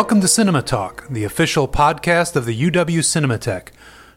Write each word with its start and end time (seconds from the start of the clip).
Welcome 0.00 0.22
to 0.22 0.28
Cinema 0.28 0.62
Talk, 0.62 1.06
the 1.10 1.24
official 1.24 1.68
podcast 1.68 2.34
of 2.34 2.46
the 2.46 2.58
UW 2.58 3.00
Cinematheque. 3.00 3.68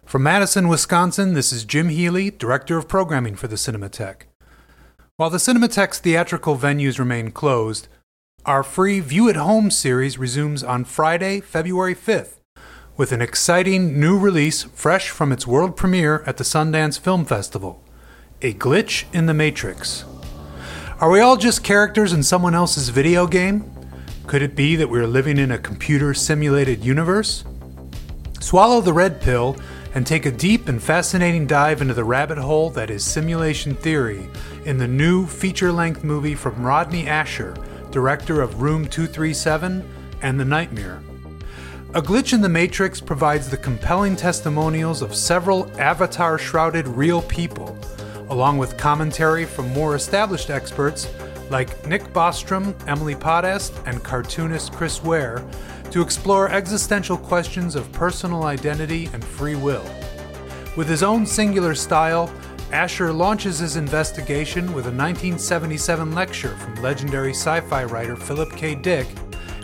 From 0.05 0.23
Madison, 0.23 0.69
Wisconsin, 0.69 1.33
this 1.33 1.51
is 1.51 1.65
Jim 1.65 1.89
Healy, 1.89 2.31
Director 2.31 2.77
of 2.77 2.87
Programming 2.87 3.35
for 3.35 3.49
the 3.49 3.57
Cinematheque. 3.57 4.21
While 5.17 5.29
the 5.29 5.39
Cinematheque's 5.39 5.99
theatrical 5.99 6.57
venues 6.57 6.99
remain 6.99 7.31
closed, 7.31 7.89
our 8.45 8.63
free 8.63 9.01
View 9.01 9.27
at 9.27 9.35
Home 9.35 9.69
series 9.69 10.17
resumes 10.17 10.63
on 10.63 10.85
Friday, 10.85 11.41
February 11.41 11.95
5th, 11.95 12.37
with 12.95 13.11
an 13.11 13.21
exciting 13.21 13.99
new 13.99 14.17
release 14.17 14.63
fresh 14.63 15.09
from 15.09 15.33
its 15.33 15.45
world 15.45 15.75
premiere 15.75 16.23
at 16.25 16.37
the 16.37 16.45
Sundance 16.45 16.97
Film 16.97 17.25
Festival 17.25 17.83
A 18.41 18.53
Glitch 18.53 19.03
in 19.13 19.25
the 19.25 19.33
Matrix. 19.33 20.05
Are 21.01 21.09
we 21.09 21.19
all 21.19 21.35
just 21.35 21.61
characters 21.61 22.13
in 22.13 22.23
someone 22.23 22.55
else's 22.55 22.87
video 22.87 23.27
game? 23.27 23.72
Could 24.25 24.41
it 24.41 24.55
be 24.55 24.77
that 24.77 24.89
we're 24.89 25.05
living 25.05 25.37
in 25.37 25.51
a 25.51 25.57
computer 25.57 26.13
simulated 26.13 26.83
universe? 26.83 27.43
Swallow 28.39 28.79
the 28.79 28.93
red 28.93 29.21
pill 29.21 29.57
and 29.93 30.07
take 30.07 30.25
a 30.25 30.31
deep 30.31 30.69
and 30.69 30.81
fascinating 30.81 31.45
dive 31.45 31.81
into 31.81 31.93
the 31.93 32.05
rabbit 32.05 32.37
hole 32.37 32.69
that 32.71 32.89
is 32.89 33.03
simulation 33.03 33.75
theory 33.75 34.27
in 34.65 34.77
the 34.77 34.87
new 34.87 35.27
feature 35.27 35.71
length 35.71 36.03
movie 36.03 36.35
from 36.35 36.65
Rodney 36.65 37.03
Ascher, 37.03 37.53
director 37.91 38.41
of 38.41 38.61
Room 38.61 38.87
237 38.87 39.87
and 40.21 40.39
The 40.39 40.45
Nightmare. 40.45 41.03
A 41.93 42.01
Glitch 42.01 42.33
in 42.33 42.41
the 42.41 42.49
Matrix 42.49 43.01
provides 43.01 43.49
the 43.49 43.57
compelling 43.57 44.15
testimonials 44.15 45.01
of 45.01 45.13
several 45.13 45.69
avatar 45.79 46.37
shrouded 46.39 46.87
real 46.87 47.21
people, 47.23 47.77
along 48.29 48.57
with 48.57 48.77
commentary 48.77 49.45
from 49.45 49.71
more 49.73 49.95
established 49.95 50.49
experts 50.49 51.07
like 51.53 51.87
Nick 51.87 52.01
Bostrom, 52.13 52.73
Emily 52.87 53.13
Pothast, 53.13 53.71
and 53.85 54.03
cartoonist 54.03 54.73
Chris 54.73 55.03
Ware 55.03 55.45
to 55.91 56.01
explore 56.01 56.49
existential 56.49 57.15
questions 57.15 57.75
of 57.75 57.89
personal 57.91 58.45
identity 58.45 59.07
and 59.13 59.23
free 59.23 59.55
will. 59.55 59.85
With 60.75 60.89
his 60.89 61.03
own 61.03 61.27
singular 61.27 61.75
style, 61.75 62.33
Ascher 62.71 63.15
launches 63.15 63.59
his 63.59 63.75
investigation 63.75 64.65
with 64.73 64.87
a 64.87 64.97
1977 64.97 66.15
lecture 66.15 66.57
from 66.57 66.73
legendary 66.81 67.33
sci 67.33 67.61
fi 67.61 67.83
writer 67.83 68.15
Philip 68.15 68.51
K. 68.57 68.73
Dick 68.73 69.05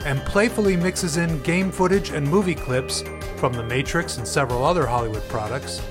and 0.06 0.20
playfully 0.22 0.78
mixes 0.78 1.18
in 1.18 1.42
game 1.42 1.72
footage 1.72 2.12
and 2.12 2.26
movie 2.30 2.54
clips 2.54 3.04
from 3.38 3.52
The 3.52 3.64
Matrix 3.64 4.18
and 4.18 4.28
several 4.28 4.64
other 4.64 4.86
Hollywood 4.86 5.28
products 5.28 5.82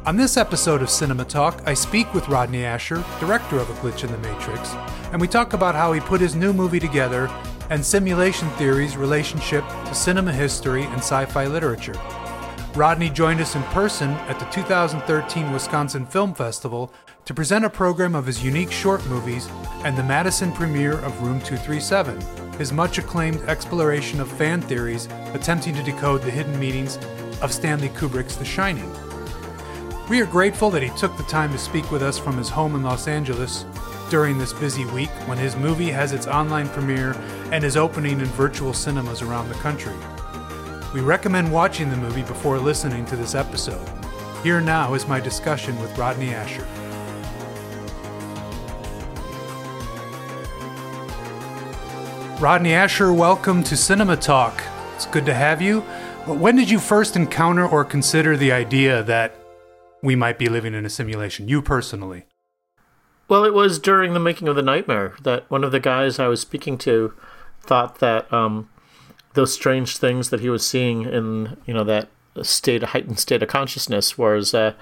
On 0.07 0.17
this 0.17 0.37
episode 0.37 0.81
of 0.81 0.91
Cinema 0.91 1.25
Talk, 1.25 1.61
I 1.67 1.75
speak 1.75 2.15
with 2.15 2.29
Rodney 2.29 2.61
Ascher, 2.61 3.03
director 3.19 3.59
of 3.59 3.69
A 3.69 3.73
Glitch 3.81 4.05
in 4.05 4.13
the 4.13 4.19
Matrix, 4.19 4.75
and 5.11 5.21
we 5.21 5.27
talk 5.27 5.53
about 5.53 5.75
how 5.75 5.93
he 5.93 5.99
put 5.99 6.21
his 6.21 6.37
new 6.37 6.53
movie 6.53 6.79
together 6.79 7.29
and 7.71 7.85
simulation 7.85 8.49
theory's 8.51 8.97
relationship 8.97 9.65
to 9.87 9.93
cinema 9.93 10.33
history 10.33 10.85
and 10.85 10.99
sci 10.99 11.25
fi 11.25 11.49
literature. 11.49 12.01
Rodney 12.77 13.09
joined 13.09 13.41
us 13.41 13.55
in 13.55 13.63
person 13.65 14.11
at 14.29 14.39
the 14.39 14.45
2013 14.47 15.51
Wisconsin 15.51 16.05
Film 16.05 16.35
Festival 16.35 16.93
to 17.25 17.33
present 17.33 17.65
a 17.65 17.71
program 17.71 18.15
of 18.15 18.27
his 18.27 18.45
unique 18.45 18.71
short 18.71 19.03
movies 19.07 19.49
and 19.83 19.97
the 19.97 20.03
Madison 20.03 20.53
premiere 20.53 20.99
of 20.99 21.23
Room 21.23 21.41
237, 21.41 22.21
his 22.59 22.75
much 22.75 22.99
acclaimed 22.99 23.41
exploration 23.49 24.21
of 24.21 24.31
fan 24.31 24.61
theories 24.61 25.09
attempting 25.33 25.75
to 25.75 25.83
decode 25.83 26.21
the 26.21 26.31
hidden 26.31 26.61
meanings 26.61 26.99
of 27.41 27.51
Stanley 27.51 27.89
Kubrick's 27.89 28.37
The 28.37 28.45
Shining. 28.45 28.93
We 30.11 30.21
are 30.21 30.27
grateful 30.27 30.69
that 30.73 30.83
he 30.83 30.91
took 30.99 31.17
the 31.17 31.23
time 31.23 31.53
to 31.53 31.59
speak 31.59 31.91
with 31.91 32.03
us 32.03 32.19
from 32.19 32.37
his 32.37 32.51
home 32.51 32.75
in 32.75 32.83
Los 32.83 33.09
Angeles 33.09 33.65
during 34.11 34.37
this 34.37 34.53
busy 34.53 34.85
week 34.85 35.09
when 35.25 35.39
his 35.39 35.57
movie 35.57 35.91
has 35.91 36.13
its 36.13 36.27
online 36.27 36.69
premiere 36.69 37.13
and 37.53 37.65
is 37.65 37.79
opening 37.79 38.21
in 38.21 38.27
virtual 38.27 38.75
cinemas 38.75 39.23
around 39.23 39.49
the 39.49 39.55
country. 39.55 39.95
We 40.97 41.03
recommend 41.03 41.53
watching 41.53 41.91
the 41.91 41.97
movie 41.99 42.23
before 42.23 42.59
listening 42.59 43.05
to 43.05 43.17
this 43.17 43.35
episode. 43.35 43.87
Here 44.43 44.63
now 44.63 44.95
is 44.95 45.07
my 45.07 45.21
discussion 45.21 45.79
with 45.79 45.99
Rodney 45.99 46.29
Ascher. 46.29 46.65
Rodney 52.41 52.71
Ascher, 52.71 53.15
welcome 53.15 53.63
to 53.65 53.77
Cinema 53.77 54.17
Talk. 54.17 54.63
It's 54.95 55.05
good 55.05 55.27
to 55.27 55.35
have 55.35 55.61
you. 55.61 55.81
When 56.25 56.57
did 56.57 56.71
you 56.71 56.79
first 56.79 57.15
encounter 57.15 57.69
or 57.69 57.85
consider 57.85 58.35
the 58.35 58.53
idea 58.53 59.03
that 59.03 59.35
we 60.03 60.17
might 60.17 60.39
be 60.39 60.49
living 60.49 60.73
in 60.73 60.87
a 60.87 60.89
simulation, 60.89 61.47
you 61.47 61.61
personally? 61.61 62.25
Well, 63.29 63.45
it 63.45 63.53
was 63.53 63.79
during 63.79 64.15
the 64.15 64.19
making 64.19 64.49
of 64.49 64.57
The 64.57 64.63
Nightmare 64.63 65.15
that 65.25 65.51
one 65.51 65.63
of 65.63 65.73
the 65.73 65.81
guys 65.81 66.19
I 66.19 66.29
was 66.29 66.41
speaking 66.41 66.79
to 66.79 67.13
thought 67.61 67.99
that 67.99 68.33
um, 68.33 68.71
those 69.37 69.53
strange 69.53 69.99
things 69.99 70.31
that 70.31 70.41
he 70.41 70.49
was 70.49 70.67
seeing 70.67 71.03
in 71.03 71.57
you 71.67 71.73
know 71.73 71.85
that 71.85 72.09
state 72.43 72.83
heightened 72.83 73.19
state 73.19 73.43
of 73.43 73.49
consciousness 73.49 74.19
was 74.19 74.53
a 74.53 74.75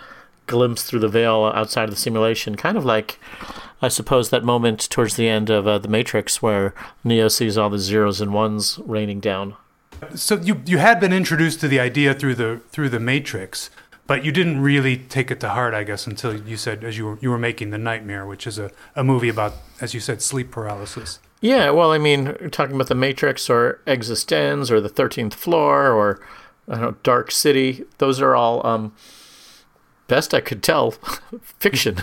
glimpse 0.47 0.83
through 0.83 1.01
the 1.01 1.09
veil 1.09 1.53
outside 1.55 1.85
of 1.85 1.91
the 1.91 2.01
simulation. 2.01 2.57
Kind 2.57 2.79
of 2.79 2.85
like 2.85 3.19
i 3.83 3.89
suppose 3.89 4.31
that 4.31 4.45
moment 4.45 4.89
towards 4.89 5.17
the 5.17 5.29
end 5.29 5.51
of 5.51 5.67
uh, 5.67 5.79
the 5.79 5.89
matrix 5.89 6.41
where 6.41 6.73
neo 7.03 7.29
sees 7.29 7.59
all 7.59 7.69
the 7.69 7.79
zeros 7.79 8.21
and 8.21 8.33
ones 8.33 8.79
raining 8.87 9.21
down. 9.21 9.55
So 10.15 10.37
you 10.37 10.63
you 10.65 10.79
had 10.79 11.01
been 11.01 11.13
introduced 11.13 11.61
to 11.61 11.69
the 11.69 11.81
idea 11.81 12.15
through 12.15 12.37
the 12.37 12.61
through 12.71 12.89
the 12.89 13.01
matrix 13.01 13.71
but 14.07 14.25
you 14.25 14.33
didn't 14.33 14.61
really 14.61 14.97
take 14.97 15.31
it 15.31 15.41
to 15.41 15.49
heart 15.51 15.75
i 15.75 15.83
guess 15.83 16.07
until 16.07 16.35
you 16.35 16.57
said 16.57 16.85
as 16.85 16.99
you 16.99 17.07
were 17.07 17.19
you 17.21 17.31
were 17.31 17.39
making 17.39 17.71
the 17.71 17.79
nightmare 17.79 18.27
which 18.27 18.47
is 18.47 18.59
a, 18.59 18.71
a 18.95 19.03
movie 19.03 19.29
about 19.29 19.55
as 19.81 19.95
you 19.95 20.01
said 20.01 20.21
sleep 20.21 20.51
paralysis 20.51 21.19
yeah, 21.45 21.69
well, 21.69 21.93
I 21.93 21.99
mean, 21.99 22.49
talking 22.51 22.75
about 22.75 22.87
the 22.87 22.95
Matrix 22.95 23.51
or 23.51 23.83
eXistenZ 23.87 24.71
or 24.71 24.81
the 24.81 24.89
Thirteenth 24.89 25.35
Floor 25.35 25.93
or 25.93 26.19
I 26.67 26.77
don't 26.77 26.81
know, 26.81 26.97
Dark 27.03 27.31
City, 27.31 27.85
those 27.99 28.19
are 28.23 28.35
all, 28.35 28.67
um, 28.67 28.95
best 30.09 30.33
I 30.33 30.41
could 30.41 30.63
tell, 30.63 30.93
fiction. 31.43 32.03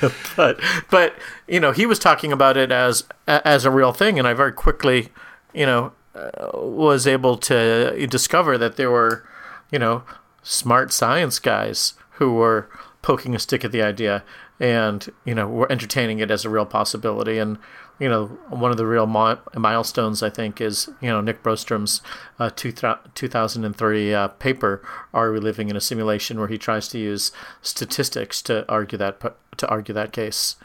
but 0.36 0.60
but 0.90 1.16
you 1.48 1.58
know, 1.58 1.72
he 1.72 1.86
was 1.86 1.98
talking 1.98 2.30
about 2.32 2.56
it 2.56 2.70
as 2.70 3.02
as 3.26 3.64
a 3.64 3.70
real 3.70 3.92
thing, 3.92 4.16
and 4.16 4.28
I 4.28 4.32
very 4.32 4.52
quickly, 4.52 5.08
you 5.52 5.66
know, 5.66 5.92
uh, 6.14 6.50
was 6.54 7.08
able 7.08 7.36
to 7.38 8.06
discover 8.06 8.56
that 8.58 8.76
there 8.76 8.92
were, 8.92 9.28
you 9.72 9.80
know, 9.80 10.04
smart 10.44 10.92
science 10.92 11.40
guys 11.40 11.94
who 12.20 12.34
were 12.34 12.68
poking 13.02 13.34
a 13.34 13.38
stick 13.40 13.64
at 13.64 13.72
the 13.72 13.82
idea 13.82 14.22
and 14.60 15.10
you 15.24 15.34
know 15.34 15.48
were 15.48 15.70
entertaining 15.72 16.20
it 16.20 16.30
as 16.30 16.44
a 16.44 16.50
real 16.50 16.66
possibility 16.66 17.38
and 17.38 17.58
you 18.00 18.08
know, 18.08 18.26
one 18.48 18.70
of 18.70 18.78
the 18.78 18.86
real 18.86 19.06
mi- 19.06 19.36
milestones, 19.54 20.22
I 20.22 20.30
think, 20.30 20.60
is, 20.60 20.88
you 21.02 21.10
know, 21.10 21.20
Nick 21.20 21.42
Bostrom's 21.42 22.00
uh, 22.38 22.48
two 22.48 22.72
th- 22.72 22.96
2003 23.14 24.14
uh, 24.14 24.28
paper, 24.28 24.82
Are 25.12 25.30
We 25.30 25.38
Living 25.38 25.68
in 25.68 25.76
a 25.76 25.82
Simulation, 25.82 26.38
where 26.38 26.48
he 26.48 26.56
tries 26.56 26.88
to 26.88 26.98
use 26.98 27.30
statistics 27.60 28.40
to 28.42 28.66
argue 28.70 28.96
that, 28.96 29.20
to 29.58 29.68
argue 29.68 29.92
that 29.92 30.12
case. 30.12 30.56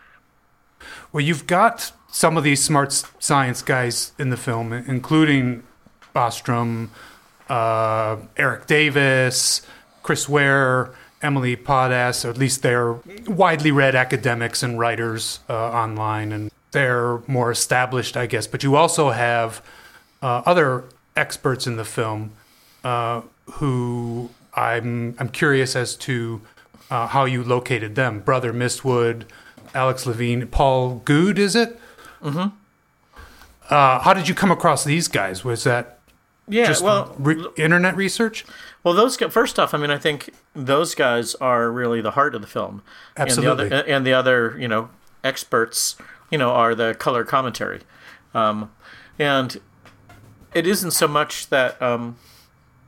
Well, 1.12 1.26
you've 1.26 1.46
got 1.46 1.92
some 2.10 2.38
of 2.38 2.46
these 2.46 2.64
smart 2.64 2.94
science 3.20 3.62
guys 3.62 4.14
in 4.18 4.30
the 4.30 4.38
film, 4.38 4.72
including 4.72 5.64
Bostrom, 6.16 6.88
uh, 7.50 8.16
Erik 8.38 8.66
Davis, 8.66 9.62
Chris 10.04 10.30
Ware, 10.30 10.96
Emily 11.26 11.56
Pothast, 11.58 12.24
or 12.24 12.30
at 12.30 12.38
least 12.38 12.62
they're 12.62 12.94
widely 13.28 13.72
read 13.72 13.96
academics 13.96 14.64
and 14.64 14.80
writers 14.80 15.40
uh, 15.50 15.54
online. 15.84 16.32
And 16.32 16.52
they're 16.72 17.22
more 17.28 17.52
established, 17.52 18.16
I 18.16 18.28
guess. 18.28 18.48
But 18.48 18.64
you 18.64 18.76
also 18.76 19.10
have 19.10 19.62
uh, 20.22 20.44
other 20.46 20.84
experts 21.16 21.66
in 21.66 21.78
the 21.78 21.86
film 21.86 22.32
uh, 22.84 23.22
who 23.54 24.30
I'm 24.54 25.16
I'm 25.20 25.30
curious 25.30 25.76
as 25.76 25.96
to 26.08 26.42
uh, 26.92 27.08
how 27.08 27.26
you 27.26 27.44
located 27.44 27.96
them. 27.96 28.20
Brother 28.20 28.54
Mystwood, 28.54 29.24
Alex 29.74 30.06
Levine, 30.06 30.48
Paul 30.48 31.02
Gude, 31.06 31.40
is 31.40 31.56
it? 31.56 31.80
Mm-hmm. 32.22 32.50
uh, 33.70 34.00
how 34.00 34.14
did 34.14 34.28
you 34.28 34.34
come 34.34 34.52
across 34.52 34.84
these 34.84 35.08
guys? 35.08 35.44
Was 35.44 35.64
that 35.64 35.95
Yeah, 36.48 36.66
just 36.68 36.84
well, 36.84 37.16
re- 37.18 37.44
internet 37.58 37.96
research? 37.96 38.46
Well, 38.84 38.94
those 38.94 39.16
first 39.16 39.58
off, 39.58 39.74
I 39.74 39.78
mean, 39.78 39.90
I 39.90 39.98
think 39.98 40.30
those 40.54 40.94
guys 40.94 41.34
are 41.36 41.72
really 41.72 42.02
the 42.02 42.12
heart 42.12 42.36
of 42.36 42.42
the 42.42 42.48
film, 42.48 42.84
Absolutely. 43.18 43.64
And 43.64 43.72
the 43.72 43.76
other, 43.76 43.88
and 43.88 44.06
the 44.06 44.14
other 44.14 44.58
you 44.60 44.68
know, 44.68 44.90
experts, 45.24 45.96
you 46.30 46.38
know, 46.38 46.52
are 46.52 46.76
the 46.76 46.94
color 46.94 47.24
commentary, 47.24 47.82
um, 48.34 48.72
and 49.18 49.60
it 50.54 50.68
isn't 50.68 50.92
so 50.92 51.08
much 51.08 51.50
that 51.50 51.82
um, 51.82 52.18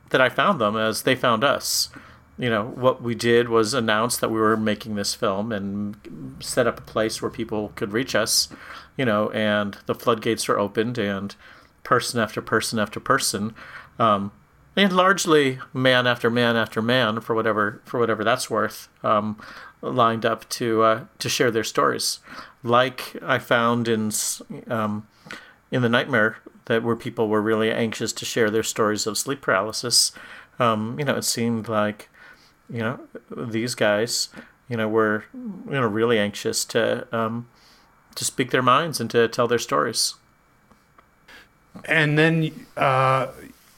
that 0.09 0.21
I 0.21 0.29
found 0.29 0.61
them 0.61 0.77
as 0.77 1.03
they 1.03 1.15
found 1.15 1.43
us. 1.43 1.89
You 2.39 2.51
know, 2.51 2.63
what 2.63 3.01
we 3.01 3.15
did 3.15 3.49
was 3.49 3.73
announce 3.73 4.17
that 4.17 4.29
we 4.29 4.39
were 4.39 4.55
making 4.55 4.93
this 4.93 5.15
film 5.15 5.51
and 5.51 5.95
set 6.39 6.67
up 6.67 6.77
a 6.77 6.83
place 6.83 7.19
where 7.19 7.31
people 7.31 7.71
could 7.75 7.91
reach 7.91 8.13
us. 8.13 8.49
You 8.95 9.05
know, 9.05 9.31
and 9.31 9.77
the 9.87 9.95
floodgates 9.95 10.47
were 10.47 10.59
opened, 10.59 10.99
and 10.99 11.35
person 11.87 12.19
after 12.19 12.41
person 12.41 12.79
after 12.79 12.99
person. 12.99 13.55
Um, 13.97 14.33
and 14.75 14.93
largely 14.93 15.57
man 15.73 16.05
after 16.05 16.29
man 16.29 16.55
after 16.57 16.81
man 16.81 17.21
for 17.21 17.33
whatever 17.33 17.81
for 17.85 17.99
whatever 17.99 18.23
that's 18.23 18.49
worth 18.49 18.89
um, 19.03 19.41
lined 19.81 20.25
up 20.25 20.47
to 20.49 20.83
uh, 20.83 21.05
to 21.17 21.29
share 21.29 21.49
their 21.49 21.63
stories 21.63 22.19
like 22.61 23.15
I 23.23 23.39
found 23.39 23.87
in 23.87 24.11
um, 24.67 25.07
in 25.71 25.81
the 25.81 25.89
nightmare 25.89 26.37
that 26.65 26.83
where 26.83 26.95
people 26.95 27.29
were 27.29 27.41
really 27.41 27.71
anxious 27.71 28.13
to 28.13 28.25
share 28.25 28.51
their 28.51 28.63
stories 28.63 29.07
of 29.07 29.17
sleep 29.17 29.41
paralysis 29.41 30.11
um, 30.59 30.99
you 30.99 31.05
know 31.05 31.15
it 31.15 31.23
seemed 31.23 31.67
like 31.67 32.09
you 32.69 32.79
know 32.79 32.99
these 33.35 33.73
guys 33.73 34.29
you 34.69 34.77
know 34.77 34.89
were 34.89 35.23
you 35.33 35.71
know 35.71 35.87
really 35.87 36.19
anxious 36.19 36.63
to 36.65 37.07
um, 37.15 37.47
to 38.13 38.23
speak 38.23 38.51
their 38.51 38.61
minds 38.61 38.99
and 38.99 39.09
to 39.09 39.27
tell 39.27 39.47
their 39.47 39.57
stories 39.57 40.15
And 41.85 42.17
then 42.17 42.65
uh, 42.75 43.27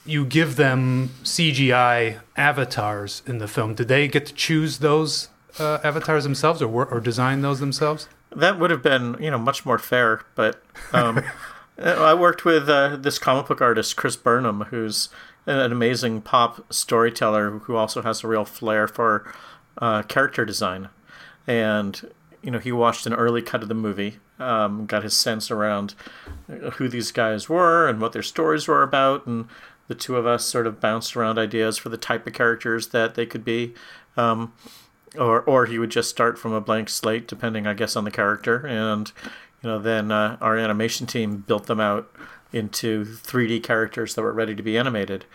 you 0.05 0.25
give 0.25 0.55
them 0.55 1.09
CGI 1.23 2.19
avatars 2.35 3.21
in 3.25 3.37
the 3.37 3.47
film. 3.47 3.75
Did 3.75 3.87
they 3.87 4.07
get 4.07 4.25
to 4.27 4.33
choose 4.33 4.79
those 4.79 5.29
uh, 5.59 5.79
avatars 5.83 6.23
themselves, 6.23 6.61
or 6.61 6.85
or 6.85 6.99
design 6.99 7.41
those 7.41 7.59
themselves? 7.59 8.07
That 8.35 8.59
would 8.59 8.71
have 8.71 8.83
been, 8.83 9.17
you 9.19 9.31
know, 9.31 9.37
much 9.37 9.65
more 9.65 9.79
fair. 9.79 10.21
But 10.35 10.63
um, 10.93 11.23
I 11.77 12.13
worked 12.13 12.45
with 12.45 12.69
uh, 12.69 12.97
this 12.97 13.19
comic 13.19 13.47
book 13.47 13.61
artist, 13.61 13.95
Chris 13.95 14.15
Burnham, 14.15 14.61
who's 14.65 15.09
an 15.45 15.71
amazing 15.71 16.21
pop 16.21 16.71
storyteller 16.71 17.59
who 17.59 17.75
also 17.75 18.01
has 18.01 18.23
a 18.23 18.27
real 18.27 18.45
flair 18.45 18.87
for 18.87 19.31
uh, 19.79 20.03
character 20.03 20.45
design. 20.45 20.89
And 21.47 22.09
you 22.41 22.51
know, 22.51 22.59
he 22.59 22.71
watched 22.71 23.05
an 23.05 23.13
early 23.13 23.41
cut 23.41 23.61
of 23.61 23.69
the 23.69 23.73
movie, 23.73 24.17
um, 24.39 24.85
got 24.85 25.03
his 25.03 25.15
sense 25.15 25.51
around 25.51 25.95
who 26.73 26.87
these 26.87 27.11
guys 27.11 27.49
were 27.49 27.87
and 27.87 28.01
what 28.01 28.13
their 28.13 28.23
stories 28.23 28.67
were 28.67 28.83
about, 28.83 29.25
and 29.25 29.47
the 29.87 29.95
two 29.95 30.15
of 30.15 30.25
us 30.25 30.45
sort 30.45 30.67
of 30.67 30.79
bounced 30.79 31.15
around 31.15 31.37
ideas 31.37 31.77
for 31.77 31.89
the 31.89 31.97
type 31.97 32.25
of 32.27 32.33
characters 32.33 32.89
that 32.89 33.15
they 33.15 33.25
could 33.25 33.43
be. 33.43 33.73
Um, 34.15 34.53
or 35.17 35.41
or 35.41 35.65
he 35.65 35.79
would 35.79 35.89
just 35.89 36.09
start 36.09 36.37
from 36.37 36.53
a 36.53 36.61
blank 36.61 36.89
slate, 36.89 37.27
depending, 37.27 37.65
I 37.65 37.73
guess, 37.73 37.95
on 37.95 38.03
the 38.03 38.11
character, 38.11 38.65
and 38.65 39.11
you 39.63 39.69
know, 39.69 39.79
then 39.79 40.11
uh, 40.11 40.37
our 40.39 40.57
animation 40.57 41.07
team 41.07 41.37
built 41.37 41.65
them 41.65 41.79
out 41.79 42.09
into 42.51 43.05
3D 43.05 43.61
characters 43.63 44.15
that 44.15 44.21
were 44.21 44.33
ready 44.33 44.55
to 44.55 44.63
be 44.63 44.77
animated. 44.77 45.25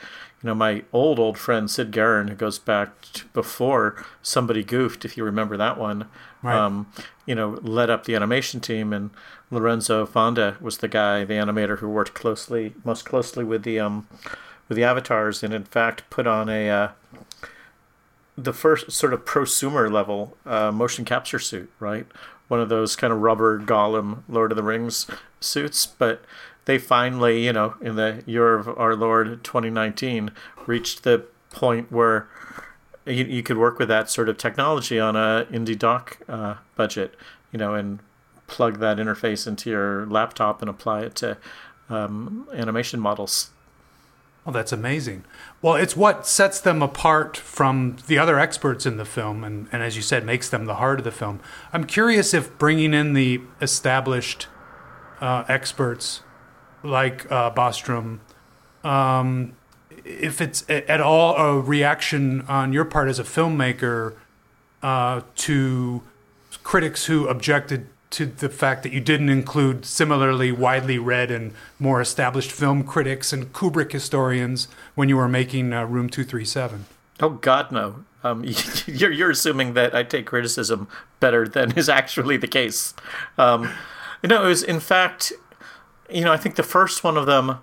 You 0.45 0.49
know, 0.49 0.55
my 0.55 0.83
old 0.93 1.19
old 1.19 1.39
friend 1.39 1.71
Syd 1.71 1.91
Garon, 1.91 2.29
who 2.29 2.35
goes 2.35 2.59
back 2.59 3.01
to 3.15 3.25
before 3.29 4.05
somebody 4.21 4.63
goofed, 4.63 5.07
if 5.07 5.17
you 5.17 5.25
remember 5.25 5.57
that 5.57 5.79
one, 5.79 6.05
Right. 6.43 6.55
um, 6.55 6.87
you 7.25 7.35
know, 7.35 7.59
led 7.63 7.89
up 7.89 8.05
the 8.05 8.15
animation 8.15 8.61
team, 8.61 8.93
and 8.93 9.09
Lorenzo 9.51 10.05
Fonda 10.05 10.59
was 10.61 10.77
the 10.79 10.87
guy, 10.89 11.25
the 11.25 11.33
animator 11.33 11.79
who 11.79 11.89
worked 11.89 12.13
closely, 12.13 12.75
most 12.85 13.07
closely 13.07 13.43
with 13.43 13.63
the 13.63 13.81
um, 13.81 14.07
with 14.69 14.77
the 14.77 14.85
avatars, 14.85 15.43
and 15.43 15.55
in 15.55 15.65
fact 15.65 16.03
put 16.11 16.27
on 16.27 16.51
a 16.51 16.69
uh, 16.69 16.89
the 18.37 18.53
first 18.53 18.93
sort 18.93 19.15
of 19.15 19.25
prosumer 19.25 19.91
level 19.91 20.37
uh, 20.45 20.71
motion 20.71 21.07
capture 21.07 21.39
suit, 21.39 21.71
right? 21.81 22.07
One 22.49 22.61
of 22.61 22.69
those 22.69 22.97
kind 22.97 23.15
of 23.15 23.21
rubber 23.21 23.59
golem 23.59 24.25
Lord 24.29 24.53
of 24.53 24.57
the 24.57 24.63
Rings 24.63 25.07
suits, 25.41 25.87
but 25.87 26.23
they 26.65 26.79
finally, 26.79 27.45
you 27.45 27.53
know, 27.53 27.75
in 27.81 27.97
the 27.97 28.23
year 28.27 28.55
of 28.55 28.69
our 28.69 28.95
Lord 28.95 29.45
2019, 29.45 30.31
reached 30.67 31.03
the 31.03 31.25
point 31.51 31.93
where 31.93 32.29
you, 33.07 33.25
you 33.25 33.43
could 33.43 33.59
work 33.59 33.79
with 33.79 33.89
that 33.89 34.11
sort 34.11 34.29
of 34.29 34.39
technology 34.39 34.99
on 34.99 35.17
a 35.17 35.47
indie 35.51 35.79
doc 35.79 36.19
uh, 36.29 36.55
budget, 36.77 37.15
you 37.53 37.59
know, 37.59 37.75
and 37.75 38.01
plug 38.47 38.79
that 38.79 38.99
interface 38.99 39.47
into 39.47 39.71
your 39.71 40.07
laptop 40.07 40.61
and 40.61 40.69
apply 40.69 41.03
it 41.03 41.15
to 41.17 41.37
um, 41.89 42.49
animation 42.53 43.01
models. 43.01 43.51
Oh, 44.47 44.53
that's 44.53 44.73
amazing. 44.73 45.25
Well, 45.63 45.75
it's 45.75 45.97
what 45.97 46.27
sets 46.27 46.61
them 46.61 46.83
apart 46.83 47.35
from 47.37 47.97
the 48.09 48.19
other 48.19 48.39
experts 48.39 48.85
in 48.85 48.99
the 48.99 49.07
film, 49.07 49.43
and, 49.43 49.69
and 49.73 49.83
as 49.83 49.97
you 49.97 50.03
said, 50.03 50.27
makes 50.27 50.51
them 50.51 50.67
the 50.67 50.75
heart 50.75 50.99
of 50.99 51.05
the 51.05 51.11
film. 51.11 51.41
I'm 51.73 51.85
curious 51.85 52.35
if 52.35 52.57
bringing 52.59 52.93
in 52.93 53.15
the 53.15 53.41
established 53.63 54.49
uh, 55.23 55.45
experts 55.49 56.21
like 56.85 57.31
uh, 57.31 57.51
Bostrom, 57.51 58.21
um, 58.85 59.57
if 60.05 60.41
it's 60.41 60.65
at 60.69 61.01
all 61.01 61.37
a 61.37 61.61
reaction 61.61 62.43
on 62.43 62.73
your 62.73 62.85
part 62.85 63.09
as 63.09 63.19
a 63.19 63.25
filmmaker 63.25 64.15
uh, 64.83 65.23
to 65.37 66.03
critics 66.63 67.07
who 67.07 67.27
objected 67.27 67.87
to 68.11 68.27
the 68.27 68.49
fact 68.49 68.85
that 68.85 68.93
you 68.93 69.01
didn't 69.01 69.29
include 69.29 69.85
similarly 69.85 70.53
widely 70.53 70.99
read 70.99 71.31
and 71.33 71.53
more 71.81 72.01
established 72.01 72.53
film 72.53 72.85
critics 72.85 73.33
and 73.33 73.53
Kubrick 73.53 73.91
historians 73.91 74.69
when 74.95 75.09
you 75.09 75.17
were 75.17 75.29
making 75.29 75.73
uh, 75.73 75.85
Room 75.85 76.09
237. 76.09 76.85
Oh 77.21 77.31
God, 77.31 77.73
no. 77.73 78.05
Um, 78.23 78.45
you're 78.87 79.11
you're 79.11 79.31
assuming 79.31 79.75
that 79.75 79.95
I 79.95 80.03
take 80.03 80.27
criticism 80.27 80.89
better 81.19 81.49
than 81.49 81.73
is 81.73 81.89
actually 81.89 82.37
the 82.37 82.47
case. 82.47 82.95
Um, 83.37 83.71
no, 84.23 84.45
it 84.45 84.49
was 84.49 84.63
in 84.63 84.81
fact, 84.81 85.33
you 86.15 86.25
know, 86.25 86.33
I 86.33 86.37
think 86.37 86.55
the 86.55 86.63
first 86.63 87.03
one 87.03 87.17
of 87.17 87.27
them 87.27 87.59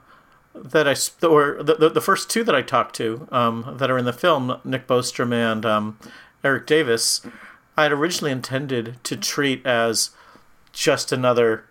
that 0.54 0.88
I 0.88 0.96
or 1.26 1.64
the 1.64 1.90
the, 1.90 2.02
first 2.02 2.30
two 2.30 2.44
that 2.44 2.54
I 2.54 2.62
talked 2.62 2.96
to 2.98 3.28
um, 3.32 3.76
that 3.78 3.90
are 3.90 3.98
in 3.98 4.06
the 4.06 4.14
film, 4.14 4.60
Nick 4.66 4.86
Bostrom 4.86 5.34
and 5.34 5.66
um, 5.66 5.98
Erik 6.44 6.68
Davis, 6.68 7.22
I 7.78 7.84
had 7.84 7.94
originally 7.94 8.32
intended 8.32 8.98
to 9.06 9.16
treat 9.16 9.66
as 9.66 10.10
just 10.74 11.14
another 11.14 11.64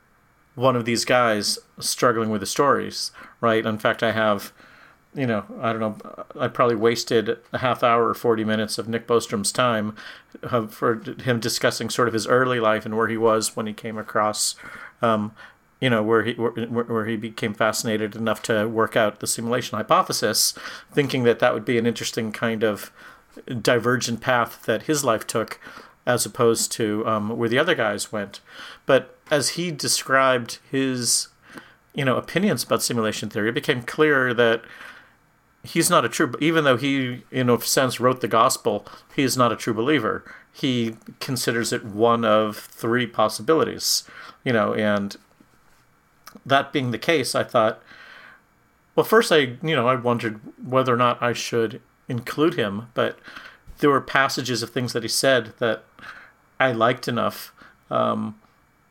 one 0.55 0.77
of 0.77 0.87
these 0.87 1.05
guys 1.05 1.59
struggling 1.79 2.31
with 2.31 2.41
the 2.41 2.47
stories, 2.47 3.13
right? 3.41 3.65
In 3.67 3.79
fact, 3.79 4.03
I 4.03 4.13
have 4.13 4.53
you 5.15 5.27
know, 5.27 5.45
I 5.61 5.73
don't 5.73 5.81
know, 5.81 6.25
I 6.39 6.49
probably 6.49 6.77
wasted 6.77 7.39
a 7.53 7.59
half 7.59 7.83
hour 7.83 8.09
or 8.09 8.15
40 8.15 8.45
minutes 8.45 8.79
of 8.79 8.89
Nick 8.89 9.09
Bostrom's 9.09 9.51
time 9.51 9.97
uh, 10.45 10.67
for 10.69 11.03
him 11.23 11.41
discussing 11.41 11.91
sort 11.91 12.07
of 12.07 12.15
his 12.15 12.29
early 12.29 12.61
life 12.61 12.87
and 12.87 12.97
where 12.97 13.09
he 13.09 13.17
was 13.17 13.57
when 13.57 13.67
he 13.67 13.73
came 13.73 13.99
across, 13.99 14.55
um, 15.03 15.33
you 15.81 15.91
know, 15.91 16.03
where 16.03 16.25
he 16.25 16.35
where, 16.35 16.51
where 16.51 17.07
he 17.07 17.17
became 17.17 17.55
fascinated 17.55 18.15
enough 18.15 18.43
to 18.43 18.69
work 18.69 18.97
out 18.97 19.21
the 19.21 19.27
simulation 19.27 19.77
hypothesis, 19.77 20.55
thinking 20.93 21.25
that 21.25 21.39
that 21.39 21.55
would 21.55 21.65
be 21.65 21.79
an 21.79 21.87
interesting 21.87 22.33
kind 22.33 22.63
of 22.63 22.93
divergent 23.61 24.21
path 24.21 24.65
that 24.67 24.83
his 24.83 25.05
life 25.05 25.27
took 25.27 25.61
as 26.07 26.27
opposed 26.27 26.73
to 26.73 27.07
um, 27.07 27.37
where 27.37 27.49
the 27.49 27.59
other 27.59 27.75
guys 27.75 28.13
went. 28.13 28.41
But 28.87 29.17
as 29.31 29.51
he 29.51 29.71
described 29.71 30.59
his, 30.71 31.29
you 31.95 32.05
know, 32.05 32.17
opinions 32.17 32.65
about 32.65 32.83
simulation 32.83 33.31
theory, 33.31 33.51
it 33.51 33.55
became 33.55 33.83
clear 33.83 34.35
that 34.35 34.63
he's 35.63 35.91
not 35.91 36.05
a 36.05 36.09
true 36.09 36.33
even 36.41 36.65
though 36.65 36.77
he 36.77 37.23
in 37.31 37.51
a 37.51 37.61
sense 37.61 38.01
wrote 38.01 38.21
the 38.21 38.29
gospel 38.29 38.87
he 39.15 39.23
is 39.23 39.37
not 39.37 39.53
a 39.53 39.57
true 39.57 39.75
believer 39.75 40.25
he 40.51 40.97
considers 41.21 41.71
it 41.71 41.85
one 41.85 42.25
of 42.25 42.57
three 42.57 43.07
possibilities 43.07 44.05
you 44.43 44.55
know 44.55 44.73
and 44.73 45.19
that 46.45 46.73
being 46.73 46.91
the 46.91 46.99
case 46.99 47.35
i 47.35 47.43
thought 47.43 47.83
well 48.95 49.05
first 49.05 49.31
i 49.33 49.39
you 49.63 49.77
know 49.77 49.89
i 49.89 49.95
wondered 49.95 50.41
whether 50.63 50.93
or 50.93 50.97
not 50.97 51.23
i 51.23 51.33
should 51.33 51.81
include 52.09 52.55
him 52.55 52.89
but 52.95 53.19
there 53.79 53.91
were 53.91 54.01
passages 54.01 54.63
of 54.63 54.71
things 54.71 54.93
that 54.93 55.03
he 55.03 55.09
said 55.09 55.53
that 55.59 55.85
i 56.59 56.73
liked 56.73 57.09
enough 57.09 57.53
um, 57.91 58.39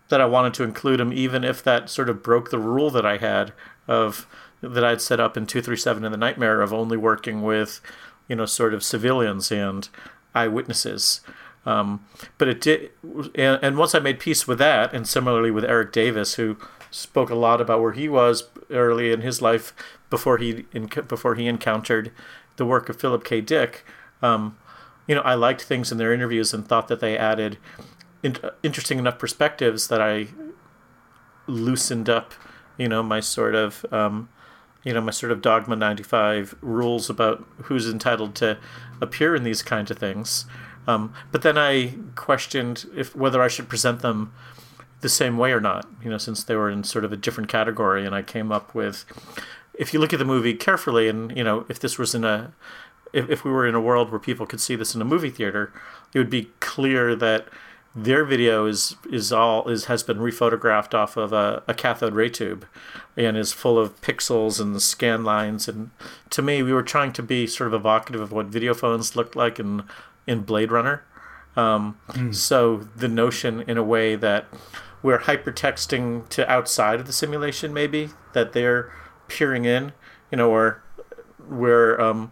that 0.10 0.22
i 0.22 0.26
wanted 0.26 0.54
to 0.54 0.64
include 0.64 1.00
him 1.00 1.14
even 1.14 1.44
if 1.44 1.64
that 1.64 1.90
sort 1.90 2.10
of 2.10 2.24
broke 2.24 2.50
the 2.50 2.60
rule 2.60 2.90
that 2.90 3.06
i 3.06 3.18
had 3.18 3.54
of 3.88 4.28
that 4.62 4.84
I'd 4.84 5.02
set 5.02 5.20
up 5.20 5.38
in 5.38 5.46
237 5.46 6.04
in 6.04 6.12
the 6.12 6.18
Nightmare 6.18 6.62
of 6.62 6.74
only 6.74 6.98
working 6.98 7.42
with, 7.42 7.82
you 8.28 8.36
know, 8.36 8.46
sort 8.46 8.74
of 8.74 8.84
civilians 8.84 9.52
and 9.52 9.88
eyewitnesses. 10.36 11.22
Um, 11.66 12.06
but 12.38 12.48
it 12.48 12.62
did, 12.62 12.92
and, 13.36 13.60
and 13.62 13.78
once 13.78 13.94
I 13.94 14.00
made 14.00 14.20
peace 14.20 14.48
with 14.48 14.60
that, 14.60 14.94
and 14.94 15.08
similarly 15.08 15.52
with 15.52 15.66
Erik 15.66 15.92
Davis, 15.92 16.36
who 16.36 16.58
spoke 16.92 17.30
a 17.30 17.36
lot 17.36 17.62
about 17.62 17.82
where 17.82 17.92
he 17.92 18.10
was 18.10 18.50
early 18.70 19.12
in 19.12 19.22
his 19.22 19.42
life 19.42 19.74
before 20.10 20.38
he 20.38 20.66
before 21.08 21.36
he 21.36 21.48
encountered 21.48 22.12
the 22.58 22.66
work 22.66 22.90
of 22.90 23.00
Philip 23.00 23.24
K. 23.24 23.42
Dick. 23.42 23.86
Um, 24.22 24.58
you 25.08 25.16
know, 25.16 25.22
I 25.22 25.34
liked 25.34 25.62
things 25.62 25.92
in 25.92 25.98
their 25.98 26.14
interviews 26.14 26.54
and 26.54 26.68
thought 26.68 26.88
that 26.88 27.00
they 27.00 27.18
added 27.18 27.58
in, 28.22 28.38
interesting 28.64 29.00
enough 29.00 29.18
perspectives 29.18 29.88
that 29.88 30.02
I 30.02 30.28
loosened 31.48 32.10
up 32.10 32.34
you 32.80 32.88
know, 32.88 33.04
my 33.04 33.20
sort 33.20 33.54
of, 33.54 33.86
um, 33.92 34.30
you 34.84 34.94
know, 34.94 35.02
my 35.02 35.12
sort 35.12 35.32
of 35.32 35.42
dogma 35.42 35.76
95 35.76 36.56
rules 36.62 37.10
about 37.10 37.46
who's 37.64 37.88
entitled 37.88 38.34
to 38.36 38.58
appear 39.02 39.36
in 39.36 39.44
these 39.44 39.62
kinds 39.62 39.92
of 39.92 40.00
things. 40.00 40.46
Um, 40.88 41.14
but 41.32 41.44
then 41.44 41.58
I 41.58 41.96
questioned 42.16 42.86
if 42.96 43.16
whether 43.16 43.44
I 43.44 43.50
should 43.50 43.70
present 43.70 44.00
them 44.00 44.34
the 45.02 45.10
same 45.10 45.38
way 45.38 45.52
or 45.52 45.62
not, 45.62 45.88
you 46.04 46.10
know, 46.10 46.18
since 46.18 46.44
they 46.44 46.56
were 46.56 46.70
in 46.70 46.84
sort 46.84 47.06
of 47.06 47.14
a 47.14 47.18
different 47.18 47.50
category. 47.50 48.06
And 48.06 48.14
I 48.14 48.22
came 48.22 48.52
up 48.52 48.76
with, 48.76 49.06
if 49.74 49.94
you 49.94 50.00
look 50.00 50.14
at 50.14 50.20
the 50.20 50.26
movie 50.26 50.54
carefully, 50.54 51.08
and 51.08 51.36
you 51.36 51.44
know, 51.44 51.66
if 51.70 51.80
this 51.80 51.98
was 51.98 52.14
in 52.14 52.24
a, 52.24 52.54
if, 53.14 53.30
if 53.30 53.44
we 53.44 53.52
were 53.52 53.68
in 53.68 53.76
a 53.76 53.82
world 53.82 54.12
where 54.12 54.20
people 54.20 54.46
could 54.46 54.62
see 54.62 54.76
this 54.76 54.94
in 54.94 55.02
a 55.02 55.06
movie 55.06 55.30
theater, 55.30 55.74
it 56.14 56.20
would 56.20 56.30
be 56.30 56.50
clear 56.60 57.16
that 57.16 57.48
their 57.96 58.24
video 58.24 58.66
is 58.66 58.96
is 59.12 59.32
all 59.32 59.68
is 59.68 59.86
has 59.86 60.04
been 60.04 60.18
rephotographed 60.18 60.94
off 60.94 61.18
of 61.18 61.34
a, 61.34 61.64
a 61.68 61.74
cathode 61.74 62.14
ray 62.14 62.30
tube 62.30 62.66
and 63.18 63.36
is 63.36 63.52
full 63.52 63.80
of 63.80 64.00
pixels 64.02 64.62
and 64.62 64.80
scan 64.82 65.24
lines 65.24 65.68
and 65.68 65.90
to 66.30 66.42
me 66.42 66.62
we 66.62 66.72
were 66.72 66.84
trying 66.84 67.12
to 67.12 67.24
be 67.24 67.48
sort 67.48 67.68
of 67.68 67.74
evocative 67.74 68.22
of 68.22 68.32
what 68.32 68.46
video 68.46 68.76
phones 68.76 69.16
looked 69.16 69.36
like 69.36 69.60
in 69.60 69.84
in 70.28 70.42
blade 70.42 70.72
runner 70.72 71.04
um, 71.56 71.98
mm. 72.10 72.34
so 72.34 72.78
the 72.96 73.08
notion 73.08 73.62
in 73.62 73.76
a 73.78 73.84
way 73.84 74.16
that 74.16 74.46
we're 75.02 75.20
hypertexting 75.20 76.28
to 76.30 76.50
outside 76.52 77.00
of 77.00 77.08
the 77.08 77.14
simulation 77.14 77.74
maybe 77.74 78.10
that 78.34 78.54
they're 78.54 78.92
peering 79.28 79.66
in 79.66 79.94
you 80.32 80.38
know 80.38 80.50
or 80.50 80.84
we're 81.50 82.00
um, 82.00 82.32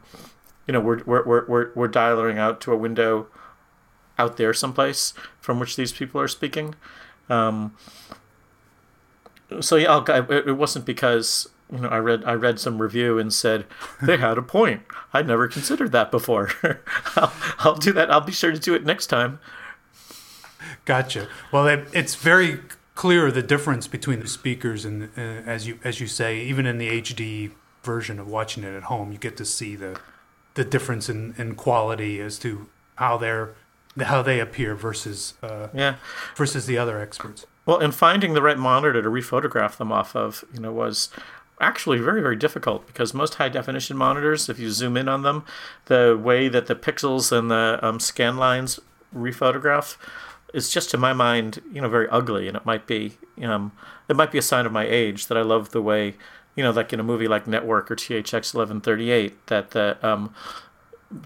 you 0.67 0.71
know 0.73 0.79
we're 0.79 1.03
we're 1.05 1.25
we're 1.25 1.45
we're, 1.47 1.71
we're 1.73 1.87
dialing 1.87 2.37
out 2.37 2.61
to 2.61 2.71
a 2.71 2.77
window 2.77 3.27
out 4.19 4.37
there 4.37 4.53
someplace 4.53 5.13
from 5.39 5.59
which 5.59 5.75
these 5.75 5.91
people 5.91 6.19
are 6.19 6.27
speaking. 6.27 6.75
Um, 7.29 7.75
so 9.59 9.75
yeah, 9.75 9.91
I'll, 9.91 10.31
it, 10.31 10.47
it 10.47 10.53
wasn't 10.53 10.85
because 10.85 11.49
you 11.71 11.79
know 11.79 11.89
I 11.89 11.97
read 11.97 12.23
I 12.25 12.33
read 12.33 12.59
some 12.59 12.81
review 12.81 13.17
and 13.17 13.33
said 13.33 13.65
they 14.01 14.17
had 14.17 14.37
a 14.37 14.41
point. 14.41 14.81
I 15.13 15.21
never 15.21 15.47
considered 15.47 15.91
that 15.93 16.11
before. 16.11 16.51
I'll, 17.15 17.33
I'll, 17.59 17.75
do 17.75 17.93
that. 17.93 18.11
I'll 18.11 18.21
be 18.21 18.31
sure 18.31 18.51
to 18.51 18.59
do 18.59 18.73
it 18.73 18.85
next 18.85 19.07
time. 19.07 19.39
Gotcha. 20.87 21.27
Well, 21.51 21.67
it, 21.67 21.85
it's 21.91 22.15
very 22.15 22.61
clear 22.95 23.29
the 23.29 23.43
difference 23.43 23.87
between 23.87 24.21
the 24.21 24.27
speakers 24.27 24.85
and 24.85 25.09
uh, 25.17 25.21
as 25.21 25.67
you 25.67 25.79
as 25.83 25.99
you 25.99 26.07
say, 26.07 26.39
even 26.39 26.65
in 26.65 26.77
the 26.77 27.01
HD 27.01 27.51
version 27.83 28.19
of 28.19 28.27
watching 28.27 28.63
it 28.63 28.73
at 28.73 28.83
home, 28.83 29.11
you 29.11 29.17
get 29.17 29.35
to 29.35 29.45
see 29.45 29.75
the 29.75 29.99
the 30.53 30.63
difference 30.63 31.09
in, 31.09 31.35
in 31.37 31.55
quality 31.55 32.21
as 32.21 32.39
to 32.39 32.69
how 32.95 33.17
they're 33.17 33.53
how 33.99 34.21
they 34.21 34.39
appear 34.39 34.75
versus 34.75 35.33
uh, 35.43 35.67
yeah 35.73 35.95
versus 36.37 36.67
the 36.67 36.77
other 36.77 37.01
experts. 37.01 37.45
Well, 37.65 37.79
and 37.79 37.93
finding 37.93 38.33
the 38.33 38.41
right 38.41 38.57
monitor 38.57 39.01
to 39.01 39.09
rephotograph 39.09 39.75
them 39.75 39.91
off 39.91 40.15
of, 40.15 40.45
you 40.53 40.61
know, 40.61 40.71
was 40.71 41.09
actually 41.59 41.97
very 41.97 42.21
very 42.21 42.37
difficult 42.37 42.87
because 42.87 43.13
most 43.13 43.33
high 43.33 43.49
definition 43.49 43.97
monitors, 43.97 44.47
if 44.47 44.57
you 44.57 44.71
zoom 44.71 44.95
in 44.95 45.09
on 45.09 45.23
them, 45.23 45.43
the 45.87 46.17
way 46.17 46.47
that 46.47 46.67
the 46.67 46.75
pixels 46.75 47.37
and 47.37 47.51
the 47.51 47.77
um, 47.81 47.99
scan 47.99 48.37
lines 48.37 48.79
rephotograph 49.13 49.97
is 50.53 50.69
just 50.69 50.89
to 50.91 50.97
my 50.97 51.13
mind, 51.13 51.61
you 51.71 51.81
know, 51.81 51.89
very 51.89 52.07
ugly, 52.09 52.47
and 52.47 52.55
it 52.55 52.65
might 52.65 52.87
be 52.87 53.17
um, 53.43 53.71
it 54.07 54.15
might 54.15 54.31
be 54.31 54.37
a 54.37 54.43
sign 54.43 54.65
of 54.65 54.71
my 54.71 54.85
age 54.85 55.27
that 55.27 55.37
I 55.37 55.41
love 55.41 55.71
the 55.71 55.81
way. 55.81 56.15
You 56.55 56.63
know, 56.63 56.71
like 56.71 56.91
in 56.91 56.99
a 56.99 57.03
movie 57.03 57.27
like 57.27 57.45
Network 57.45 57.91
or 57.91 57.95
THX 57.95 58.55
1138, 58.55 59.47
that 59.47 59.71
the 59.71 59.97
um, 60.01 60.33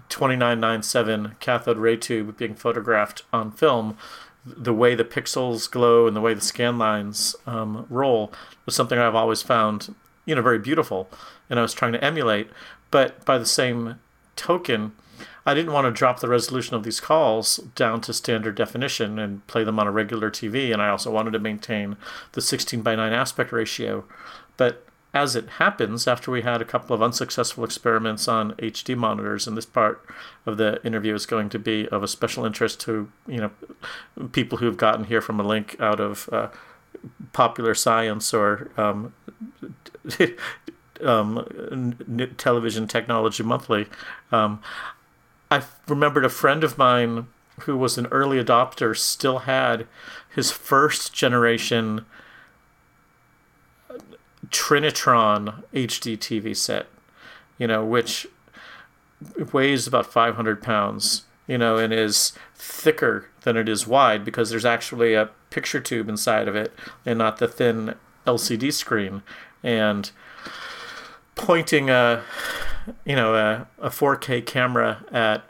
2997 0.08 1.36
cathode 1.40 1.78
ray 1.78 1.96
tube 1.96 2.36
being 2.36 2.54
photographed 2.54 3.22
on 3.32 3.50
film, 3.50 3.96
the 4.44 4.74
way 4.74 4.94
the 4.94 5.04
pixels 5.04 5.70
glow 5.70 6.06
and 6.06 6.14
the 6.14 6.20
way 6.20 6.34
the 6.34 6.40
scan 6.40 6.76
lines 6.76 7.34
um, 7.46 7.86
roll 7.88 8.32
was 8.66 8.74
something 8.74 8.98
I've 8.98 9.14
always 9.14 9.40
found, 9.42 9.94
you 10.26 10.34
know, 10.34 10.42
very 10.42 10.58
beautiful, 10.58 11.08
and 11.48 11.58
I 11.58 11.62
was 11.62 11.72
trying 11.72 11.92
to 11.92 12.04
emulate. 12.04 12.50
But 12.90 13.24
by 13.24 13.38
the 13.38 13.46
same 13.46 13.98
token, 14.36 14.92
I 15.44 15.54
didn't 15.54 15.72
want 15.72 15.86
to 15.86 15.90
drop 15.90 16.20
the 16.20 16.28
resolution 16.28 16.76
of 16.76 16.84
these 16.84 17.00
calls 17.00 17.56
down 17.74 18.00
to 18.02 18.12
standard 18.12 18.54
definition 18.54 19.18
and 19.18 19.46
play 19.46 19.64
them 19.64 19.78
on 19.78 19.86
a 19.86 19.92
regular 19.92 20.30
TV, 20.30 20.72
and 20.72 20.80
I 20.80 20.88
also 20.88 21.10
wanted 21.10 21.32
to 21.32 21.38
maintain 21.38 21.96
the 22.32 22.40
16 22.40 22.82
by 22.82 22.94
9 22.94 23.12
aspect 23.12 23.52
ratio. 23.52 24.04
But 24.56 24.86
as 25.14 25.36
it 25.36 25.48
happens, 25.58 26.06
after 26.06 26.30
we 26.30 26.42
had 26.42 26.62
a 26.62 26.64
couple 26.64 26.94
of 26.94 27.02
unsuccessful 27.02 27.64
experiments 27.64 28.28
on 28.28 28.52
HD 28.52 28.96
monitors, 28.96 29.46
and 29.46 29.56
this 29.56 29.66
part 29.66 30.04
of 30.46 30.56
the 30.56 30.80
interview 30.84 31.14
is 31.14 31.26
going 31.26 31.50
to 31.50 31.58
be 31.58 31.86
of 31.88 32.02
a 32.02 32.08
special 32.08 32.46
interest 32.46 32.80
to 32.82 33.10
you 33.26 33.38
know 33.38 33.50
people 34.32 34.58
who've 34.58 34.76
gotten 34.76 35.04
here 35.04 35.20
from 35.20 35.38
a 35.38 35.42
link 35.42 35.76
out 35.80 36.00
of 36.00 36.28
uh, 36.32 36.48
Popular 37.32 37.74
Science 37.74 38.32
or 38.32 38.70
um, 38.78 39.12
um, 41.02 42.34
Television 42.38 42.86
Technology 42.86 43.42
Monthly. 43.42 43.86
Um, 44.30 44.62
I 45.52 45.62
remembered 45.86 46.24
a 46.24 46.30
friend 46.30 46.64
of 46.64 46.78
mine 46.78 47.26
who 47.60 47.76
was 47.76 47.98
an 47.98 48.06
early 48.06 48.42
adopter 48.42 48.96
still 48.96 49.40
had 49.40 49.86
his 50.34 50.50
first 50.50 51.12
generation 51.12 52.06
Trinitron 54.48 55.62
HD 55.74 56.16
TV 56.16 56.56
set, 56.56 56.86
you 57.58 57.66
know, 57.66 57.84
which 57.84 58.26
weighs 59.52 59.86
about 59.86 60.06
500 60.06 60.62
pounds, 60.62 61.24
you 61.46 61.58
know, 61.58 61.76
and 61.76 61.92
is 61.92 62.32
thicker 62.54 63.28
than 63.42 63.58
it 63.58 63.68
is 63.68 63.86
wide 63.86 64.24
because 64.24 64.48
there's 64.48 64.64
actually 64.64 65.12
a 65.12 65.28
picture 65.50 65.80
tube 65.80 66.08
inside 66.08 66.48
of 66.48 66.56
it 66.56 66.72
and 67.04 67.18
not 67.18 67.36
the 67.36 67.46
thin 67.46 67.94
LCD 68.26 68.72
screen. 68.72 69.22
And 69.62 70.10
pointing 71.34 71.90
a, 71.90 72.22
you 73.04 73.16
know, 73.16 73.34
a, 73.34 73.66
a 73.80 73.90
4K 73.90 74.44
camera 74.46 75.04
at 75.10 75.44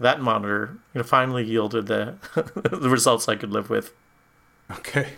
that 0.00 0.20
monitor, 0.20 0.78
you 0.94 0.98
know, 0.98 1.04
finally 1.04 1.44
yielded 1.44 1.86
the 1.86 2.14
the 2.54 2.88
results 2.88 3.28
I 3.28 3.36
could 3.36 3.50
live 3.50 3.70
with. 3.70 3.92
Okay. 4.70 5.08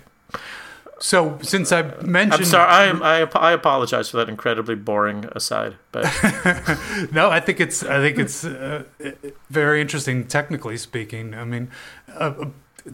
So 1.00 1.38
since 1.42 1.73
I 1.73 1.82
mentioned, 2.02 2.34
I'm 2.34 2.44
sorry, 2.44 2.70
I, 2.70 2.84
am, 2.84 3.02
I, 3.02 3.28
I 3.34 3.52
apologize 3.52 4.08
for 4.08 4.16
that 4.18 4.28
incredibly 4.28 4.75
boring 4.75 5.26
aside, 5.32 5.76
but 5.90 6.04
no, 7.12 7.30
I 7.30 7.40
think 7.40 7.61
it's 7.61 7.82
I 7.82 7.99
think 7.99 8.18
it's 8.18 8.44
uh, 8.44 8.84
very 9.50 9.80
interesting 9.80 10.26
technically 10.26 10.76
speaking. 10.76 11.34
I 11.34 11.44
mean, 11.44 11.70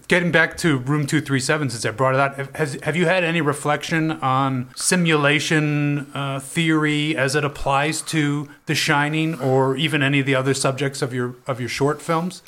getting 0.09 0.31
back 0.31 0.57
to 0.59 0.79
Room 0.79 1.07
Two 1.07 1.21
Three 1.21 1.41
Seven, 1.41 1.71
since 1.71 1.85
I 1.85 1.91
brought 1.91 2.15
it 2.15 2.21
up, 2.21 2.57
has 2.57 2.79
have 2.83 2.97
you 2.97 3.07
had 3.07 3.25
any 3.25 3.41
reflection 3.41 4.13
on 4.13 4.71
simulation 4.77 6.11
uh, 6.15 6.41
theory 6.41 7.17
as 7.17 7.35
it 7.35 7.45
applies 7.45 8.03
to 8.03 8.49
The 8.67 8.75
Shining, 8.75 9.41
or 9.41 9.77
even 9.77 10.03
any 10.03 10.21
of 10.21 10.27
the 10.27 10.35
other 10.35 10.55
subjects 10.55 11.03
of 11.03 11.13
your 11.13 11.35
of 11.47 11.61
your 11.61 11.69
short 11.69 12.01
films? 12.01 12.43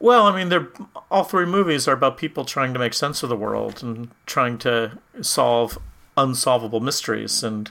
Well, 0.00 0.26
I 0.26 0.36
mean, 0.36 0.48
they're 0.48 0.68
all 1.10 1.24
three 1.24 1.46
movies 1.46 1.86
are 1.86 1.92
about 1.92 2.18
people 2.18 2.44
trying 2.44 2.72
to 2.72 2.78
make 2.78 2.94
sense 2.94 3.22
of 3.22 3.28
the 3.28 3.36
world 3.36 3.82
and 3.82 4.10
trying 4.26 4.58
to 4.58 4.98
solve 5.20 5.78
unsolvable 6.16 6.80
mysteries, 6.80 7.42
and 7.42 7.70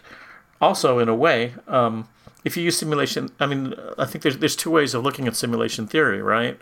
also 0.62 1.00
in 1.00 1.10
a 1.10 1.16
way, 1.16 1.54
um, 1.68 2.08
if 2.44 2.58
you 2.58 2.64
use 2.64 2.78
simulation, 2.78 3.30
I 3.40 3.46
mean, 3.46 3.74
I 3.98 4.06
think 4.06 4.24
there's 4.24 4.38
there's 4.38 4.56
two 4.56 4.72
ways 4.72 4.94
of 4.94 5.04
looking 5.04 5.28
at 5.28 5.36
simulation 5.36 5.88
theory, 5.88 6.22
right? 6.22 6.60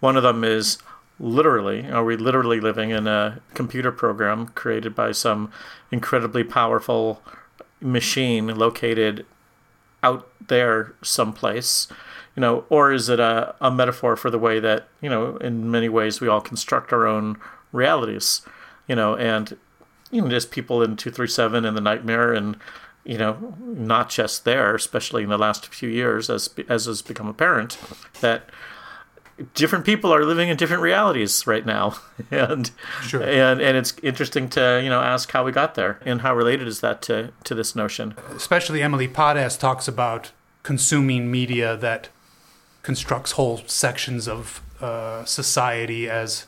One 0.00 0.16
of 0.16 0.22
them 0.22 0.44
is 0.44 0.78
literally, 1.18 1.88
are 1.90 2.04
we 2.04 2.16
literally 2.16 2.60
living 2.60 2.90
in 2.90 3.06
a 3.06 3.40
computer 3.54 3.92
program 3.92 4.48
created 4.48 4.94
by 4.94 5.12
some 5.12 5.50
incredibly 5.90 6.44
powerful 6.44 7.22
machine 7.80 8.46
located 8.48 9.26
out 10.02 10.28
there 10.48 10.94
someplace? 11.02 11.88
you 12.36 12.40
know, 12.40 12.64
or 12.68 12.92
is 12.92 13.08
it 13.08 13.20
a, 13.20 13.54
a 13.60 13.70
metaphor 13.70 14.16
for 14.16 14.30
the 14.30 14.38
way 14.38 14.58
that, 14.58 14.88
you 15.00 15.08
know, 15.08 15.36
in 15.36 15.70
many 15.70 15.88
ways 15.88 16.20
we 16.20 16.28
all 16.28 16.40
construct 16.40 16.92
our 16.92 17.06
own 17.06 17.38
realities, 17.72 18.42
you 18.88 18.96
know, 18.96 19.16
and, 19.16 19.56
you 20.10 20.20
know, 20.20 20.28
just 20.28 20.50
people 20.50 20.82
in 20.82 20.96
237 20.96 21.64
and 21.64 21.76
the 21.76 21.80
nightmare 21.80 22.32
and, 22.32 22.56
you 23.04 23.18
know, 23.18 23.54
not 23.60 24.10
just 24.10 24.44
there, 24.44 24.74
especially 24.74 25.22
in 25.22 25.28
the 25.28 25.38
last 25.38 25.72
few 25.72 25.88
years, 25.88 26.28
as, 26.28 26.50
as 26.68 26.86
has 26.86 27.02
become 27.02 27.28
apparent, 27.28 27.78
that 28.20 28.50
different 29.54 29.84
people 29.84 30.12
are 30.12 30.24
living 30.24 30.48
in 30.48 30.56
different 30.56 30.82
realities 30.82 31.46
right 31.46 31.66
now 31.66 31.96
and 32.30 32.70
sure. 33.02 33.22
and 33.22 33.60
and 33.60 33.76
it's 33.76 33.94
interesting 34.02 34.48
to 34.48 34.80
you 34.82 34.88
know 34.88 35.00
ask 35.00 35.30
how 35.32 35.44
we 35.44 35.52
got 35.52 35.74
there 35.74 35.98
and 36.04 36.20
how 36.20 36.34
related 36.34 36.68
is 36.68 36.80
that 36.80 37.02
to 37.02 37.32
to 37.42 37.54
this 37.54 37.74
notion 37.74 38.14
especially 38.30 38.80
emily 38.80 39.08
Pothast 39.08 39.58
talks 39.58 39.88
about 39.88 40.32
consuming 40.62 41.30
media 41.30 41.76
that 41.76 42.08
constructs 42.82 43.32
whole 43.32 43.58
sections 43.66 44.28
of 44.28 44.62
uh, 44.80 45.24
society 45.24 46.08
as 46.08 46.46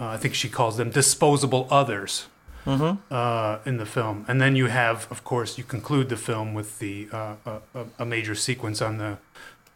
uh, 0.00 0.06
I 0.06 0.16
think 0.16 0.34
she 0.34 0.48
calls 0.48 0.78
them 0.78 0.90
disposable 0.90 1.68
others 1.70 2.26
mm-hmm. 2.64 3.02
uh, 3.12 3.58
in 3.66 3.76
the 3.76 3.86
film. 3.86 4.24
And 4.26 4.40
then 4.40 4.56
you 4.56 4.66
have, 4.66 5.06
of 5.10 5.24
course, 5.24 5.58
you 5.58 5.64
conclude 5.64 6.08
the 6.08 6.16
film 6.16 6.54
with 6.54 6.78
the 6.78 7.08
uh, 7.12 7.34
a, 7.74 7.84
a, 7.98 8.06
major 8.06 8.34
sequence 8.34 8.80
on 8.80 8.98
the 8.98 9.18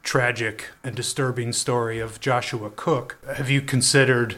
tragic 0.05 0.71
and 0.85 0.95
disturbing 0.95 1.53
story 1.53 1.99
of 1.99 2.21
Joshua 2.21 2.71
Cooke. 2.71 3.17
Have 3.37 3.51
you 3.51 3.61
considered 3.61 4.37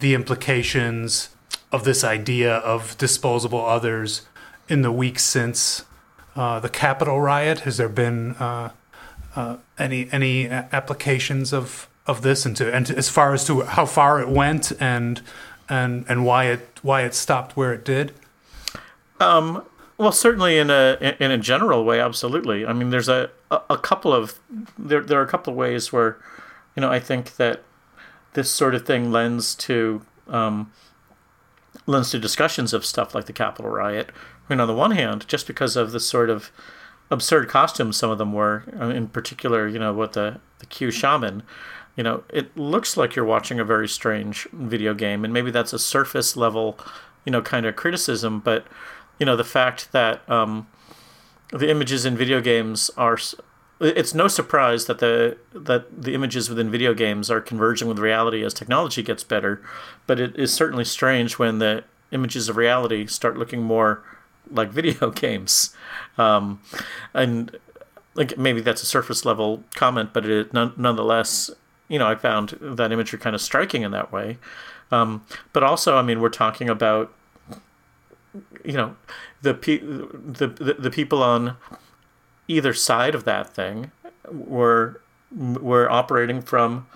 the 0.00 0.12
implications 0.12 1.30
of 1.72 1.84
this 1.84 2.04
idea 2.04 2.56
of 2.56 2.98
disposable 2.98 3.64
others 3.64 4.26
in 4.68 4.82
the 4.82 4.92
weeks 4.92 5.22
since 5.22 5.84
uh, 6.34 6.60
the 6.60 6.68
Capitol 6.68 7.20
riot? 7.20 7.60
Has 7.60 7.76
there 7.78 7.88
been 7.88 8.32
uh, 8.34 8.72
uh, 9.34 9.56
any 9.78 10.08
any 10.12 10.48
applications 10.48 11.52
of 11.52 11.88
of 12.06 12.22
this, 12.22 12.44
and 12.44 12.56
to 12.56 12.74
and 12.74 12.86
to, 12.86 12.96
as 12.96 13.08
far 13.08 13.32
as 13.32 13.46
to 13.46 13.62
how 13.62 13.86
far 13.86 14.20
it 14.20 14.28
went, 14.28 14.72
and 14.80 15.22
and 15.68 16.04
and 16.08 16.24
why 16.24 16.46
it 16.46 16.80
why 16.82 17.02
it 17.02 17.14
stopped 17.14 17.56
where 17.56 17.72
it 17.72 17.84
did? 17.84 18.12
Um, 19.20 19.64
well, 19.98 20.12
certainly 20.12 20.58
in 20.58 20.70
a 20.70 21.16
in 21.20 21.30
a 21.30 21.38
general 21.38 21.84
way, 21.84 22.00
absolutely. 22.00 22.66
I 22.66 22.72
mean, 22.72 22.90
there's 22.90 23.08
a 23.08 23.30
a 23.50 23.78
couple 23.78 24.12
of 24.12 24.40
there 24.78 25.00
there 25.00 25.20
are 25.20 25.24
a 25.24 25.28
couple 25.28 25.52
of 25.52 25.56
ways 25.56 25.92
where, 25.92 26.18
you 26.74 26.80
know, 26.80 26.90
I 26.90 26.98
think 26.98 27.36
that 27.36 27.62
this 28.34 28.50
sort 28.50 28.74
of 28.74 28.86
thing 28.86 29.12
lends 29.12 29.54
to 29.56 30.02
um, 30.28 30.72
lends 31.86 32.10
to 32.10 32.18
discussions 32.18 32.72
of 32.72 32.84
stuff 32.84 33.14
like 33.14 33.26
the 33.26 33.32
Capitol 33.32 33.70
riot. 33.70 34.10
I 34.10 34.52
mean, 34.52 34.60
on 34.60 34.68
the 34.68 34.74
one 34.74 34.92
hand, 34.92 35.26
just 35.28 35.46
because 35.46 35.76
of 35.76 35.92
the 35.92 36.00
sort 36.00 36.30
of 36.30 36.50
absurd 37.10 37.48
costumes 37.48 37.96
some 37.96 38.10
of 38.10 38.18
them 38.18 38.32
were, 38.32 38.64
uh, 38.80 38.88
in 38.88 39.08
particular, 39.08 39.68
you 39.68 39.78
know, 39.78 39.92
what 39.92 40.12
the 40.14 40.40
the 40.58 40.66
Q 40.66 40.90
shaman, 40.90 41.42
you 41.96 42.02
know, 42.02 42.24
it 42.30 42.56
looks 42.56 42.96
like 42.96 43.14
you're 43.14 43.24
watching 43.24 43.60
a 43.60 43.64
very 43.64 43.88
strange 43.88 44.48
video 44.52 44.92
game, 44.92 45.24
and 45.24 45.32
maybe 45.32 45.50
that's 45.50 45.72
a 45.72 45.78
surface 45.78 46.36
level, 46.36 46.78
you 47.24 47.30
know, 47.32 47.42
kind 47.42 47.64
of 47.64 47.76
criticism, 47.76 48.40
but 48.40 48.66
you 49.18 49.26
know 49.26 49.36
the 49.36 49.44
fact 49.44 49.92
that 49.92 50.28
um, 50.28 50.66
the 51.50 51.70
images 51.70 52.04
in 52.04 52.16
video 52.16 52.40
games 52.40 52.90
are 52.96 53.18
it's 53.78 54.14
no 54.14 54.26
surprise 54.26 54.86
that 54.86 54.98
the 55.00 55.36
that 55.52 56.02
the 56.02 56.14
images 56.14 56.48
within 56.48 56.70
video 56.70 56.94
games 56.94 57.30
are 57.30 57.40
converging 57.40 57.88
with 57.88 57.98
reality 57.98 58.42
as 58.42 58.54
technology 58.54 59.02
gets 59.02 59.22
better, 59.22 59.62
but 60.06 60.18
it 60.18 60.34
is 60.36 60.52
certainly 60.52 60.84
strange 60.84 61.38
when 61.38 61.58
the 61.58 61.84
images 62.10 62.48
of 62.48 62.56
reality 62.56 63.06
start 63.06 63.36
looking 63.36 63.62
more 63.62 64.02
like 64.50 64.70
video 64.70 65.10
games, 65.14 65.74
um, 66.16 66.60
and 67.12 67.58
like 68.14 68.38
maybe 68.38 68.60
that's 68.60 68.82
a 68.82 68.86
surface 68.86 69.24
level 69.24 69.62
comment, 69.74 70.12
but 70.12 70.24
it 70.24 70.54
none, 70.54 70.72
nonetheless, 70.76 71.50
you 71.88 71.98
know, 71.98 72.08
I 72.08 72.14
found 72.14 72.56
that 72.60 72.92
imagery 72.92 73.18
kind 73.18 73.34
of 73.34 73.42
striking 73.42 73.82
in 73.82 73.90
that 73.90 74.10
way. 74.10 74.38
Um, 74.90 75.26
but 75.52 75.62
also, 75.62 75.96
I 75.96 76.02
mean, 76.02 76.20
we're 76.20 76.28
talking 76.28 76.70
about 76.70 77.12
you 78.64 78.72
know 78.72 78.96
the, 79.42 79.54
pe- 79.54 79.78
the 79.78 80.46
the 80.48 80.76
the 80.78 80.90
people 80.90 81.22
on 81.22 81.56
either 82.48 82.72
side 82.72 83.14
of 83.14 83.24
that 83.24 83.54
thing 83.54 83.90
were 84.30 85.00
were 85.34 85.90
operating 85.90 86.40
from 86.40 86.86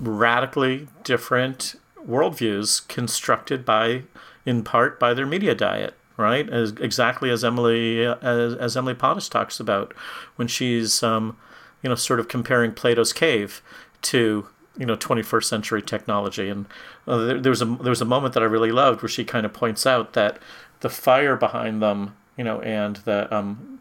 radically 0.00 0.88
different 1.04 1.76
worldviews 2.06 2.86
constructed 2.88 3.64
by 3.64 4.02
in 4.44 4.64
part 4.64 4.98
by 4.98 5.14
their 5.14 5.26
media 5.26 5.54
diet 5.54 5.94
right? 6.16 6.48
As 6.50 6.72
exactly 6.72 7.30
as 7.30 7.44
emily 7.44 8.04
as, 8.04 8.54
as 8.54 8.76
emily 8.76 8.94
Pothast 8.94 9.30
talks 9.30 9.60
about 9.60 9.92
when 10.36 10.48
she's 10.48 11.02
um, 11.02 11.36
you 11.82 11.88
know 11.88 11.94
sort 11.94 12.20
of 12.20 12.28
comparing 12.28 12.72
plato's 12.72 13.12
cave 13.12 13.62
to 14.02 14.48
you 14.78 14.86
know 14.86 14.96
21st 14.96 15.44
century 15.44 15.82
technology. 15.82 16.48
And 16.48 16.66
uh, 17.06 17.18
there, 17.18 17.40
there, 17.40 17.50
was 17.50 17.62
a 17.62 17.66
there 17.66 17.90
was 17.90 18.00
a 18.00 18.06
moment 18.06 18.34
that 18.34 18.42
I 18.42 18.46
really 18.46 18.72
loved 18.72 19.02
where 19.02 19.08
she 19.08 19.24
kind 19.24 19.46
of 19.46 19.52
points 19.52 19.86
out 19.86 20.12
that 20.14 20.38
the 20.80 20.90
fire 20.90 21.36
behind 21.36 21.82
them 21.82 22.16
you 22.36 22.44
know 22.44 22.60
and 22.62 22.96
the 22.96 23.32
um 23.34 23.80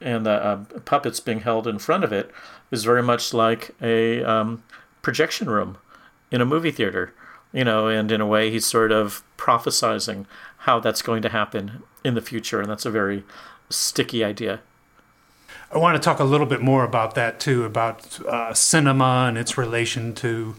and 0.00 0.26
the 0.26 0.32
uh, 0.32 0.56
puppets 0.84 1.20
being 1.20 1.40
held 1.40 1.66
in 1.66 1.78
front 1.78 2.04
of 2.04 2.12
it 2.12 2.30
is 2.70 2.84
very 2.84 3.02
much 3.02 3.32
like 3.32 3.70
a 3.80 4.22
um, 4.24 4.62
projection 5.00 5.48
room 5.48 5.78
in 6.30 6.42
a 6.42 6.44
movie 6.44 6.72
theater 6.72 7.14
you 7.52 7.64
know 7.64 7.86
and 7.88 8.12
in 8.12 8.20
a 8.20 8.26
way 8.26 8.50
he's 8.50 8.66
sort 8.66 8.92
of 8.92 9.22
prophesizing 9.38 10.26
how 10.64 10.80
that's 10.80 11.02
going 11.02 11.20
to 11.20 11.28
happen 11.28 11.82
in 12.02 12.14
the 12.14 12.22
future. 12.22 12.60
And 12.60 12.70
that's 12.70 12.86
a 12.86 12.90
very 12.90 13.22
sticky 13.68 14.24
idea 14.24 14.60
I 15.72 15.78
want 15.78 15.96
to 15.96 16.04
talk 16.04 16.20
a 16.20 16.24
little 16.24 16.46
bit 16.46 16.60
more 16.60 16.84
about 16.84 17.14
that 17.14 17.40
too, 17.40 17.64
about 17.64 18.20
uh, 18.26 18.54
cinema 18.54 19.26
and 19.28 19.36
its 19.36 19.58
relation 19.58 20.14
to 20.16 20.54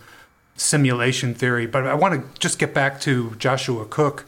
simulation 0.55 1.33
theory. 1.33 1.65
But 1.65 1.87
I 1.87 1.93
want 1.93 2.13
to 2.33 2.39
just 2.39 2.59
get 2.59 2.73
back 2.73 2.99
to 3.01 3.35
Joshua 3.37 3.85
Cooke 3.85 4.25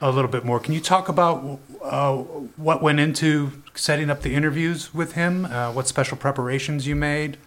a 0.00 0.10
little 0.10 0.30
bit 0.30 0.44
more. 0.44 0.60
Can 0.60 0.74
you 0.74 0.80
talk 0.80 1.08
about 1.08 1.60
uh, 1.82 2.16
what 2.16 2.82
went 2.82 3.00
into 3.00 3.52
setting 3.74 4.10
up 4.10 4.22
the 4.22 4.34
interviews 4.34 4.94
with 4.94 5.12
him? 5.12 5.46
Uh, 5.46 5.72
what 5.72 5.88
special 5.88 6.16
preparations 6.16 6.86
you 6.86 6.94
made? 6.94 7.38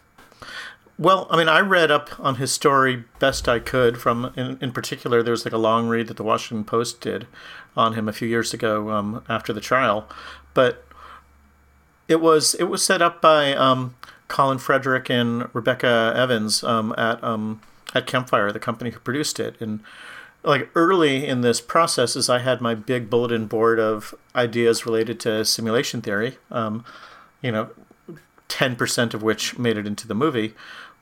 Well, 0.98 1.28
I 1.32 1.38
mean, 1.38 1.50
I 1.50 1.62
read 1.62 1.90
up 1.90 2.20
on 2.20 2.36
his 2.36 2.52
story 2.52 3.06
best 3.20 3.48
I 3.48 3.60
could. 3.60 3.98
From 3.98 4.34
in, 4.36 4.58
in 4.62 4.72
particular, 4.72 5.24
there 5.24 5.32
was 5.32 5.46
like 5.46 5.54
a 5.54 5.58
long 5.58 5.88
read 5.88 6.08
that 6.08 6.18
the 6.18 6.24
Washington 6.24 6.64
Post 6.64 7.02
did 7.02 7.26
on 7.76 7.94
him 7.94 8.08
a 8.08 8.14
few 8.14 8.28
years 8.28 8.54
ago 8.54 8.92
um, 8.92 9.24
after 9.28 9.52
the 9.54 9.62
trial. 9.62 10.08
But 10.54 10.86
it 12.12 12.22
was 12.22 12.54
it 12.56 12.66
was 12.66 12.84
set 12.84 13.02
up 13.02 13.22
by 13.22 13.54
um, 13.54 13.96
Colin 14.28 14.58
Frederick 14.58 15.10
and 15.10 15.50
Rebecca 15.54 16.14
Evans 16.16 16.64
um, 16.64 16.94
at 16.98 17.24
um, 17.24 17.62
at 17.96 18.06
Campfire, 18.06 18.52
the 18.52 18.60
company 18.60 18.92
who 18.92 19.00
produced 19.00 19.40
it. 19.40 19.60
And 19.60 19.82
like 20.44 20.70
early 20.76 21.26
in 21.26 21.42
this 21.42 21.62
process, 21.62 22.16
as 22.16 22.30
I 22.30 22.40
had 22.40 22.62
my 22.62 22.76
big 22.76 23.10
bulletin 23.10 23.48
board 23.48 23.80
of 23.80 24.14
ideas 24.36 24.86
related 24.86 25.20
to 25.22 25.46
simulation 25.46 26.02
theory, 26.02 26.38
um, 26.50 26.84
you 27.42 27.52
know, 27.52 27.70
ten 28.48 28.76
percent 28.76 29.14
of 29.14 29.24
which 29.24 29.58
made 29.58 29.78
it 29.78 29.88
into 29.88 30.08
the 30.08 30.16
movie. 30.16 30.54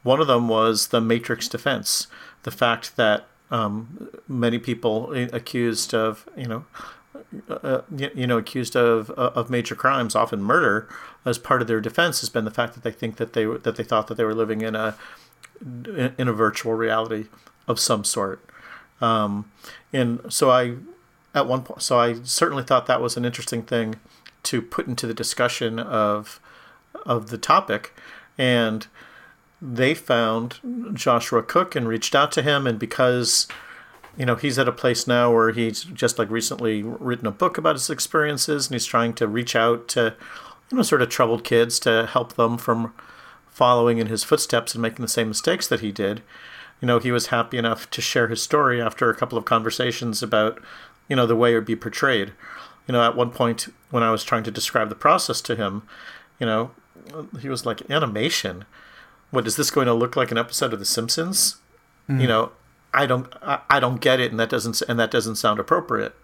One 0.03 0.21
of 0.21 0.27
them 0.27 0.47
was 0.47 0.87
the 0.87 1.01
Matrix 1.01 1.47
defense, 1.47 2.07
the 2.43 2.51
fact 2.51 2.95
that 2.95 3.27
um, 3.51 4.09
many 4.27 4.59
people 4.59 5.13
accused 5.33 5.93
of 5.93 6.27
you 6.37 6.47
know 6.47 6.65
uh, 7.49 7.81
you 7.95 8.27
know, 8.27 8.37
accused 8.37 8.75
of 8.75 9.09
uh, 9.11 9.31
of 9.35 9.49
major 9.49 9.75
crimes, 9.75 10.15
often 10.15 10.41
murder, 10.41 10.87
as 11.25 11.37
part 11.37 11.61
of 11.61 11.67
their 11.67 11.81
defense 11.81 12.21
has 12.21 12.29
been 12.29 12.45
the 12.45 12.51
fact 12.51 12.73
that 12.73 12.83
they 12.83 12.91
think 12.91 13.17
that 13.17 13.33
they 13.33 13.45
that 13.45 13.75
they 13.75 13.83
thought 13.83 14.07
that 14.07 14.15
they 14.15 14.23
were 14.23 14.35
living 14.35 14.61
in 14.61 14.75
a 14.75 14.95
in 15.61 16.27
a 16.27 16.33
virtual 16.33 16.73
reality 16.73 17.25
of 17.67 17.79
some 17.79 18.03
sort. 18.03 18.43
Um, 19.01 19.51
and 19.93 20.21
so 20.29 20.49
I, 20.51 20.75
at 21.33 21.47
one 21.47 21.63
point, 21.63 21.81
so 21.81 21.99
I 21.99 22.15
certainly 22.23 22.63
thought 22.63 22.85
that 22.87 23.01
was 23.01 23.17
an 23.17 23.25
interesting 23.25 23.63
thing 23.63 23.95
to 24.43 24.61
put 24.61 24.87
into 24.87 25.07
the 25.07 25.13
discussion 25.13 25.79
of 25.79 26.39
of 27.05 27.29
the 27.29 27.37
topic, 27.37 27.93
and 28.37 28.87
they 29.61 29.93
found 29.93 30.59
Joshua 30.93 31.43
Cooke 31.43 31.75
and 31.75 31.87
reached 31.87 32.15
out 32.15 32.31
to 32.33 32.41
him, 32.41 32.67
and 32.67 32.79
because 32.79 33.47
you 34.17 34.25
know, 34.25 34.35
he's 34.35 34.59
at 34.59 34.67
a 34.67 34.73
place 34.73 35.07
now 35.07 35.31
where 35.31 35.51
he's 35.51 35.83
just 35.83 36.19
like 36.19 36.29
recently 36.29 36.83
written 36.83 37.27
a 37.27 37.31
book 37.31 37.57
about 37.57 37.75
his 37.75 37.89
experiences 37.89 38.67
and 38.67 38.75
he's 38.75 38.85
trying 38.85 39.13
to 39.13 39.27
reach 39.27 39.55
out 39.55 39.87
to, 39.89 40.15
you 40.69 40.77
know, 40.77 40.83
sort 40.83 41.01
of 41.01 41.09
troubled 41.09 41.43
kids 41.43 41.79
to 41.79 42.05
help 42.05 42.33
them 42.33 42.57
from 42.57 42.93
following 43.47 43.97
in 43.97 44.07
his 44.07 44.23
footsteps 44.23 44.73
and 44.73 44.81
making 44.81 45.01
the 45.01 45.07
same 45.07 45.27
mistakes 45.27 45.67
that 45.67 45.81
he 45.81 45.91
did. 45.91 46.21
You 46.81 46.87
know, 46.87 46.99
he 46.99 47.11
was 47.11 47.27
happy 47.27 47.57
enough 47.57 47.89
to 47.91 48.01
share 48.01 48.27
his 48.27 48.41
story 48.41 48.81
after 48.81 49.09
a 49.09 49.15
couple 49.15 49.37
of 49.37 49.45
conversations 49.45 50.23
about, 50.23 50.61
you 51.07 51.15
know, 51.15 51.25
the 51.25 51.35
way 51.35 51.51
it 51.51 51.55
would 51.55 51.65
be 51.65 51.75
portrayed. 51.75 52.33
You 52.87 52.93
know, 52.93 53.03
at 53.03 53.15
one 53.15 53.31
point 53.31 53.67
when 53.91 54.01
I 54.01 54.11
was 54.11 54.23
trying 54.23 54.43
to 54.43 54.51
describe 54.51 54.89
the 54.89 54.95
process 54.95 55.41
to 55.41 55.55
him, 55.55 55.83
you 56.39 56.45
know, 56.45 56.71
he 57.39 57.49
was 57.49 57.65
like, 57.65 57.89
animation? 57.89 58.65
What, 59.31 59.45
is 59.45 59.57
this 59.57 59.71
going 59.71 59.87
to 59.87 59.93
look 59.93 60.15
like 60.15 60.31
an 60.31 60.37
episode 60.37 60.73
of 60.73 60.79
The 60.79 60.85
Simpsons? 60.85 61.57
Mm. 62.09 62.21
You 62.21 62.27
know, 62.27 62.51
I 62.93 63.05
don't 63.05 63.31
I 63.41 63.79
don't 63.79 64.01
get 64.01 64.19
it, 64.19 64.31
and 64.31 64.39
that 64.39 64.49
doesn't 64.49 64.81
and 64.87 64.99
that 64.99 65.11
doesn't 65.11 65.35
sound 65.35 65.59
appropriate. 65.59 66.15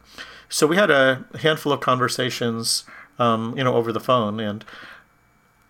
So 0.50 0.68
we 0.68 0.76
had 0.76 0.92
a 0.92 1.26
handful 1.42 1.72
of 1.72 1.80
conversations, 1.80 2.84
um, 3.20 3.56
you 3.58 3.64
know, 3.64 3.76
over 3.76 3.92
the 3.92 4.00
phone, 4.00 4.40
and 4.40 4.66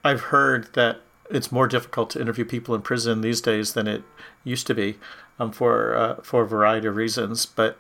I've 0.04 0.22
heard 0.22 0.74
that 0.74 1.02
it's 1.30 1.52
more 1.52 1.68
difficult 1.68 2.10
to 2.12 2.22
interview 2.22 2.46
people 2.46 2.76
in 2.76 2.82
prison 2.82 3.22
these 3.22 3.42
days 3.42 3.74
than 3.74 3.88
it 3.88 4.04
used 4.44 4.68
to 4.68 4.76
be, 4.76 4.98
um, 5.40 5.52
for 5.52 5.96
uh, 5.96 6.16
for 6.22 6.44
a 6.44 6.48
variety 6.48 6.88
of 6.88 6.96
reasons. 6.96 7.46
But 7.46 7.78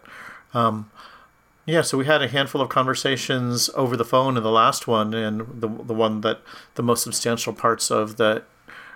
um, 0.53 0.91
yeah, 1.65 1.81
so 1.81 1.97
we 1.97 2.05
had 2.05 2.21
a 2.21 2.27
handful 2.27 2.61
of 2.61 2.69
conversations 2.69 3.69
over 3.75 3.95
the 3.95 4.05
phone 4.05 4.35
in 4.35 4.43
the 4.43 4.51
last 4.51 4.87
one, 4.87 5.13
and 5.13 5.61
the 5.61 5.67
the 5.67 5.93
one 5.93 6.21
that 6.21 6.41
the 6.75 6.83
most 6.83 7.03
substantial 7.03 7.53
parts 7.53 7.89
of 7.89 8.17
the 8.17 8.43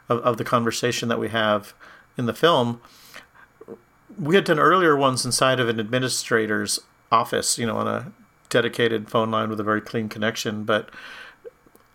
of, 0.09 0.19
of 0.19 0.37
the 0.37 0.43
conversation 0.43 1.07
that 1.09 1.19
we 1.19 1.29
have 1.29 1.73
in 2.17 2.25
the 2.25 2.33
film 2.33 2.81
we 4.17 4.35
had 4.35 4.45
done 4.45 4.59
earlier 4.59 4.95
ones 4.95 5.25
inside 5.25 5.59
of 5.59 5.69
an 5.69 5.79
administrator's 5.79 6.79
office, 7.11 7.57
you 7.57 7.65
know, 7.65 7.75
on 7.77 7.87
a 7.87 8.11
dedicated 8.49 9.09
phone 9.09 9.31
line 9.31 9.49
with 9.49 9.59
a 9.59 9.63
very 9.63 9.81
clean 9.81 10.09
connection. 10.09 10.63
But 10.63 10.89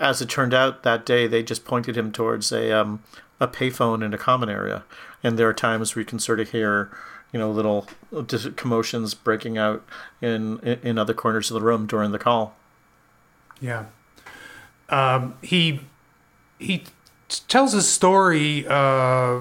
as 0.00 0.20
it 0.20 0.28
turned 0.28 0.54
out, 0.54 0.82
that 0.82 1.06
day 1.06 1.26
they 1.26 1.42
just 1.42 1.64
pointed 1.64 1.96
him 1.96 2.12
towards 2.12 2.52
a 2.52 2.72
um, 2.72 3.02
a 3.40 3.48
payphone 3.48 4.04
in 4.04 4.14
a 4.14 4.18
common 4.18 4.48
area, 4.48 4.84
and 5.22 5.38
there 5.38 5.48
are 5.48 5.54
times 5.54 5.94
where 5.94 6.00
you 6.02 6.06
can 6.06 6.18
sort 6.18 6.40
of 6.40 6.50
hear, 6.50 6.90
you 7.32 7.38
know, 7.38 7.50
little 7.50 7.88
commotions 8.56 9.14
breaking 9.14 9.58
out 9.58 9.84
in 10.20 10.58
in 10.60 10.98
other 10.98 11.14
corners 11.14 11.50
of 11.50 11.54
the 11.54 11.66
room 11.66 11.86
during 11.86 12.12
the 12.12 12.18
call. 12.18 12.56
Yeah, 13.60 13.86
um, 14.88 15.36
he 15.42 15.80
he 16.58 16.84
tells 17.48 17.74
a 17.74 17.82
story 17.82 18.66
uh, 18.68 19.40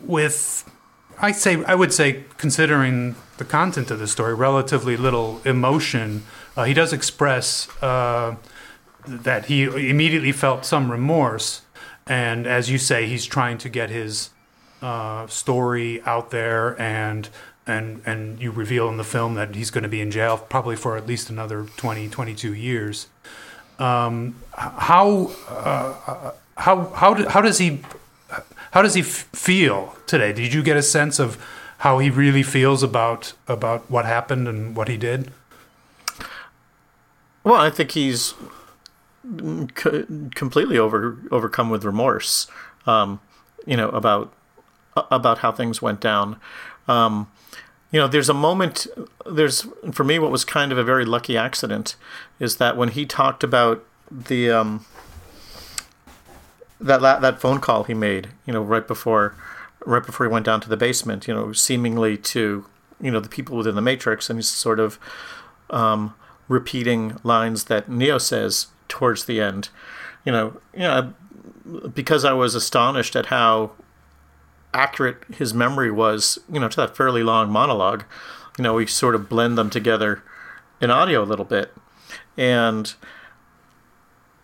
with 0.00 0.70
I 1.20 1.32
say 1.32 1.62
I 1.64 1.74
would 1.74 1.92
say 1.92 2.24
considering 2.38 3.14
the 3.40 3.44
content 3.44 3.90
of 3.90 3.98
the 3.98 4.06
story, 4.06 4.34
relatively 4.34 4.96
little 4.96 5.40
emotion. 5.44 6.24
Uh, 6.56 6.64
he 6.64 6.74
does 6.74 6.92
express 6.92 7.68
uh, 7.82 8.36
that 9.06 9.46
he 9.46 9.62
immediately 9.64 10.30
felt 10.30 10.66
some 10.66 10.90
remorse, 10.90 11.62
and 12.06 12.46
as 12.46 12.70
you 12.70 12.76
say, 12.76 13.06
he's 13.06 13.24
trying 13.24 13.56
to 13.58 13.68
get 13.68 13.88
his 13.88 14.30
uh, 14.82 15.26
story 15.26 16.02
out 16.02 16.30
there, 16.30 16.80
and 16.80 17.28
and 17.66 18.02
and 18.04 18.40
you 18.40 18.50
reveal 18.50 18.88
in 18.88 18.98
the 18.98 19.04
film 19.04 19.34
that 19.34 19.54
he's 19.54 19.70
going 19.70 19.84
to 19.84 19.88
be 19.88 20.00
in 20.00 20.10
jail 20.10 20.36
probably 20.36 20.76
for 20.76 20.96
at 20.96 21.06
least 21.06 21.30
another 21.30 21.66
20, 21.76 22.08
22 22.08 22.54
years. 22.54 23.08
Um, 23.78 24.36
how 24.52 25.32
uh, 25.48 26.32
how 26.56 26.84
how 26.90 27.14
do, 27.14 27.28
how 27.28 27.40
does 27.40 27.56
he 27.58 27.80
how 28.72 28.82
does 28.82 28.94
he 28.94 29.00
f- 29.00 29.28
feel 29.32 29.96
today? 30.06 30.32
Did 30.32 30.52
you 30.52 30.62
get 30.62 30.76
a 30.76 30.82
sense 30.82 31.18
of 31.18 31.44
how 31.78 31.98
he 31.98 32.10
really 32.10 32.42
feels 32.42 32.82
about 32.82 33.32
about 33.48 33.90
what 33.90 34.04
happened 34.04 34.46
and 34.48 34.76
what 34.76 34.88
he 34.88 34.96
did? 34.96 35.32
Well, 37.42 37.60
I 37.60 37.70
think 37.70 37.92
he's 37.92 38.34
completely 40.34 40.78
over 40.78 41.18
overcome 41.30 41.70
with 41.70 41.84
remorse. 41.84 42.46
Um, 42.86 43.20
you 43.66 43.76
know 43.76 43.88
about 43.90 44.32
about 44.96 45.38
how 45.38 45.52
things 45.52 45.80
went 45.80 46.00
down. 46.00 46.36
Um, 46.88 47.30
you 47.90 48.00
know, 48.00 48.08
there's 48.08 48.28
a 48.28 48.34
moment. 48.34 48.86
There's 49.26 49.66
for 49.92 50.04
me, 50.04 50.18
what 50.18 50.30
was 50.30 50.44
kind 50.44 50.72
of 50.72 50.78
a 50.78 50.84
very 50.84 51.04
lucky 51.04 51.36
accident 51.36 51.96
is 52.38 52.56
that 52.56 52.76
when 52.76 52.90
he 52.90 53.04
talked 53.04 53.42
about 53.42 53.84
the 54.10 54.50
um, 54.50 54.84
that 56.80 57.20
that 57.20 57.40
phone 57.40 57.60
call 57.60 57.84
he 57.84 57.94
made, 57.94 58.28
you 58.46 58.52
know, 58.52 58.62
right 58.62 58.86
before 58.86 59.34
right 59.86 60.04
before 60.04 60.26
he 60.26 60.32
went 60.32 60.44
down 60.44 60.60
to 60.60 60.68
the 60.68 60.76
basement, 60.76 61.26
you 61.26 61.34
know, 61.34 61.52
seemingly 61.52 62.16
to 62.16 62.64
you 63.00 63.10
know 63.10 63.20
the 63.20 63.28
people 63.28 63.56
within 63.56 63.74
the 63.74 63.82
Matrix, 63.82 64.28
and 64.30 64.38
he's 64.38 64.48
sort 64.48 64.80
of 64.80 64.98
um, 65.70 66.14
repeating 66.48 67.18
lines 67.22 67.64
that 67.64 67.88
Neo 67.88 68.18
says 68.18 68.68
towards 68.88 69.24
the 69.24 69.40
end. 69.40 69.68
You 70.24 70.32
know, 70.32 70.60
you 70.72 70.80
know, 70.80 71.14
because 71.94 72.24
I 72.24 72.32
was 72.32 72.54
astonished 72.54 73.16
at 73.16 73.26
how 73.26 73.72
accurate 74.72 75.24
his 75.34 75.52
memory 75.52 75.90
was, 75.90 76.38
you 76.50 76.60
know, 76.60 76.68
to 76.68 76.76
that 76.76 76.96
fairly 76.96 77.22
long 77.22 77.50
monologue. 77.50 78.04
You 78.58 78.64
know, 78.64 78.74
we 78.74 78.86
sort 78.86 79.14
of 79.14 79.28
blend 79.28 79.56
them 79.56 79.70
together 79.70 80.22
in 80.80 80.90
audio 80.90 81.22
a 81.22 81.24
little 81.24 81.44
bit, 81.44 81.74
and 82.36 82.94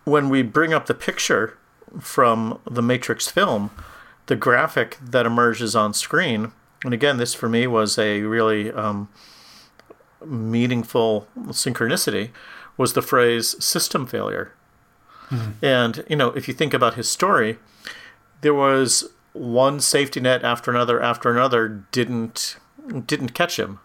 when 0.05 0.29
we 0.29 0.41
bring 0.41 0.73
up 0.73 0.85
the 0.85 0.93
picture 0.93 1.57
from 1.99 2.59
the 2.69 2.81
Matrix 2.81 3.27
film, 3.27 3.71
the 4.27 4.35
graphic 4.35 4.97
that 5.01 5.25
emerges 5.25 5.75
on 5.75 5.93
screen, 5.93 6.51
and 6.83 6.93
again, 6.93 7.17
this 7.17 7.33
for 7.33 7.49
me 7.49 7.65
was 7.67 7.97
a 7.97 8.21
really 8.21 8.71
um, 8.71 9.09
meaningful 10.25 11.27
synchronicity, 11.47 12.29
was 12.77 12.93
the 12.93 13.01
phrase 13.01 13.63
system 13.63 14.05
failure. 14.05 14.53
Mm-hmm. 15.29 15.65
And, 15.65 16.05
you 16.07 16.15
know, 16.15 16.29
if 16.29 16.47
you 16.47 16.53
think 16.53 16.73
about 16.73 16.93
his 16.93 17.09
story, 17.09 17.57
there 18.41 18.53
was 18.53 19.09
one 19.33 19.79
safety 19.79 20.19
net 20.19 20.43
after 20.43 20.71
another 20.71 21.01
after 21.01 21.29
another 21.29 21.67
didn't 21.91 22.57
didn't 23.05 23.33
catch 23.33 23.59
him. 23.59 23.79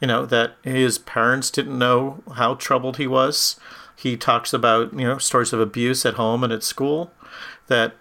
You 0.00 0.06
know, 0.06 0.24
that 0.26 0.56
his 0.62 0.98
parents 0.98 1.50
didn't 1.50 1.78
know 1.78 2.22
how 2.36 2.54
troubled 2.54 2.96
he 2.96 3.06
was. 3.06 3.58
He 3.96 4.16
talks 4.16 4.54
about, 4.54 4.92
you 4.94 5.06
know, 5.06 5.18
stories 5.18 5.52
of 5.52 5.60
abuse 5.60 6.06
at 6.06 6.14
home 6.14 6.42
and 6.42 6.52
at 6.52 6.62
school 6.62 7.12
that 7.70 7.94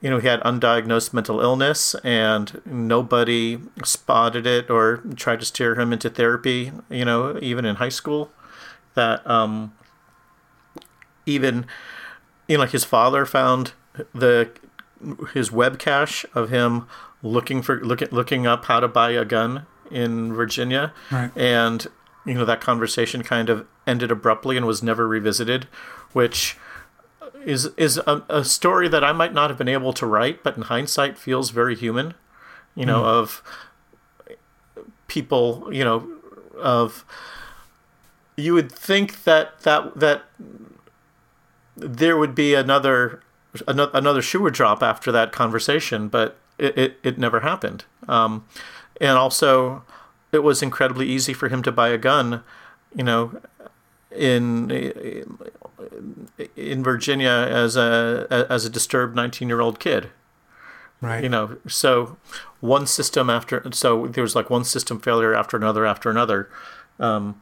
you 0.00 0.10
know 0.10 0.18
he 0.18 0.28
had 0.28 0.40
undiagnosed 0.42 1.14
mental 1.14 1.40
illness 1.40 1.94
and 2.04 2.60
nobody 2.66 3.58
spotted 3.82 4.46
it 4.46 4.68
or 4.68 4.98
tried 5.16 5.40
to 5.40 5.46
steer 5.46 5.80
him 5.80 5.92
into 5.92 6.10
therapy 6.10 6.72
you 6.90 7.04
know 7.04 7.38
even 7.40 7.64
in 7.64 7.76
high 7.76 7.88
school 7.88 8.30
that 8.94 9.26
um 9.26 9.72
even 11.24 11.64
you 12.48 12.56
know 12.56 12.62
like 12.64 12.72
his 12.72 12.84
father 12.84 13.24
found 13.24 13.72
the 14.14 14.50
his 15.32 15.50
web 15.50 15.78
cache 15.78 16.26
of 16.34 16.50
him 16.50 16.86
looking 17.22 17.62
for 17.62 17.80
looking 17.82 18.08
looking 18.10 18.46
up 18.46 18.66
how 18.66 18.80
to 18.80 18.88
buy 18.88 19.10
a 19.10 19.24
gun 19.24 19.66
in 19.90 20.32
Virginia 20.32 20.92
right. 21.10 21.30
and 21.36 21.86
you 22.24 22.34
know 22.34 22.44
that 22.44 22.60
conversation 22.60 23.22
kind 23.22 23.48
of 23.48 23.66
ended 23.86 24.10
abruptly 24.10 24.56
and 24.56 24.66
was 24.66 24.82
never 24.82 25.06
revisited 25.06 25.64
which 26.12 26.56
is 27.46 27.66
is 27.76 27.96
a, 27.98 28.22
a, 28.28 28.44
story 28.44 28.88
that 28.88 29.04
I 29.04 29.12
might 29.12 29.32
not 29.32 29.50
have 29.50 29.56
been 29.56 29.68
able 29.68 29.92
to 29.94 30.04
write, 30.04 30.42
but 30.42 30.56
in 30.56 30.62
hindsight 30.62 31.16
feels 31.16 31.50
very 31.50 31.76
human. 31.76 32.14
You 32.74 32.84
know, 32.84 33.02
mm. 33.02 33.06
of 33.06 33.42
people. 35.06 35.68
You 35.72 35.84
know, 35.84 36.08
of 36.58 37.04
you 38.36 38.52
would 38.52 38.70
think 38.70 39.22
that 39.24 39.60
that 39.60 39.98
that 39.98 40.24
there 41.76 42.16
would 42.16 42.34
be 42.34 42.54
another 42.54 43.22
another 43.68 44.20
shoe 44.20 44.42
would 44.42 44.54
drop 44.54 44.82
after 44.82 45.12
that 45.12 45.32
conversation, 45.32 46.08
but 46.08 46.36
it, 46.58 46.76
it, 46.76 46.98
it 47.02 47.18
never 47.18 47.40
happened. 47.40 47.84
Um, 48.08 48.44
and 49.00 49.16
also, 49.16 49.84
it 50.32 50.40
was 50.40 50.62
incredibly 50.62 51.08
easy 51.08 51.32
for 51.32 51.48
him 51.48 51.62
to 51.62 51.72
buy 51.72 51.88
a 51.88 51.98
gun. 51.98 52.42
You 52.94 53.04
know, 53.04 53.40
in 54.10 54.70
in 56.56 56.82
Virginia 56.82 57.30
as 57.30 57.76
a 57.76 58.46
as 58.50 58.64
a 58.64 58.70
disturbed 58.70 59.14
19 59.14 59.48
year 59.48 59.60
old 59.60 59.80
kid. 59.80 60.10
Right. 61.00 61.22
You 61.22 61.28
know, 61.28 61.58
so 61.68 62.16
one 62.60 62.86
system 62.86 63.28
after 63.28 63.62
so 63.72 64.06
there 64.06 64.22
was 64.22 64.34
like 64.34 64.48
one 64.48 64.64
system 64.64 64.98
failure 65.00 65.34
after 65.34 65.56
another 65.56 65.84
after 65.84 66.10
another. 66.10 66.48
Um, 66.98 67.40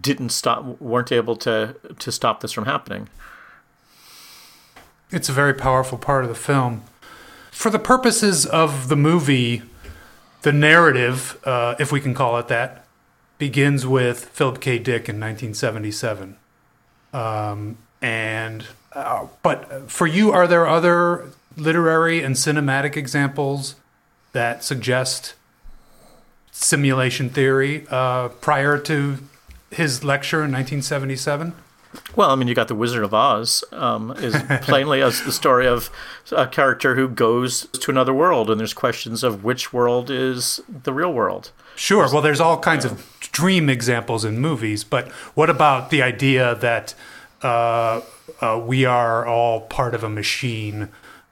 didn't 0.00 0.30
stop 0.30 0.80
weren't 0.80 1.12
able 1.12 1.36
to 1.36 1.76
to 1.98 2.12
stop 2.12 2.40
this 2.40 2.52
from 2.52 2.66
happening. 2.66 3.08
It's 5.10 5.28
a 5.28 5.32
very 5.32 5.54
powerful 5.54 5.98
part 5.98 6.24
of 6.24 6.28
the 6.28 6.36
film. 6.36 6.84
For 7.50 7.70
the 7.70 7.78
purposes 7.78 8.46
of 8.46 8.88
the 8.88 8.96
movie, 8.96 9.62
the 10.42 10.52
narrative, 10.52 11.38
uh, 11.44 11.74
if 11.78 11.90
we 11.90 12.00
can 12.00 12.14
call 12.14 12.38
it 12.38 12.48
that, 12.48 12.86
begins 13.38 13.86
with 13.86 14.26
Philip 14.26 14.60
K. 14.60 14.78
Dick 14.78 15.08
in 15.08 15.18
1977. 15.18 16.36
Um, 17.12 17.78
and 18.02 18.66
uh, 18.92 19.26
but 19.42 19.90
for 19.90 20.06
you, 20.06 20.32
are 20.32 20.46
there 20.46 20.66
other 20.66 21.30
literary 21.56 22.22
and 22.22 22.34
cinematic 22.34 22.96
examples 22.96 23.74
that 24.32 24.64
suggest 24.64 25.34
simulation 26.52 27.28
theory 27.30 27.86
uh, 27.90 28.28
prior 28.28 28.78
to 28.78 29.18
his 29.70 30.02
lecture 30.04 30.38
in 30.38 30.52
1977? 30.52 31.54
Well, 32.14 32.30
I 32.30 32.36
mean, 32.36 32.46
you 32.46 32.54
got 32.54 32.68
the 32.68 32.74
Wizard 32.74 33.02
of 33.02 33.12
Oz 33.12 33.64
um, 33.72 34.12
is 34.18 34.36
plainly 34.62 35.02
as 35.02 35.22
the 35.22 35.32
story 35.32 35.66
of 35.66 35.90
a 36.30 36.46
character 36.46 36.94
who 36.94 37.08
goes 37.08 37.66
to 37.66 37.90
another 37.90 38.14
world, 38.14 38.50
and 38.50 38.60
there's 38.60 38.74
questions 38.74 39.24
of 39.24 39.42
which 39.42 39.72
world 39.72 40.10
is 40.10 40.60
the 40.68 40.92
real 40.92 41.12
world. 41.12 41.50
Sure. 41.80 42.12
Well, 42.12 42.20
there's 42.20 42.40
all 42.40 42.58
kinds 42.58 42.84
of 42.84 43.06
dream 43.32 43.70
examples 43.70 44.22
in 44.22 44.38
movies, 44.38 44.84
but 44.84 45.08
what 45.34 45.48
about 45.48 45.88
the 45.88 46.02
idea 46.02 46.54
that 46.56 46.94
uh, 47.40 48.02
uh, 48.42 48.62
we 48.62 48.84
are 48.84 49.24
all 49.24 49.62
part 49.62 49.94
of 49.94 50.04
a 50.04 50.10
machine 50.10 50.90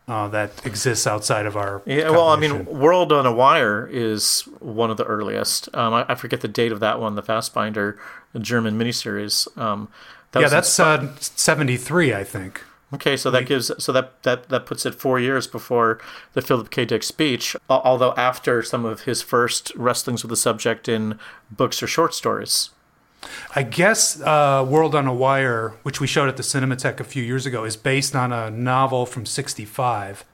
uh, 0.09 0.27
that 0.29 0.65
exists 0.65 1.07
outside 1.07 1.45
of 1.45 1.55
our. 1.55 1.83
Yeah, 1.85 2.09
well, 2.09 2.29
I 2.29 2.37
mean, 2.37 2.65
World 2.65 3.13
on 3.13 3.27
a 3.27 3.33
Wire 3.33 3.87
is 3.93 4.49
one 4.61 4.91
of 4.91 4.97
the 4.97 5.05
earliest. 5.05 5.69
Um, 5.75 5.93
I, 5.93 6.07
I, 6.09 6.15
forget 6.15 6.41
the 6.41 6.49
date 6.49 6.73
of 6.73 6.81
that 6.81 6.99
one, 6.99 7.15
the 7.15 7.23
Fassbinder 7.23 7.99
German 8.41 8.79
miniseries. 8.79 9.55
Um, 9.59 9.89
that 10.33 10.41
yeah, 10.41 10.49
that's 10.49 10.81
uh, 10.81 11.15
73, 11.21 12.15
I 12.15 12.25
think. 12.25 12.63
Okay, 12.93 13.19
so 13.19 13.31
that 13.31 13.45
gives 13.45 13.71
so 13.83 13.93
that, 13.93 14.23
that 14.23 14.49
that 14.49 14.65
puts 14.65 14.87
it 14.87 14.95
four 14.95 15.21
years 15.21 15.47
before 15.47 16.01
the 16.33 16.41
Philip 16.41 16.71
K. 16.71 16.87
Dick 16.87 17.03
speech. 17.03 17.55
Although 17.69 18.15
after 18.17 18.63
some 18.63 18.87
of 18.87 19.03
his 19.03 19.21
first 19.21 19.73
wrestlings 19.77 20.23
with 20.23 20.31
the 20.31 20.37
subject 20.37 20.89
in 20.89 21.19
books 21.51 21.83
or 21.83 21.87
short 21.87 22.15
stories. 22.15 22.71
I 23.55 23.65
guess 23.65 24.21
uh, 24.21 24.65
World 24.67 24.95
on 24.95 25.07
a 25.09 25.13
Wire, 25.13 25.75
which 25.83 26.01
we 26.01 26.07
showed 26.07 26.29
at 26.29 26.37
the 26.37 26.43
Cinematheque 26.43 27.01
a 27.01 27.05
few 27.05 27.23
years 27.23 27.47
ago, 27.47 27.65
is 27.65 27.77
based 27.77 28.15
on 28.15 28.33
a 28.33 28.49
novel 28.49 29.07
from 29.07 29.27
'65 29.27 30.25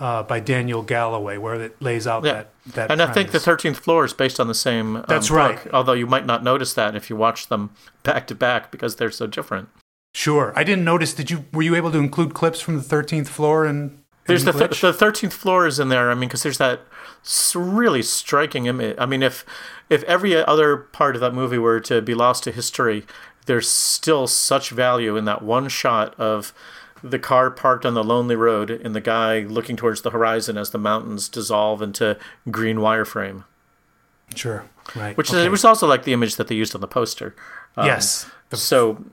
uh, 0.00 0.22
by 0.22 0.40
Daniel 0.40 0.82
Galouye, 0.82 1.38
where 1.38 1.54
it 1.54 1.80
lays 1.80 2.06
out 2.06 2.24
yeah. 2.24 2.32
that 2.32 2.50
that. 2.74 2.90
And 2.90 2.98
premise. 2.98 3.10
I 3.10 3.12
think 3.12 3.30
the 3.30 3.40
Thirteenth 3.40 3.78
Floor 3.78 4.04
is 4.04 4.12
based 4.12 4.40
on 4.40 4.48
the 4.48 4.54
same. 4.54 4.96
Um, 4.96 5.04
That's 5.06 5.30
right. 5.30 5.62
Book, 5.62 5.74
although 5.74 5.92
you 5.92 6.06
might 6.06 6.26
not 6.26 6.42
notice 6.42 6.72
that 6.74 6.96
if 6.96 7.10
you 7.10 7.16
watch 7.16 7.48
them 7.48 7.70
back 8.02 8.26
to 8.28 8.34
back 8.34 8.72
because 8.72 8.96
they're 8.96 9.10
so 9.10 9.26
different. 9.26 9.68
Sure, 10.14 10.52
I 10.54 10.64
didn't 10.64 10.84
notice. 10.84 11.14
Did 11.14 11.30
you? 11.30 11.46
Were 11.52 11.62
you 11.62 11.74
able 11.74 11.90
to 11.92 11.98
include 11.98 12.34
clips 12.34 12.60
from 12.60 12.76
the 12.76 12.82
Thirteenth 12.82 13.28
Floor 13.28 13.64
and? 13.64 13.98
There's 14.26 14.44
the 14.44 14.52
th- 14.52 14.80
the 14.80 14.92
thirteenth 14.92 15.32
floor 15.32 15.66
is 15.66 15.80
in 15.80 15.88
there. 15.88 16.08
I 16.10 16.14
mean, 16.14 16.28
because 16.28 16.44
there's 16.44 16.58
that 16.58 16.82
really 17.56 18.02
striking 18.02 18.66
image. 18.66 18.96
I 18.96 19.04
mean, 19.04 19.20
if 19.22 19.44
if 19.90 20.04
every 20.04 20.36
other 20.36 20.76
part 20.76 21.16
of 21.16 21.20
that 21.22 21.34
movie 21.34 21.58
were 21.58 21.80
to 21.80 22.00
be 22.00 22.14
lost 22.14 22.44
to 22.44 22.52
history, 22.52 23.04
there's 23.46 23.68
still 23.68 24.28
such 24.28 24.70
value 24.70 25.16
in 25.16 25.24
that 25.24 25.42
one 25.42 25.68
shot 25.68 26.14
of 26.20 26.54
the 27.02 27.18
car 27.18 27.50
parked 27.50 27.84
on 27.84 27.94
the 27.94 28.04
lonely 28.04 28.36
road 28.36 28.70
and 28.70 28.94
the 28.94 29.00
guy 29.00 29.40
looking 29.40 29.76
towards 29.76 30.02
the 30.02 30.10
horizon 30.10 30.56
as 30.56 30.70
the 30.70 30.78
mountains 30.78 31.28
dissolve 31.28 31.82
into 31.82 32.16
green 32.48 32.76
wireframe. 32.76 33.42
Sure. 34.36 34.64
Right. 34.94 35.16
Which 35.16 35.30
okay. 35.30 35.42
is, 35.44 35.48
was 35.48 35.64
also 35.64 35.88
like 35.88 36.04
the 36.04 36.12
image 36.12 36.36
that 36.36 36.46
they 36.46 36.54
used 36.54 36.76
on 36.76 36.80
the 36.80 36.86
poster. 36.86 37.34
Um, 37.76 37.86
yes. 37.86 38.30
The- 38.50 38.56
So, 38.56 39.04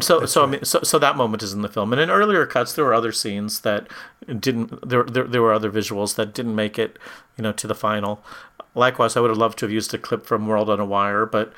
so, 0.00 0.26
so, 0.26 0.42
I 0.42 0.46
mean, 0.46 0.64
so, 0.64 0.80
so 0.82 0.98
that 0.98 1.16
moment 1.16 1.42
is 1.42 1.52
in 1.52 1.62
the 1.62 1.68
film, 1.68 1.92
and 1.92 2.00
in 2.00 2.10
earlier 2.10 2.44
cuts, 2.46 2.74
there 2.74 2.84
were 2.84 2.94
other 2.94 3.12
scenes 3.12 3.60
that 3.60 3.88
didn't. 4.26 4.88
There, 4.88 5.04
there, 5.04 5.24
there 5.24 5.42
were 5.42 5.52
other 5.52 5.70
visuals 5.70 6.14
that 6.16 6.34
didn't 6.34 6.54
make 6.54 6.78
it, 6.78 6.98
you 7.36 7.42
know, 7.42 7.52
to 7.52 7.66
the 7.66 7.74
final. 7.74 8.22
Likewise, 8.74 9.16
I 9.16 9.20
would 9.20 9.30
have 9.30 9.38
loved 9.38 9.58
to 9.58 9.64
have 9.66 9.72
used 9.72 9.94
a 9.94 9.98
clip 9.98 10.26
from 10.26 10.46
World 10.46 10.68
on 10.68 10.78
a 10.78 10.84
Wire, 10.84 11.24
but 11.24 11.52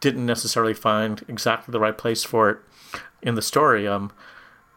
didn't 0.00 0.26
necessarily 0.26 0.74
find 0.74 1.24
exactly 1.28 1.72
the 1.72 1.80
right 1.80 1.98
place 1.98 2.24
for 2.24 2.50
it 2.50 2.58
in 3.22 3.34
the 3.34 3.42
story. 3.42 3.86
Um, 3.86 4.12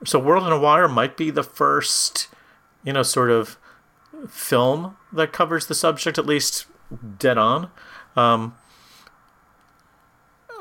so 0.04 0.20
World 0.20 0.44
on 0.44 0.52
a 0.52 0.60
Wire 0.60 0.88
might 0.88 1.18
be 1.18 1.30
the 1.30 1.44
first, 1.44 2.28
you 2.84 2.94
know, 2.94 3.04
sort 3.04 3.30
of 3.30 3.58
film 4.28 4.98
that 5.14 5.32
covers 5.32 5.68
the 5.68 5.76
subject 5.76 6.18
at 6.18 6.26
least 6.26 6.66
dead 7.20 7.38
on. 7.38 7.70
Um, 8.16 8.56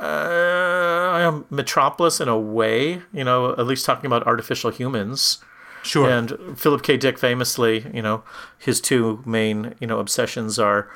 uh, 0.01 1.11
I 1.13 1.21
am 1.21 1.45
Metropolis 1.51 2.21
in 2.21 2.29
a 2.29 2.39
way, 2.39 3.03
you 3.13 3.25
know, 3.25 3.53
at 3.53 3.67
least 3.67 3.85
talking 3.85 4.07
about 4.07 4.27
artificial 4.27 4.71
humans. 4.71 5.39
sure. 5.83 6.09
And 6.09 6.59
Philip 6.59 6.83
K. 6.83 6.97
Dick 6.97 7.19
famously, 7.19 7.87
you 7.93 8.03
know, 8.03 8.23
his 8.59 8.81
two 8.81 9.23
main, 9.27 9.75
you 9.79 9.87
know, 9.87 9.99
obsessions 9.99 10.59
are 10.59 10.91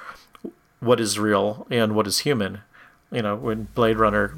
what 0.81 1.01
is 1.01 1.19
real 1.19 1.67
and 1.71 1.95
what 1.95 2.07
is 2.07 2.21
human. 2.21 2.61
You 3.11 3.23
know, 3.23 3.37
when 3.37 3.69
Blade 3.75 3.99
Runner 3.99 4.35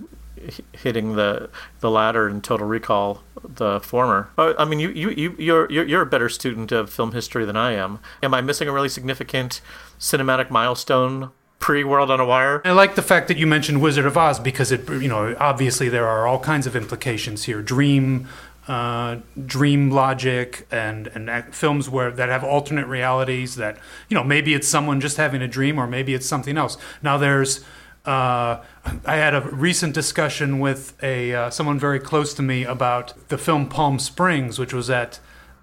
hitting 0.73 1.17
the 1.17 1.49
the 1.81 1.91
latter 1.91 2.27
and 2.27 2.43
Total 2.43 2.67
Recall, 2.67 3.23
the 3.43 3.81
former. 3.81 4.31
I 4.37 4.65
mean, 4.65 4.81
you 4.81 4.91
you 4.91 5.11
you 5.11 5.37
you're 5.39 5.71
you're 5.71 5.87
you're 5.87 6.03
a 6.03 6.07
better 6.07 6.29
student 6.29 6.73
of 6.73 6.91
film 6.91 7.13
history 7.13 7.45
than 7.45 7.57
I 7.57 7.73
am. 7.73 8.01
Am 8.23 8.35
I 8.35 8.41
missing 8.41 8.69
a 8.69 8.73
really 8.73 8.89
significant 8.89 9.61
cinematic 9.99 10.51
milestone 10.51 11.31
pre 11.59 11.85
World 11.85 12.11
on 12.11 12.21
a 12.21 12.27
Wire? 12.27 12.63
I 12.65 12.73
like 12.73 12.95
the 12.95 13.03
fact 13.03 13.29
that 13.29 13.37
you 13.37 13.47
mentioned 13.47 13.81
Wizard 13.81 14.07
of 14.07 14.17
Oz 14.17 14.39
because 14.39 14.73
it, 14.73 14.89
you 14.89 15.09
know, 15.09 15.35
obviously 15.39 15.89
there 15.89 16.07
are 16.07 16.27
all 16.27 16.39
kinds 16.39 16.67
of 16.67 16.77
implications 16.77 17.45
here. 17.45 17.63
Dream, 17.63 18.29
uh, 18.69 19.17
dream 19.45 19.91
logic, 19.91 20.67
and 20.71 21.09
and 21.09 21.55
films 21.55 21.89
where 21.89 22.11
that 22.11 22.29
have 22.29 22.45
alternate 22.45 22.87
realities. 22.87 23.57
That 23.57 23.79
you 24.09 24.15
know, 24.15 24.25
maybe 24.25 24.55
it's 24.55 24.69
someone 24.69 25.01
just 25.01 25.17
having 25.17 25.43
a 25.43 25.49
dream, 25.49 25.79
or 25.79 25.87
maybe 25.87 26.15
it's 26.15 26.27
something 26.27 26.57
else. 26.57 26.77
Now 27.03 27.19
there's. 27.19 27.65
Uh, 28.05 28.63
I 29.05 29.17
had 29.17 29.35
a 29.35 29.41
recent 29.41 29.93
discussion 29.93 30.61
with 30.61 30.95
a 31.03 31.35
uh, 31.35 31.51
someone 31.51 31.77
very 31.77 31.99
close 31.99 32.35
to 32.35 32.43
me 32.43 32.65
about 32.65 33.15
the 33.31 33.37
film 33.37 33.69
Palm 33.69 33.99
Springs, 33.99 34.61
which 34.61 34.73
was 34.73 34.89
at 34.89 35.19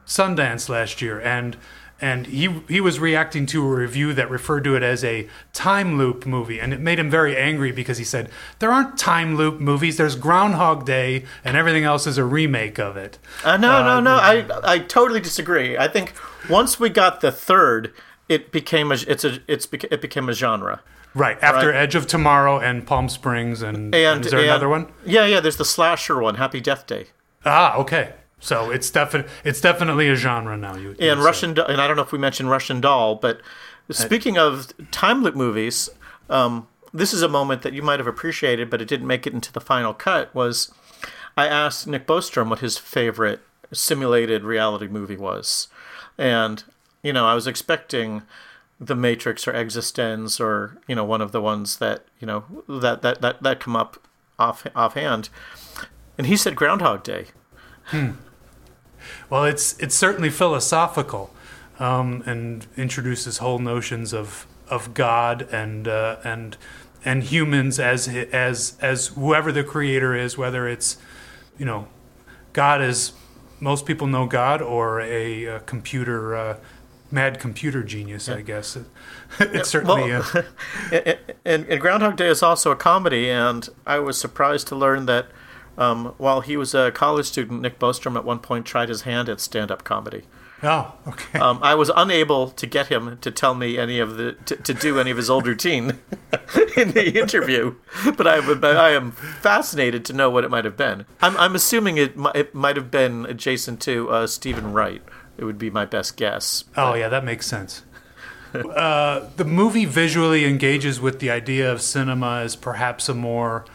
Sundance 0.05 0.67
last 0.67 1.01
year, 1.01 1.21
and 1.21 1.55
and 2.03 2.27
he 2.27 2.49
he 2.67 2.81
was 2.81 2.99
reacting 2.99 3.45
to 3.47 3.65
a 3.65 3.75
review 3.75 4.13
that 4.13 4.29
referred 4.29 4.63
to 4.65 4.75
it 4.75 4.83
as 4.83 5.03
a 5.03 5.27
time 5.53 5.97
loop 5.97 6.25
movie, 6.25 6.59
and 6.59 6.73
it 6.73 6.79
made 6.81 6.99
him 6.99 7.09
very 7.09 7.35
angry 7.37 7.71
because 7.71 7.97
he 7.97 8.03
said 8.03 8.29
there 8.59 8.71
aren't 8.71 8.97
time 8.97 9.35
loop 9.37 9.59
movies. 9.61 9.95
There's 9.97 10.15
Groundhog 10.17 10.85
Day, 10.85 11.23
and 11.45 11.55
everything 11.55 11.85
else 11.85 12.05
is 12.05 12.17
a 12.17 12.23
remake 12.25 12.77
of 12.77 12.97
it. 12.97 13.17
Uh, 13.43 13.57
no, 13.57 13.83
no, 13.83 13.99
no. 13.99 14.15
I 14.15 14.45
I 14.63 14.79
totally 14.79 15.21
disagree. 15.21 15.77
I 15.77 15.87
think 15.87 16.13
once 16.49 16.79
we 16.79 16.89
got 16.89 17.21
the 17.21 17.31
third, 17.31 17.93
it 18.27 18.51
became 18.51 18.91
a 18.91 18.95
it's 19.07 19.23
a 19.23 19.39
it's 19.47 19.67
it 19.71 20.01
became 20.01 20.27
a 20.29 20.33
genre. 20.33 20.81
Right 21.15 21.37
after 21.43 21.67
Right. 21.67 21.75
Edge 21.75 21.93
of 21.95 22.07
Tomorrow 22.07 22.59
and 22.59 22.87
Palm 22.87 23.07
Springs, 23.07 23.61
and, 23.61 23.93
And 23.93 24.25
is 24.25 24.31
there 24.31 24.39
and- 24.39 24.49
another 24.49 24.67
one? 24.67 24.87
Yeah, 25.05 25.25
yeah. 25.27 25.39
There's 25.41 25.57
the 25.57 25.63
slasher 25.65 26.19
one, 26.19 26.35
Happy 26.35 26.59
Death 26.59 26.87
Day, 26.87 27.05
Ah, 27.45 27.75
okay. 27.77 28.13
So 28.43 28.71
it's 28.71 28.89
definitely 28.89 29.31
it's 29.45 29.61
definitely 29.61 30.09
a 30.09 30.15
genre 30.15 30.57
now. 30.57 30.75
You, 30.75 30.95
and. 30.99 31.23
Russian. 31.23 31.57
And 31.57 31.79
I 31.79 31.87
don't 31.87 31.95
know 31.95 32.03
if 32.03 32.11
we 32.11 32.19
mentioned 32.19 32.49
Russian 32.49 32.81
Doll, 32.81 33.15
but 33.15 33.39
speaking 33.89 34.37
of 34.37 34.73
time 34.91 35.23
loop 35.23 35.33
movies, 35.33 35.89
um, 36.29 36.67
this 36.93 37.13
is 37.13 37.21
a 37.21 37.29
moment 37.29 37.61
that 37.61 37.71
you 37.71 37.81
might 37.81 37.99
have 37.99 38.07
appreciated, 38.07 38.69
but 38.69 38.81
it 38.81 38.89
didn't 38.89 39.07
make 39.07 39.25
it 39.25 39.33
into 39.33 39.53
the 39.53 39.61
final 39.61 39.93
cut. 39.93 40.35
Was 40.35 40.73
I 41.37 41.47
asked 41.47 41.87
Nick 41.87 42.05
Bostrom 42.05 42.49
what 42.49 42.59
his 42.59 42.77
favorite 42.77 43.39
simulated 43.71 44.43
reality 44.43 44.87
movie 44.87 45.17
was, 45.17 45.69
and 46.17 46.65
you 47.01 47.13
know 47.13 47.25
I 47.25 47.35
was 47.35 47.47
expecting 47.47 48.23
the 48.77 48.93
Matrix 48.93 49.47
or 49.47 49.53
eXistenZ 49.53 50.41
or 50.41 50.81
you 50.85 50.95
know 50.95 51.05
one 51.05 51.21
of 51.21 51.31
the 51.31 51.41
ones 51.41 51.77
that 51.77 52.03
you 52.19 52.27
know 52.27 52.43
that 52.67 53.03
that 53.03 53.21
that, 53.21 53.41
that 53.41 53.61
come 53.61 53.77
up 53.77 54.05
off 54.37 54.67
offhand, 54.75 55.29
and 56.17 56.27
he 56.27 56.35
said 56.35 56.57
Groundhog 56.57 57.03
Day. 57.03 57.27
Well, 59.33 59.45
it's 59.45 59.75
it's 59.79 59.95
certainly 59.95 60.29
philosophical, 60.29 61.33
um, 61.79 62.21
and 62.27 62.67
introduces 62.77 63.39
whole 63.39 63.57
notions 63.57 64.13
of 64.13 64.45
of 64.69 64.93
God 64.93 65.41
and 65.51 65.87
uh, 65.87 66.17
and 66.23 66.55
and 67.03 67.23
humans 67.23 67.79
as 67.79 68.07
as 68.07 68.77
as 68.79 69.07
whoever 69.07 69.51
the 69.51 69.63
creator 69.63 70.15
is, 70.15 70.37
whether 70.37 70.67
it's 70.67 70.97
you 71.57 71.65
know 71.65 71.87
God 72.53 72.79
as 72.83 73.13
most 73.59 73.87
people 73.87 74.05
know 74.05 74.27
God 74.27 74.61
or 74.61 75.01
a, 75.01 75.47
uh 75.47 75.59
computer 75.61 76.35
uh, 76.35 76.57
mad 77.09 77.39
computer 77.39 77.81
genius, 77.81 78.29
I 78.29 78.41
guess. 78.41 78.75
It, 78.75 78.85
it's 79.39 79.69
certainly 79.69 80.11
well- 80.11 80.45
and, 80.91 81.17
and, 81.43 81.65
and 81.65 81.81
Groundhog 81.81 82.17
Day 82.17 82.27
is 82.27 82.43
also 82.43 82.69
a 82.69 82.75
comedy, 82.75 83.31
and 83.31 83.67
I 83.83 83.97
was 83.97 84.15
surprised 84.15 84.67
to 84.67 84.75
learn 84.75 85.07
that 85.07 85.25
um, 85.77 86.13
while 86.17 86.41
he 86.41 86.57
was 86.57 86.73
a 86.73 86.91
college 86.91 87.25
student, 87.25 87.61
Nick 87.61 87.79
Bostrom 87.79 88.15
at 88.15 88.25
one 88.25 88.39
point 88.39 88.65
tried 88.65 88.89
his 88.89 89.01
hand 89.01 89.29
at 89.29 89.39
stand-up 89.39 89.83
comedy. 89.83 90.23
oh 90.61 90.93
okay. 91.07 91.39
Um, 91.39 91.59
I 91.61 91.75
was 91.75 91.91
unable 91.95 92.49
to 92.51 92.65
get 92.65 92.87
him 92.87 93.17
to 93.19 93.31
tell 93.31 93.55
me 93.55 93.77
any 93.77 93.99
of 93.99 94.17
the 94.17 94.33
to, 94.45 94.55
to 94.55 94.73
do 94.73 94.99
any 94.99 95.11
of 95.11 95.17
his 95.17 95.29
old 95.29 95.47
routine 95.47 95.99
in 96.77 96.91
the 96.91 97.19
interview, 97.19 97.75
but 98.15 98.27
I 98.27 98.39
would, 98.39 98.63
I 98.63 98.91
am 98.91 99.11
fascinated 99.11 100.05
to 100.05 100.13
know 100.13 100.29
what 100.29 100.43
it 100.43 100.51
might 100.51 100.65
have 100.65 100.77
been. 100.77 101.05
I'm, 101.21 101.35
I'm 101.37 101.55
assuming 101.55 101.97
it 101.97 102.13
it 102.35 102.53
might 102.53 102.75
have 102.75 102.91
been 102.91 103.25
adjacent 103.25 103.81
to 103.81 104.09
uh, 104.09 104.27
Steven 104.27 104.73
Wright. 104.73 105.01
It 105.37 105.45
would 105.45 105.57
be 105.57 105.69
my 105.69 105.85
best 105.85 106.15
guess. 106.17 106.65
Oh 106.77 106.93
yeah, 106.93 107.09
that 107.09 107.23
makes 107.25 107.47
sense. 107.47 107.83
uh, 108.53 109.27
the 109.35 109.45
movie 109.45 109.85
visually 109.85 110.45
engages 110.45 111.01
with 111.01 111.19
the 111.19 111.31
idea 111.31 111.71
of 111.71 111.81
cinema 111.81 112.41
as 112.41 112.55
perhaps 112.55 113.09
a 113.09 113.13
more 113.13 113.65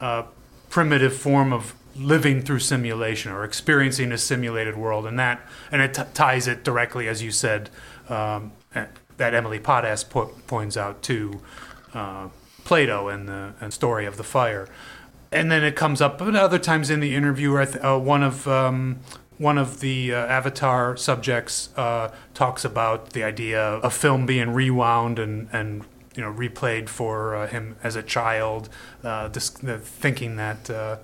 uh, 0.00 0.24
primitive 0.68 1.16
form 1.16 1.52
of 1.52 1.74
living 1.96 2.42
through 2.42 2.60
simulation 2.60 3.32
or 3.32 3.44
experiencing 3.44 4.12
a 4.12 4.18
simulated 4.18 4.76
world, 4.76 5.06
and 5.06 5.18
that 5.18 5.40
and 5.70 5.82
it 5.82 5.94
t- 5.94 6.02
ties 6.14 6.46
it 6.46 6.64
directly, 6.64 7.08
as 7.08 7.22
you 7.22 7.30
said, 7.30 7.70
um, 8.08 8.52
eh, 8.74 8.86
that 9.16 9.34
Emily 9.34 9.58
Pothast 9.58 10.10
po- 10.10 10.32
points 10.46 10.76
out 10.76 11.02
to 11.02 11.40
uh, 11.94 12.28
Plato 12.64 13.08
and 13.08 13.28
the 13.28 13.54
and 13.60 13.72
story 13.72 14.06
of 14.06 14.16
the 14.16 14.24
fire, 14.24 14.68
and 15.32 15.50
then 15.50 15.64
it 15.64 15.74
comes 15.74 16.00
up 16.00 16.20
at 16.22 16.36
other 16.36 16.58
times 16.58 16.90
in 16.90 17.00
the 17.00 17.14
interview. 17.14 17.56
Th- 17.64 17.76
uh, 17.76 17.98
one 17.98 18.22
of 18.22 18.46
um, 18.46 19.00
one 19.38 19.56
of 19.56 19.80
the 19.80 20.12
uh, 20.12 20.26
Avatar 20.26 20.96
subjects 20.96 21.70
uh, 21.76 22.12
talks 22.34 22.64
about 22.64 23.10
the 23.10 23.22
idea 23.24 23.60
of 23.60 23.84
a 23.84 23.90
film 23.90 24.26
being 24.26 24.52
rewound 24.52 25.18
and, 25.18 25.48
and 25.52 25.84
you 26.18 26.24
know 26.24 26.32
replayed 26.32 26.88
for 26.88 27.36
uh, 27.36 27.46
him 27.46 27.76
as 27.84 27.94
a 27.94 28.02
child, 28.02 28.68
uh, 29.04 29.28
this, 29.28 29.50
the, 29.50 29.78
thinking 29.78 30.34
that 30.34 30.68
uh, 30.68 30.96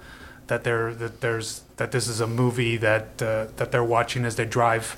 that 0.48 0.64
there 0.64 0.92
that 0.92 1.20
there's 1.20 1.62
that 1.76 1.92
this 1.92 2.08
is 2.08 2.20
a 2.20 2.26
movie 2.26 2.76
that 2.76 3.22
uh, 3.22 3.46
that 3.56 3.70
they're 3.70 3.84
watching 3.84 4.24
as 4.24 4.34
they 4.34 4.44
drive 4.44 4.96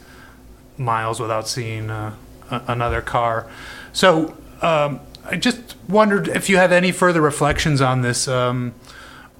miles 0.78 1.20
without 1.20 1.46
seeing 1.46 1.90
uh, 1.90 2.14
a- 2.50 2.62
another 2.68 3.02
car. 3.02 3.46
So 3.92 4.38
um, 4.62 5.00
I 5.26 5.36
just 5.36 5.76
wondered 5.86 6.28
if 6.28 6.48
you 6.48 6.56
have 6.56 6.72
any 6.72 6.92
further 6.92 7.20
reflections 7.20 7.82
on 7.82 8.00
this. 8.00 8.26
Um, 8.26 8.74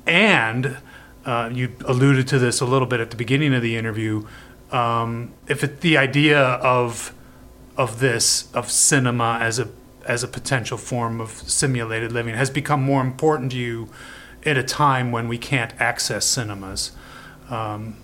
and 0.07 0.77
uh, 1.25 1.51
you 1.53 1.75
alluded 1.87 2.29
to 2.29 2.39
this 2.39 2.61
a 2.61 2.67
little 2.67 2.87
bit 2.87 3.01
at 3.01 3.11
the 3.11 3.17
beginning 3.17 3.55
of 3.55 3.63
the 3.63 3.77
interview. 3.77 4.27
Um, 4.71 5.33
if 5.49 5.65
it, 5.65 5.81
the 5.81 5.97
idea 5.97 6.39
of 6.39 7.15
of 7.79 7.99
this 7.99 8.53
of 8.55 8.71
cinema 8.71 9.39
as 9.41 9.59
a 9.59 9.69
as 10.09 10.23
a 10.23 10.29
potential 10.29 10.79
form 10.79 11.21
of 11.21 11.31
simulated 11.31 12.13
living 12.13 12.35
has 12.35 12.51
become 12.51 12.83
more 12.83 13.01
important 13.01 13.53
to 13.53 13.59
you 13.59 13.89
at 14.45 14.57
a 14.57 14.63
time 14.63 15.13
when 15.13 15.29
we 15.29 15.39
can't 15.39 15.73
access 15.81 16.25
cinemas. 16.25 16.93
Um, 17.51 17.97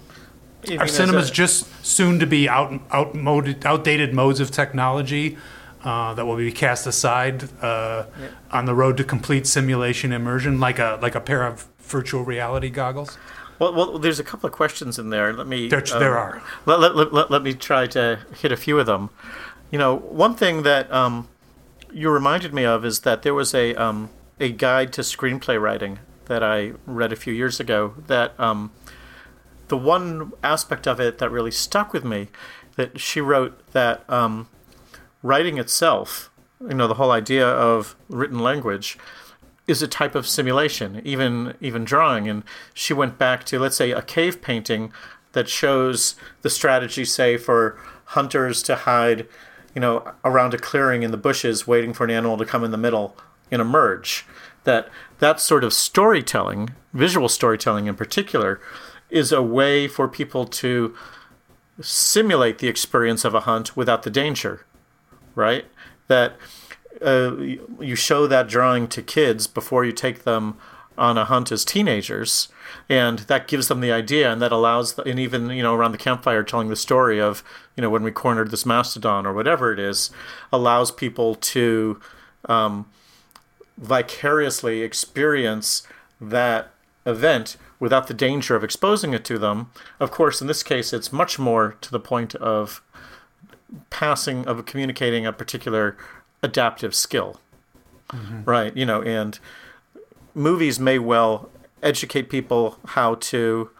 You 0.69 0.75
are 0.77 0.79
mean 0.79 0.81
as 0.85 0.93
cinemas 0.95 1.31
a- 1.31 1.33
just 1.33 1.85
soon 1.85 2.19
to 2.21 2.27
be 2.27 2.49
out, 2.49 2.81
outmoded, 2.93 3.65
outdated 3.67 4.15
modes 4.15 4.41
of 4.41 4.51
technology 4.51 5.37
uh, 5.85 6.15
that 6.15 6.25
will 6.27 6.37
be 6.37 6.53
cast 6.53 6.87
aside 6.87 7.49
uh, 7.63 8.05
on 8.51 8.67
the 8.67 8.75
road 8.75 8.97
to 8.97 9.05
complete 9.05 9.47
simulation 9.47 10.13
immersion, 10.13 10.61
like 10.61 10.79
a 10.79 10.99
like 11.03 11.17
a 11.17 11.21
pair 11.21 11.45
of 11.45 11.67
virtual 11.81 12.25
reality 12.25 12.71
goggles? 12.71 13.19
Well, 13.59 13.75
well, 13.75 13.99
there's 13.99 14.21
a 14.21 14.25
couple 14.25 14.47
of 14.47 14.53
questions 14.53 14.99
in 14.99 15.11
there. 15.11 15.33
Let 15.33 15.47
me. 15.47 15.69
There, 15.69 15.81
there 15.81 16.17
are. 16.19 16.43
Let, 16.67 16.81
let, 16.81 16.97
let, 16.97 17.13
let, 17.13 17.31
let 17.31 17.43
me 17.43 17.55
try 17.55 17.87
to 17.89 18.19
hit 18.41 18.53
a 18.53 18.57
few 18.57 18.79
of 18.79 18.87
them. 18.87 19.11
You 19.71 19.79
know, 19.79 19.97
one 19.97 20.35
thing 20.35 20.63
that 20.63 20.93
um, 20.93 21.29
you 21.93 22.11
reminded 22.11 22.55
me 22.55 22.65
of 22.65 22.85
is 22.85 23.01
that 23.01 23.23
there 23.23 23.35
was 23.35 23.55
a 23.55 23.75
um, 23.75 24.11
a 24.41 24.51
guide 24.51 24.93
to 24.95 25.03
screenplay 25.03 25.61
writing 25.61 25.99
that 26.27 26.43
I 26.43 26.73
read 26.87 27.13
a 27.13 27.17
few 27.17 27.33
years 27.33 27.61
ago. 27.61 27.95
That 28.07 28.39
um, 28.39 28.73
the 29.69 29.77
one 29.77 30.33
aspect 30.43 30.87
of 30.87 31.01
it 31.01 31.19
that 31.19 31.31
really 31.31 31.51
stuck 31.51 31.93
with 31.93 32.05
me 32.05 32.29
that 32.77 33.01
she 33.01 33.21
wrote 33.21 33.67
that 33.73 34.09
um, 34.09 34.49
writing 35.23 35.59
itself, 35.59 36.31
you 36.61 36.75
know, 36.75 36.89
the 36.89 36.95
whole 36.95 37.11
idea 37.11 37.47
of 37.47 37.95
written 38.09 38.39
language 38.39 38.99
is 39.67 39.83
a 39.83 39.89
type 39.89 40.15
of 40.15 40.27
simulation, 40.27 41.01
even 41.05 41.55
even 41.61 41.85
drawing. 41.85 42.29
And 42.29 42.43
she 42.75 42.93
went 42.93 43.19
back 43.19 43.45
to 43.45 43.59
let's 43.59 43.77
say 43.77 43.91
a 43.91 44.03
cave 44.03 44.43
painting 44.43 44.93
that 45.33 45.49
shows 45.49 46.15
the 46.43 46.51
strategy, 46.51 47.05
say, 47.05 47.37
for 47.37 47.79
hunters 48.07 48.63
to 48.65 48.77
hide, 48.77 49.27
you 49.75 49.81
know, 49.81 50.13
around 50.25 50.55
a 50.55 50.59
clearing 50.59 51.03
in 51.03 51.11
the 51.11 51.17
bushes, 51.17 51.67
waiting 51.67 51.93
for 51.93 52.05
an 52.05 52.11
animal 52.11 52.37
to 52.37 52.45
come 52.45 52.65
in 52.65 52.71
the 52.71 52.79
middle 52.79 53.17
and 53.51 53.61
emerge. 53.61 54.27
That 54.65 54.89
that 55.19 55.41
sort 55.41 55.65
of 55.65 55.73
storytelling, 55.73 56.71
visual 56.93 57.29
storytelling 57.29 57.87
in 57.87 57.95
particular, 57.95 58.61
is 59.11 59.33
a 59.33 59.43
way 59.43 59.89
for 59.89 60.09
people 60.09 60.47
to 60.47 60.95
simulate 61.81 62.59
the 62.59 62.69
experience 62.69 63.25
of 63.25 63.35
a 63.35 63.41
hunt 63.41 63.77
without 63.77 64.03
the 64.03 64.11
danger, 64.11 64.65
right? 65.35 65.67
That 66.09 66.37
uh, 67.05 67.37
you 67.81 67.97
show 67.97 68.27
that 68.27 68.49
drawing 68.49 68.87
to 68.89 69.03
kids 69.03 69.47
before 69.47 69.85
you 69.85 69.93
take 69.93 70.25
them 70.25 70.57
on 70.99 71.17
a 71.19 71.25
hunt 71.25 71.51
as 71.51 71.65
teenagers 71.65 72.49
and 72.89 73.21
that 73.21 73.49
gives 73.49 73.69
them 73.69 73.81
the 73.81 73.93
idea 73.93 74.31
and 74.31 74.43
that 74.43 74.53
allows 74.53 74.99
and 75.01 75.19
even 75.19 75.51
you 75.51 75.63
know 75.63 75.75
around 75.75 75.93
the 75.93 75.99
campfire 75.99 76.43
telling 76.43 76.69
the 76.69 76.77
story 76.77 77.21
of 77.21 77.43
you 77.77 77.83
know 77.83 77.91
when 77.91 78.03
we 78.03 78.11
cornered 78.11 78.51
this 78.51 78.67
mastodon 78.67 79.27
or 79.27 79.33
whatever 79.33 79.73
it 79.73 79.79
is 79.79 80.11
allows 80.53 80.91
people 80.91 81.35
to 81.35 82.01
um, 82.47 82.87
vicariously 83.79 84.83
experience 84.83 85.87
that 86.21 86.71
event 87.07 87.57
without 87.81 88.07
the 88.07 88.15
danger 88.15 88.55
of 88.55 88.63
exposing 88.63 89.15
it 89.15 89.25
to 89.25 89.39
them 89.39 89.71
of 89.99 90.11
course 90.11 90.41
in 90.41 90.47
this 90.47 90.63
case 90.63 90.93
it's 90.93 91.13
much 91.13 91.39
more 91.39 91.77
to 91.81 91.91
the 91.91 92.01
point 92.01 92.35
of 92.37 92.83
passing 93.91 94.47
of 94.47 94.65
communicating 94.67 95.27
a 95.27 95.33
particular 95.33 95.97
adaptive 96.43 96.95
skill 96.95 97.41
mm-hmm. 98.09 98.45
right 98.45 98.77
you 98.77 98.85
know 98.85 99.03
and 99.03 99.39
movies 100.35 100.79
may 100.79 100.99
well 100.99 101.51
educate 101.83 102.31
people 102.31 102.79
how 102.87 103.17
to, 103.17 103.71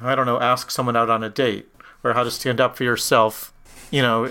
I 0.00 0.14
don't 0.14 0.26
know, 0.26 0.40
ask 0.40 0.70
someone 0.70 0.96
out 0.96 1.10
on 1.10 1.22
a 1.22 1.30
date 1.30 1.68
or 2.02 2.14
how 2.14 2.24
to 2.24 2.30
stand 2.30 2.60
up 2.60 2.76
for 2.76 2.84
yourself, 2.84 3.52
you 3.90 4.02
know, 4.02 4.30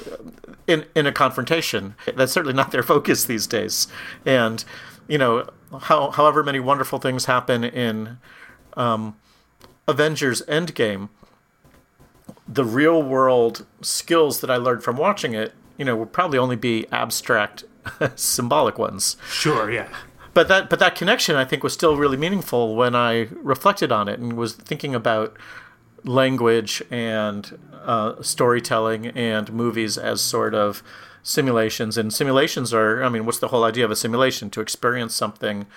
in 0.68 0.86
in 0.96 1.06
a 1.06 1.12
confrontation. 1.12 1.96
That's 2.16 2.32
certainly 2.32 2.56
not 2.56 2.72
their 2.72 2.84
focus 2.94 3.26
these 3.26 3.48
days. 3.48 3.88
And 4.26 4.64
you 5.08 5.18
know, 5.18 5.48
how, 5.82 6.12
however 6.12 6.44
many 6.44 6.60
wonderful 6.60 7.00
things 7.00 7.26
happen 7.26 7.64
in 7.64 8.18
um, 8.76 9.16
Avengers 9.88 10.42
Endgame, 10.48 11.10
the 12.48 12.66
real 12.66 13.04
world 13.04 13.66
skills 13.82 14.42
that 14.42 14.50
I 14.50 14.58
learned 14.58 14.84
from 14.84 14.98
watching 14.98 15.34
it, 15.34 15.54
you 15.78 15.86
know, 15.86 15.96
will 15.96 16.08
probably 16.08 16.40
only 16.40 16.56
be 16.56 16.88
abstract, 16.92 17.66
symbolic 18.16 18.80
ones. 18.80 19.16
Sure, 19.30 19.70
yeah 19.70 19.90
but 20.36 20.50
that 20.50 20.70
but 20.70 20.80
that 20.80 20.96
connection 20.96 21.38
I 21.38 21.46
think 21.46 21.64
was 21.64 21.74
still 21.74 21.96
really 21.96 22.18
meaningful 22.18 22.76
when 22.76 22.94
I 22.94 23.30
reflected 23.42 23.92
on 23.92 24.08
it 24.10 24.20
and 24.20 24.34
was 24.34 24.54
thinking 24.54 24.94
about 24.94 25.36
language 26.04 26.84
and 26.92 27.58
uh, 27.74 28.22
storytelling 28.22 29.08
and 29.08 29.52
movies 29.52 29.98
as 29.98 30.22
sort 30.22 30.54
of 30.54 30.84
simulations. 31.24 31.98
And 31.98 32.14
simulations 32.14 32.74
are 32.74 33.02
I 33.02 33.08
mean 33.08 33.26
what's 33.26 33.40
the 33.40 33.48
whole 33.48 33.64
idea 33.64 33.86
of 33.86 33.92
a 33.92 33.96
simulation? 33.96 34.50
To 34.52 34.62
experience 34.62 35.16
something 35.16 35.68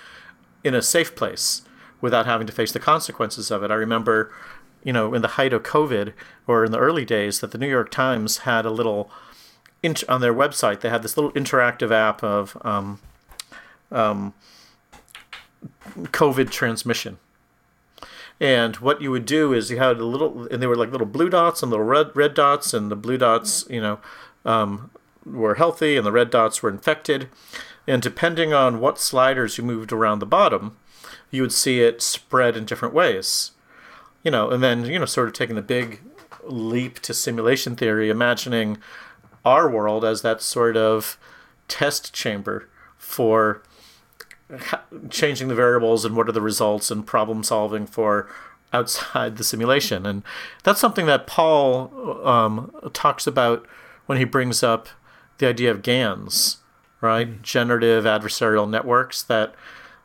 in 0.61 0.75
a 0.75 0.81
safe 0.81 1.15
place 1.15 1.61
without 2.01 2.25
having 2.25 2.45
to 2.45 2.53
face 2.53 2.73
the 2.73 2.79
consequences 2.79 3.49
of 3.49 3.63
it. 3.63 3.71
I 3.71 3.75
remember 3.75 4.29
you 4.83 4.91
know 4.91 5.13
in 5.13 5.21
the 5.21 5.35
height 5.39 5.53
of 5.53 5.63
covid 5.63 6.11
or 6.47 6.65
in 6.65 6.71
the 6.73 6.79
early 6.79 7.05
days 7.05 7.39
that 7.39 7.51
the 7.51 7.57
New 7.57 7.69
York 7.69 7.91
Times 7.91 8.39
had 8.39 8.65
a 8.65 8.71
little 8.71 9.09
on 10.09 10.19
their 10.19 10.33
website 10.33 10.81
they 10.81 10.89
had 10.89 11.03
this 11.03 11.15
little 11.15 11.31
interactive 11.31 11.91
app 11.91 12.21
of 12.21 12.57
um, 12.65 12.99
um, 13.91 14.33
COVID 15.95 16.49
transmission. 16.49 17.17
And 18.39 18.77
what 18.77 19.01
you 19.01 19.11
would 19.11 19.25
do 19.25 19.53
is 19.53 19.69
you 19.69 19.77
had 19.77 19.97
a 19.97 20.05
little, 20.05 20.47
and 20.47 20.61
they 20.61 20.67
were 20.67 20.75
like 20.75 20.91
little 20.91 21.07
blue 21.07 21.29
dots 21.29 21.61
and 21.61 21.69
little 21.69 21.85
red 21.85 22.15
red 22.15 22.33
dots, 22.33 22.73
and 22.73 22.89
the 22.89 22.95
blue 22.95 23.17
dots, 23.17 23.65
you 23.69 23.81
know, 23.81 23.99
um, 24.45 24.91
were 25.25 25.55
healthy, 25.55 25.97
and 25.97 26.05
the 26.05 26.11
red 26.11 26.29
dots 26.29 26.63
were 26.63 26.69
infected. 26.69 27.29
And 27.85 28.01
depending 28.01 28.53
on 28.53 28.79
what 28.79 28.99
sliders 28.99 29.57
you 29.57 29.63
moved 29.63 29.91
around 29.91 30.19
the 30.19 30.25
bottom, 30.25 30.77
you 31.31 31.41
would 31.41 31.51
see 31.51 31.81
it 31.81 32.01
spread 32.01 32.55
in 32.55 32.65
different 32.65 32.93
ways. 32.93 33.51
You 34.23 34.31
know, 34.31 34.49
and 34.49 34.63
then 34.63 34.85
you 34.85 34.99
know, 34.99 35.05
sort 35.05 35.27
of 35.27 35.33
taking 35.33 35.55
the 35.55 35.61
big 35.61 36.01
leap 36.43 36.99
to 36.99 37.13
simulation 37.13 37.75
theory, 37.75 38.09
imagining 38.09 38.77
our 39.43 39.69
world 39.69 40.05
as 40.05 40.21
that 40.21 40.41
sort 40.41 40.77
of 40.77 41.17
test 41.67 42.13
chamber 42.13 42.69
for 42.97 43.61
changing 45.09 45.47
the 45.47 45.55
variables 45.55 46.05
and 46.05 46.15
what 46.15 46.27
are 46.27 46.33
the 46.33 46.41
results 46.41 46.89
and 46.89 47.05
problem 47.05 47.43
solving 47.43 47.85
for 47.85 48.29
outside 48.73 49.37
the 49.37 49.43
simulation. 49.43 50.05
And 50.05 50.23
that's 50.63 50.79
something 50.79 51.05
that 51.05 51.27
Paul 51.27 52.21
um, 52.25 52.71
talks 52.93 53.27
about 53.27 53.67
when 54.05 54.17
he 54.17 54.23
brings 54.23 54.63
up 54.63 54.89
the 55.37 55.47
idea 55.47 55.71
of 55.71 55.81
GANs, 55.81 56.57
right? 57.01 57.27
Mm-hmm. 57.27 57.41
Generative 57.41 58.03
adversarial 58.05 58.69
networks 58.69 59.23
that, 59.23 59.55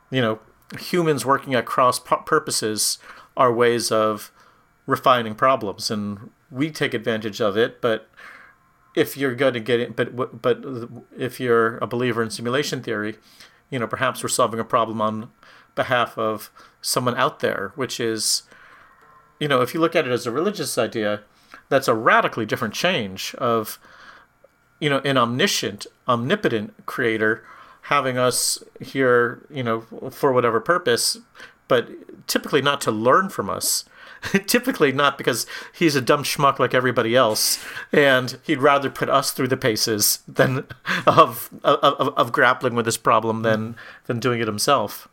you 0.09 0.21
know, 0.21 0.39
humans 0.79 1.25
working 1.25 1.53
at 1.53 1.65
cross 1.65 1.99
purposes 1.99 2.97
are 3.37 3.53
ways 3.53 3.91
of 3.91 4.31
refining 4.85 5.35
problems. 5.35 5.91
And 5.91 6.31
we 6.51 6.71
take 6.71 6.93
advantage 6.93 7.41
of 7.41 7.57
it, 7.57 7.81
but 7.81 8.09
if 8.95 9.17
you're 9.17 9.35
going 9.35 9.53
to 9.53 9.59
get 9.59 9.79
it, 9.79 9.95
but 9.95 10.41
but 10.41 10.63
if 11.17 11.39
you're 11.39 11.77
a 11.79 11.87
believer 11.87 12.23
in 12.23 12.29
simulation 12.29 12.81
theory, 12.81 13.17
you 13.69 13.79
know, 13.79 13.87
perhaps 13.87 14.23
we're 14.23 14.29
solving 14.29 14.59
a 14.59 14.65
problem 14.65 15.01
on 15.01 15.31
behalf 15.75 16.17
of 16.17 16.49
someone 16.81 17.15
out 17.15 17.39
there, 17.39 17.71
which 17.75 17.99
is, 17.99 18.43
you 19.39 19.47
know, 19.47 19.61
if 19.61 19.73
you 19.73 19.79
look 19.79 19.95
at 19.95 20.07
it 20.07 20.11
as 20.11 20.25
a 20.25 20.31
religious 20.31 20.77
idea, 20.77 21.21
that's 21.69 21.87
a 21.87 21.93
radically 21.93 22.45
different 22.45 22.73
change 22.73 23.35
of, 23.35 23.79
you 24.79 24.89
know, 24.89 24.99
an 24.99 25.17
omniscient, 25.17 25.87
omnipotent 26.07 26.73
creator 26.85 27.43
having 27.83 28.17
us 28.17 28.63
here, 28.81 29.45
you 29.49 29.63
know, 29.63 29.81
for 30.11 30.31
whatever 30.31 30.59
purpose, 30.59 31.19
but 31.67 31.89
typically 32.27 32.61
not 32.61 32.81
to 32.81 32.91
learn 32.91 33.29
from 33.29 33.49
us, 33.49 33.85
typically 34.47 34.91
not 34.91 35.17
because 35.17 35.45
he's 35.73 35.95
a 35.95 36.01
dumb 36.01 36.23
schmuck 36.23 36.59
like 36.59 36.73
everybody 36.73 37.15
else, 37.15 37.63
and 37.91 38.39
he'd 38.43 38.59
rather 38.59 38.89
put 38.89 39.09
us 39.09 39.31
through 39.31 39.47
the 39.47 39.57
paces 39.57 40.19
than 40.27 40.65
of 41.07 41.49
of, 41.63 42.13
of 42.17 42.31
grappling 42.31 42.75
with 42.75 42.85
this 42.85 42.97
problem 42.97 43.41
than 43.41 43.75
than 44.05 44.19
doing 44.19 44.39
it 44.41 44.47
himself. 44.47 45.07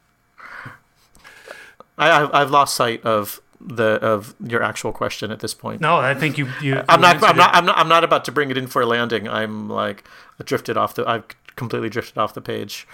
I, 1.99 2.41
I've 2.41 2.51
lost 2.51 2.75
sight 2.75 3.05
of 3.05 3.41
the 3.61 3.99
of 4.03 4.35
your 4.45 4.63
actual 4.63 4.93
question 4.93 5.31
at 5.31 5.41
this 5.41 5.55
point. 5.55 5.81
No, 5.81 5.97
I 5.97 6.15
think 6.15 6.39
you. 6.39 6.49
you 6.61 6.83
I'm 6.89 7.01
not. 7.01 7.23
I'm 7.23 7.37
not, 7.37 7.55
I'm 7.55 7.67
not. 7.67 7.79
I'm 7.79 7.89
not 7.89 8.05
about 8.05 8.25
to 8.27 8.33
bring 8.33 8.51
it 8.51 8.57
in 8.57 8.67
for 8.67 8.83
a 8.83 8.87
landing. 8.87 9.29
I'm 9.29 9.69
like 9.69 10.05
drifted 10.45 10.77
off 10.77 10.95
the. 10.95 11.09
I've 11.09 11.25
completely 11.57 11.89
drifted 11.89 12.19
off 12.19 12.35
the 12.35 12.41
page. 12.41 12.87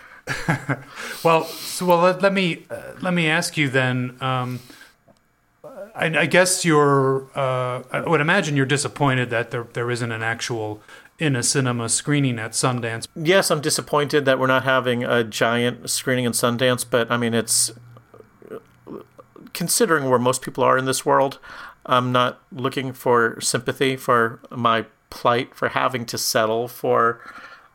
well, 1.25 1.45
so 1.45 1.87
well, 1.87 1.99
let, 1.99 2.23
let 2.23 2.33
me 2.33 2.67
uh, 2.71 2.95
let 3.01 3.15
me 3.15 3.29
ask 3.29 3.57
you 3.57 3.69
then. 3.69 4.17
Um, 4.21 4.61
I, 5.99 6.21
I 6.21 6.27
guess 6.27 6.65
you're. 6.65 7.27
Uh, 7.35 7.83
I 7.91 8.01
would 8.07 8.21
imagine 8.21 8.57
you're 8.57 8.67
disappointed 8.67 9.31
that 9.31 9.51
there 9.51 9.67
there 9.73 9.91
isn't 9.91 10.13
an 10.13 10.23
actual 10.23 10.81
in 11.19 11.35
a 11.35 11.43
cinema 11.43 11.89
screening 11.89 12.39
at 12.39 12.53
Sundance. 12.53 13.09
Yes, 13.17 13.51
I'm 13.51 13.61
disappointed 13.61 14.25
that 14.25 14.39
we're 14.39 14.47
not 14.47 14.63
having 14.63 15.03
a 15.03 15.25
giant 15.25 15.91
screening 15.91 16.25
in 16.25 16.33
Sundance, 16.33 16.87
but 16.89 17.11
I 17.11 17.17
mean 17.17 17.35
it's 17.35 17.73
considering 19.53 20.09
where 20.09 20.21
most 20.21 20.43
people 20.43 20.63
are 20.63 20.79
in 20.79 20.85
this 20.85 21.05
world. 21.05 21.41
I'm 21.85 22.13
not 22.13 22.41
looking 22.53 22.93
for 22.93 23.41
sympathy 23.41 23.97
for 23.97 24.41
my 24.51 24.87
plight 25.11 25.55
for 25.55 25.71
having 25.71 26.07
to 26.07 26.19
settle 26.19 26.69
for 26.69 27.21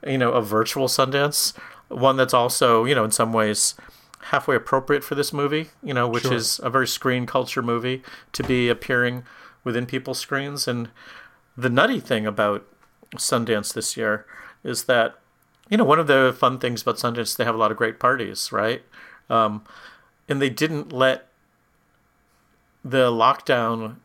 you 0.08 0.18
know 0.18 0.32
a 0.32 0.42
virtual 0.42 0.88
Sundance, 0.88 1.54
one 1.90 2.16
that's 2.16 2.34
also 2.34 2.86
you 2.86 2.96
know 2.96 3.04
in 3.04 3.12
some 3.12 3.34
ways 3.34 3.76
halfway 4.26 4.56
appropriate 4.56 5.04
for 5.04 5.16
this 5.16 5.34
movie, 5.34 5.70
you 5.84 5.94
know, 5.94 6.08
which 6.08 6.24
sure. 6.24 6.34
is 6.34 6.60
a 6.64 6.70
very 6.70 6.88
screen 6.88 7.26
culture 7.26 7.62
movie 7.62 8.02
to 8.32 8.44
be 8.44 8.70
appearing 8.70 9.24
within 9.64 9.86
people's 9.86 10.20
screens. 10.20 10.68
And 10.68 10.90
the 11.58 11.70
nutty 11.70 12.00
thing 12.00 12.26
about 12.26 12.66
Sundance 13.16 13.74
this 13.74 13.96
year 13.98 14.26
is 14.64 14.86
that, 14.86 15.16
you 15.70 15.78
know, 15.78 15.84
one 15.84 16.00
of 16.00 16.08
the 16.08 16.36
fun 16.38 16.60
things 16.60 16.82
about 16.82 16.98
Sundance, 16.98 17.36
they 17.36 17.46
have 17.46 17.56
a 17.56 17.58
lot 17.58 17.72
of 17.72 17.78
great 17.78 18.00
parties, 18.00 18.52
right? 18.52 18.84
Um, 19.30 19.64
and 20.28 20.42
they 20.42 20.50
didn't 20.50 20.92
let 20.92 21.28
the 22.84 23.12
lockdown 23.12 23.98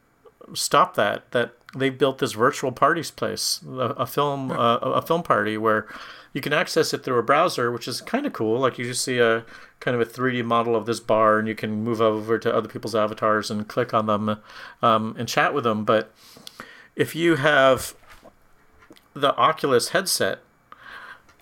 stop 0.55 0.95
that. 0.95 1.31
That 1.33 1.55
they 1.77 1.91
built 1.91 2.19
this 2.19 2.33
virtual 2.33 2.73
parties 2.73 3.11
place, 3.11 3.61
a, 3.66 3.95
a 3.99 4.07
film, 4.07 4.51
uh, 4.51 4.77
a 4.77 5.03
film 5.03 5.23
party 5.23 5.59
where 5.59 5.87
you 6.33 6.41
can 6.41 6.53
access 6.53 6.95
it 6.95 7.05
through 7.05 7.19
a 7.19 7.23
browser, 7.23 7.71
which 7.71 7.89
is 7.89 8.01
kind 8.01 8.27
of 8.27 8.33
cool. 8.33 8.61
Like 8.61 8.79
you 8.79 8.85
just 8.85 9.05
see 9.05 9.19
a 9.19 9.45
kind 9.81 9.95
of 9.95 10.01
a 10.01 10.11
3D 10.11 10.45
model 10.45 10.74
of 10.74 10.87
this 10.87 11.01
bar, 11.01 11.39
and 11.39 11.47
you 11.47 11.55
can 11.55 11.85
move 11.85 12.01
over 12.01 12.39
to 12.39 12.55
other 12.55 12.68
people's 12.68 12.95
avatars 12.95 13.51
and 13.51 13.68
click 13.68 13.95
on 13.95 14.07
them 14.07 14.41
um, 14.83 15.14
and 15.18 15.29
chat 15.29 15.55
with 15.55 15.64
them. 15.64 15.85
But 15.85 16.12
if 16.97 17.14
you 17.14 17.37
have 17.37 17.95
the 19.14 19.35
Oculus 19.37 19.91
headset, 19.91 20.41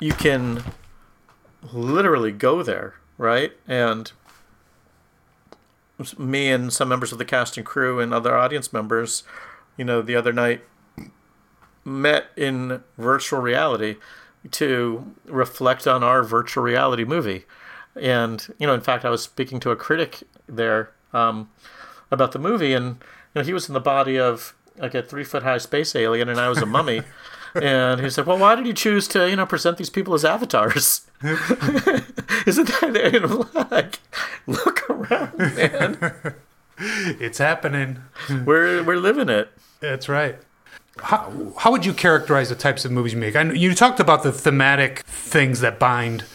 you 0.01 0.13
can 0.13 0.63
literally 1.73 2.33
go 2.33 2.63
there, 2.63 2.95
right? 3.19 3.53
And 3.67 4.13
me 6.19 6.51
and 6.51 6.73
some 6.73 6.89
members 6.89 7.13
of 7.13 7.19
the 7.19 7.25
cast 7.25 7.57
and 7.57 7.65
crew 7.65 8.01
and 8.01 8.13
other 8.13 8.37
audience 8.37 8.73
members, 8.73 9.23
you 9.77 9.85
know, 9.85 10.03
the 10.03 10.15
other 10.15 10.33
night 10.33 10.63
met 11.85 12.27
in 12.37 12.83
virtual 12.99 13.41
reality 13.41 13.97
to 14.51 15.15
reflect 15.25 15.87
on 15.87 16.03
our 16.03 16.23
virtual 16.23 16.63
reality 16.63 17.05
movie. 17.05 17.45
And, 18.01 18.47
you 18.59 18.67
know, 18.67 18.75
in 18.75 18.81
fact, 18.81 19.05
I 19.05 19.11
was 19.11 19.23
speaking 19.23 19.61
to 19.61 19.71
a 19.71 19.77
critic 19.77 20.23
there 20.49 20.91
um, 21.13 21.51
about 22.11 22.33
the 22.33 22.39
movie, 22.39 22.73
and 22.73 22.97
you 23.35 23.41
know, 23.41 23.43
he 23.43 23.53
was 23.53 23.69
in 23.69 23.75
the 23.75 23.81
body 23.81 24.19
of 24.19 24.55
like 24.79 24.95
a 24.95 25.03
three 25.03 25.25
foot 25.25 25.43
high 25.43 25.59
space 25.59 25.95
alien, 25.97 26.29
and 26.29 26.39
I 26.39 26.49
was 26.49 26.59
a 26.59 26.67
mummy. 26.67 27.03
and 27.55 28.01
he 28.01 28.11
said, 28.11 28.27
"Well, 28.27 28.39
why 28.39 28.55
did 28.55 28.67
you 28.67 28.75
choose 28.75 29.09
to, 29.09 29.29
you 29.29 29.37
know, 29.37 29.47
present 29.47 29.79
these 29.79 29.91
people 29.91 30.15
as 30.15 30.25
avatars? 30.25 31.07
Isn't 31.23 32.69
that 32.69 33.11
you 33.13 33.21
know, 33.21 33.49
like, 33.71 34.01
look 34.47 34.89
around, 34.91 35.39
man? 35.39 36.35
It's 36.79 37.39
happening. 37.39 38.03
We're 38.45 38.83
we're 38.83 38.99
living 38.99 39.31
it." 39.31 39.49
That's 39.81 40.11
right. 40.11 40.39
How, 41.03 41.33
how 41.57 41.71
would 41.71 41.87
you 41.87 41.95
characterize 41.95 42.51
the 42.51 42.55
types 42.55 42.85
of 42.85 42.91
movies 42.91 43.15
you 43.15 43.19
make? 43.19 43.35
I 43.35 43.45
you 43.45 43.75
talked 43.75 43.99
about 43.99 44.23
the 44.23 44.31
thematic 44.31 44.99
things 45.07 45.61
that 45.61 45.79
bind 45.79 46.27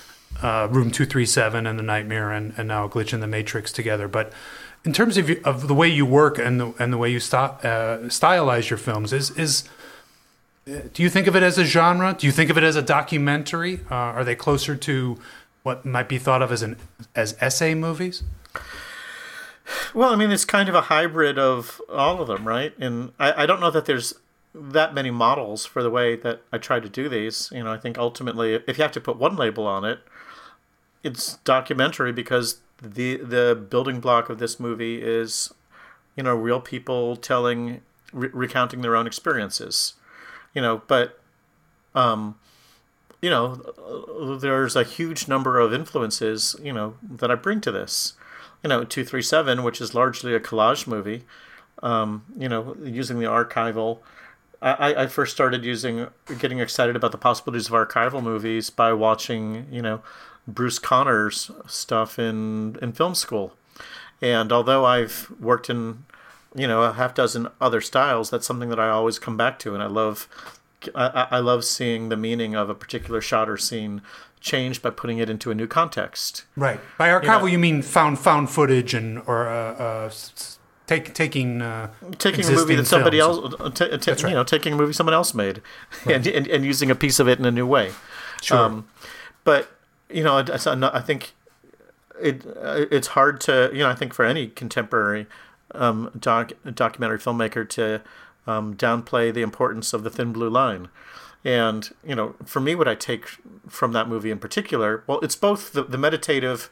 uh, 0.42 0.68
Room 0.70 0.92
237 0.92 1.66
and 1.66 1.78
The 1.78 1.84
Nightmare 1.84 2.32
and, 2.32 2.54
and 2.58 2.68
now 2.68 2.88
Glitch 2.88 3.14
in 3.14 3.20
the 3.20 3.28
Matrix 3.28 3.72
together, 3.72 4.08
but 4.08 4.32
in 4.84 4.94
terms 4.94 5.18
of, 5.18 5.30
of 5.46 5.68
the 5.68 5.76
way 5.76 5.88
you 5.88 6.06
work 6.06 6.39
and 6.39 6.60
the, 6.60 6.74
and 6.80 6.92
the 6.92 6.98
way 6.98 7.12
you 7.12 7.20
st- 7.20 7.64
uh, 7.64 8.00
stylize 8.08 8.70
your 8.70 8.78
films, 8.78 9.14
is, 9.14 9.30
is 9.38 9.70
do 10.66 11.04
you 11.04 11.10
think 11.10 11.28
of 11.28 11.36
it 11.36 11.44
as 11.44 11.58
a 11.58 11.66
genre? 11.66 12.16
Do 12.18 12.28
you 12.28 12.32
think 12.32 12.50
of 12.50 12.58
it 12.58 12.64
as 12.64 12.76
a 12.76 12.82
documentary? 12.82 13.82
Uh, 13.89 13.96
are 13.96 14.24
they 14.24 14.36
closer 14.36 14.76
to 14.76 15.20
what 15.64 15.86
might 15.86 16.08
be 16.08 16.18
thought 16.18 16.42
of 16.42 16.52
as 16.52 16.62
an 16.62 16.78
as 17.16 17.36
essay 17.42 17.74
movies? 17.74 18.24
Well, 19.94 20.12
I 20.12 20.16
mean, 20.16 20.32
it's 20.32 20.46
kind 20.46 20.70
of 20.70 20.76
a 20.76 20.82
hybrid 20.82 21.39
of 21.39 21.82
all 21.89 22.22
of 22.22 22.28
them, 22.28 22.48
right? 22.48 22.78
And 22.78 23.12
I, 23.20 23.44
I 23.44 23.46
don't 23.46 23.60
know 23.60 23.72
that 23.72 23.86
there's 23.86 24.14
that 24.54 24.94
many 24.94 25.12
models 25.12 25.66
for 25.66 25.82
the 25.82 25.89
way 25.89 26.16
that 26.18 26.42
I 26.52 26.58
try 26.58 26.80
to 26.80 26.89
do 26.89 27.08
these. 27.08 27.50
You 27.52 27.64
know, 27.64 27.72
I 27.72 27.78
think 27.78 27.98
ultimately, 27.98 28.56
if 28.68 28.78
you 28.78 28.82
have 28.82 28.92
to 28.94 29.02
put 29.02 29.18
one 29.18 29.36
label 29.36 29.66
on 29.66 29.86
it, 29.86 30.00
it's 31.04 31.38
documentary 31.38 32.12
because 32.12 32.60
the 32.82 33.18
the 33.18 33.56
building 33.70 33.99
block 33.99 34.30
of 34.30 34.39
this 34.39 34.60
movie 34.60 35.02
is, 35.02 35.54
you 36.16 36.24
know, 36.24 36.36
real 36.36 36.60
people 36.60 37.16
telling, 37.16 37.82
re- 38.12 38.30
recounting 38.34 38.82
their 38.82 38.95
own 38.95 39.08
experiences. 39.08 39.93
You 40.54 40.62
know, 40.62 40.82
but, 40.88 41.20
um, 41.95 42.36
you 43.22 43.30
know, 43.30 44.38
there's 44.41 44.76
a 44.76 44.84
huge 44.84 45.28
number 45.28 45.60
of 45.60 45.74
influences, 45.74 46.56
you 46.62 46.74
know, 46.74 46.95
that 47.02 47.32
I 47.32 47.36
bring 47.36 47.62
to 47.62 47.72
this. 47.72 48.14
You 48.64 48.70
know, 48.70 48.84
two 48.84 49.04
three 49.04 49.22
seven, 49.22 49.64
which 49.64 49.82
is 49.82 49.95
largely 49.95 50.34
a 50.36 50.39
collage 50.39 50.88
movie. 50.88 51.24
Um, 51.82 52.26
you 52.38 52.47
know, 52.47 52.76
using 52.84 53.20
the 53.20 53.26
archival 53.26 53.99
I, 54.62 54.93
I 55.04 55.08
first 55.08 55.34
started 55.34 55.66
using 55.66 56.08
getting 56.38 56.60
excited 56.60 56.95
about 56.95 57.12
the 57.12 57.18
possibilities 57.18 57.68
of 57.68 57.74
archival 57.74 58.22
movies 58.22 58.70
by 58.70 58.93
watching 58.93 59.66
you 59.72 59.82
know 59.82 60.02
Bruce 60.54 60.80
Conner's 60.80 61.52
stuff 61.68 62.20
in 62.20 62.78
in 62.82 62.93
film 62.93 63.16
school, 63.16 63.54
and 64.22 64.52
although 64.52 64.86
I've 64.86 65.32
worked 65.39 65.70
in 65.70 66.06
you 66.56 66.68
know 66.68 66.84
a 66.84 66.93
half 66.93 67.14
dozen 67.14 67.47
other 67.60 67.82
styles, 67.82 68.30
that's 68.30 68.45
something 68.45 68.70
that 68.70 68.80
I 68.80 68.89
always 68.89 69.20
come 69.20 69.38
back 69.38 69.60
to, 69.60 69.74
and 69.74 69.82
I 69.84 69.88
love 69.88 70.28
I, 70.95 71.28
I 71.32 71.39
love 71.39 71.64
seeing 71.64 72.10
the 72.10 72.18
meaning 72.18 72.56
of 72.56 72.70
a 72.70 72.76
particular 72.76 73.22
shot 73.22 73.49
or 73.49 73.58
scene 73.58 74.02
changed 74.39 74.82
by 74.82 74.89
putting 74.89 75.20
it 75.20 75.30
into 75.30 75.52
a 75.52 75.56
new 75.56 75.68
context. 75.68 76.45
Right. 76.56 76.80
By 76.97 77.10
archival, 77.10 77.24
you, 77.24 77.39
know, 77.39 77.45
you 77.45 77.60
mean 77.60 77.82
found 77.82 78.20
found 78.20 78.49
footage 78.49 78.93
and 78.93 79.22
or 79.28 79.47
uh, 79.47 79.74
uh, 79.74 80.12
Take, 80.88 81.14
taking 81.14 81.62
uh, 81.62 81.89
taking 82.18 82.45
a 82.45 82.52
movie 82.52 82.76
that 82.76 82.86
somebody 82.86 83.20
films. 83.20 83.54
else, 83.54 83.62
uh, 83.62 83.70
t- 83.70 83.97
t- 83.97 84.12
right. 84.12 84.24
you 84.24 84.32
know, 84.32 84.43
taking 84.43 84.74
a 84.74 84.76
movie 84.76 84.91
someone 84.91 85.14
else 85.14 85.34
made, 85.34 85.62
right. 86.06 86.18
and, 86.18 86.28
and, 86.28 86.47
and 86.47 86.66
using 86.66 86.91
a 86.91 86.95
piece 86.95 87.18
of 87.18 87.30
it 87.30 87.39
in 87.39 87.45
a 87.45 87.52
new 87.52 87.66
way. 87.66 87.91
Sure. 88.41 88.58
Um, 88.58 88.89
but 89.45 89.72
you 90.14 90.24
know, 90.24 90.38
I, 90.38 90.45
I 90.93 91.01
think 91.01 91.34
it 92.22 92.45
it's 92.91 93.07
hard 93.07 93.41
to 93.41 93.70
you 93.74 93.80
know 93.80 93.89
I 93.89 93.95
think 93.95 94.14
for 94.14 94.26
any 94.26 94.47
contemporary 94.47 95.28
um, 95.74 96.12
doc, 96.18 96.51
documentary 96.74 97.20
filmmaker 97.20 97.68
to 97.70 98.01
um, 98.47 98.76
downplay 98.76 99.34
the 99.34 99.41
importance 99.41 99.93
of 99.93 100.03
the 100.03 100.09
thin 100.09 100.34
blue 100.34 100.49
line. 100.49 100.89
And 101.43 101.89
you 102.05 102.16
know, 102.16 102.36
for 102.45 102.59
me, 102.59 102.76
what 102.76 102.88
I 102.88 102.95
take 102.95 103.28
from 103.68 103.93
that 103.93 104.07
movie 104.07 104.32
in 104.32 104.39
particular, 104.39 105.03
well, 105.07 105.20
it's 105.20 105.36
both 105.36 105.74
the, 105.74 105.84
the 105.84 105.97
meditative 105.97 106.70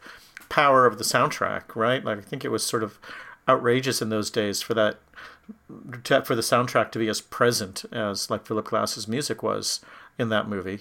power 0.48 0.86
of 0.86 0.98
the 0.98 1.04
soundtrack, 1.04 1.74
right? 1.74 2.04
Like 2.04 2.18
I 2.18 2.22
think 2.22 2.44
it 2.44 2.50
was 2.50 2.64
sort 2.64 2.82
of 2.82 2.98
outrageous 3.48 4.00
in 4.00 4.10
those 4.10 4.30
days 4.30 4.62
for 4.62 4.74
that 4.74 4.98
for 6.24 6.36
the 6.36 6.42
soundtrack 6.42 6.92
to 6.92 6.98
be 6.98 7.08
as 7.08 7.20
present 7.20 7.84
as 7.90 8.30
like 8.30 8.46
Philip 8.46 8.66
Glass's 8.66 9.08
music 9.08 9.42
was 9.42 9.80
in 10.20 10.28
that 10.28 10.48
movie, 10.48 10.80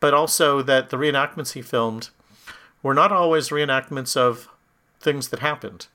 but 0.00 0.12
also 0.12 0.60
that 0.62 0.90
the 0.90 0.96
reenactments 0.96 1.52
he 1.52 1.62
filmed 1.62 2.10
were 2.82 2.94
not 2.94 3.12
always 3.12 3.50
reenactments 3.50 4.16
of 4.16 4.48
things 5.00 5.28
that 5.28 5.40
happened. 5.40 5.86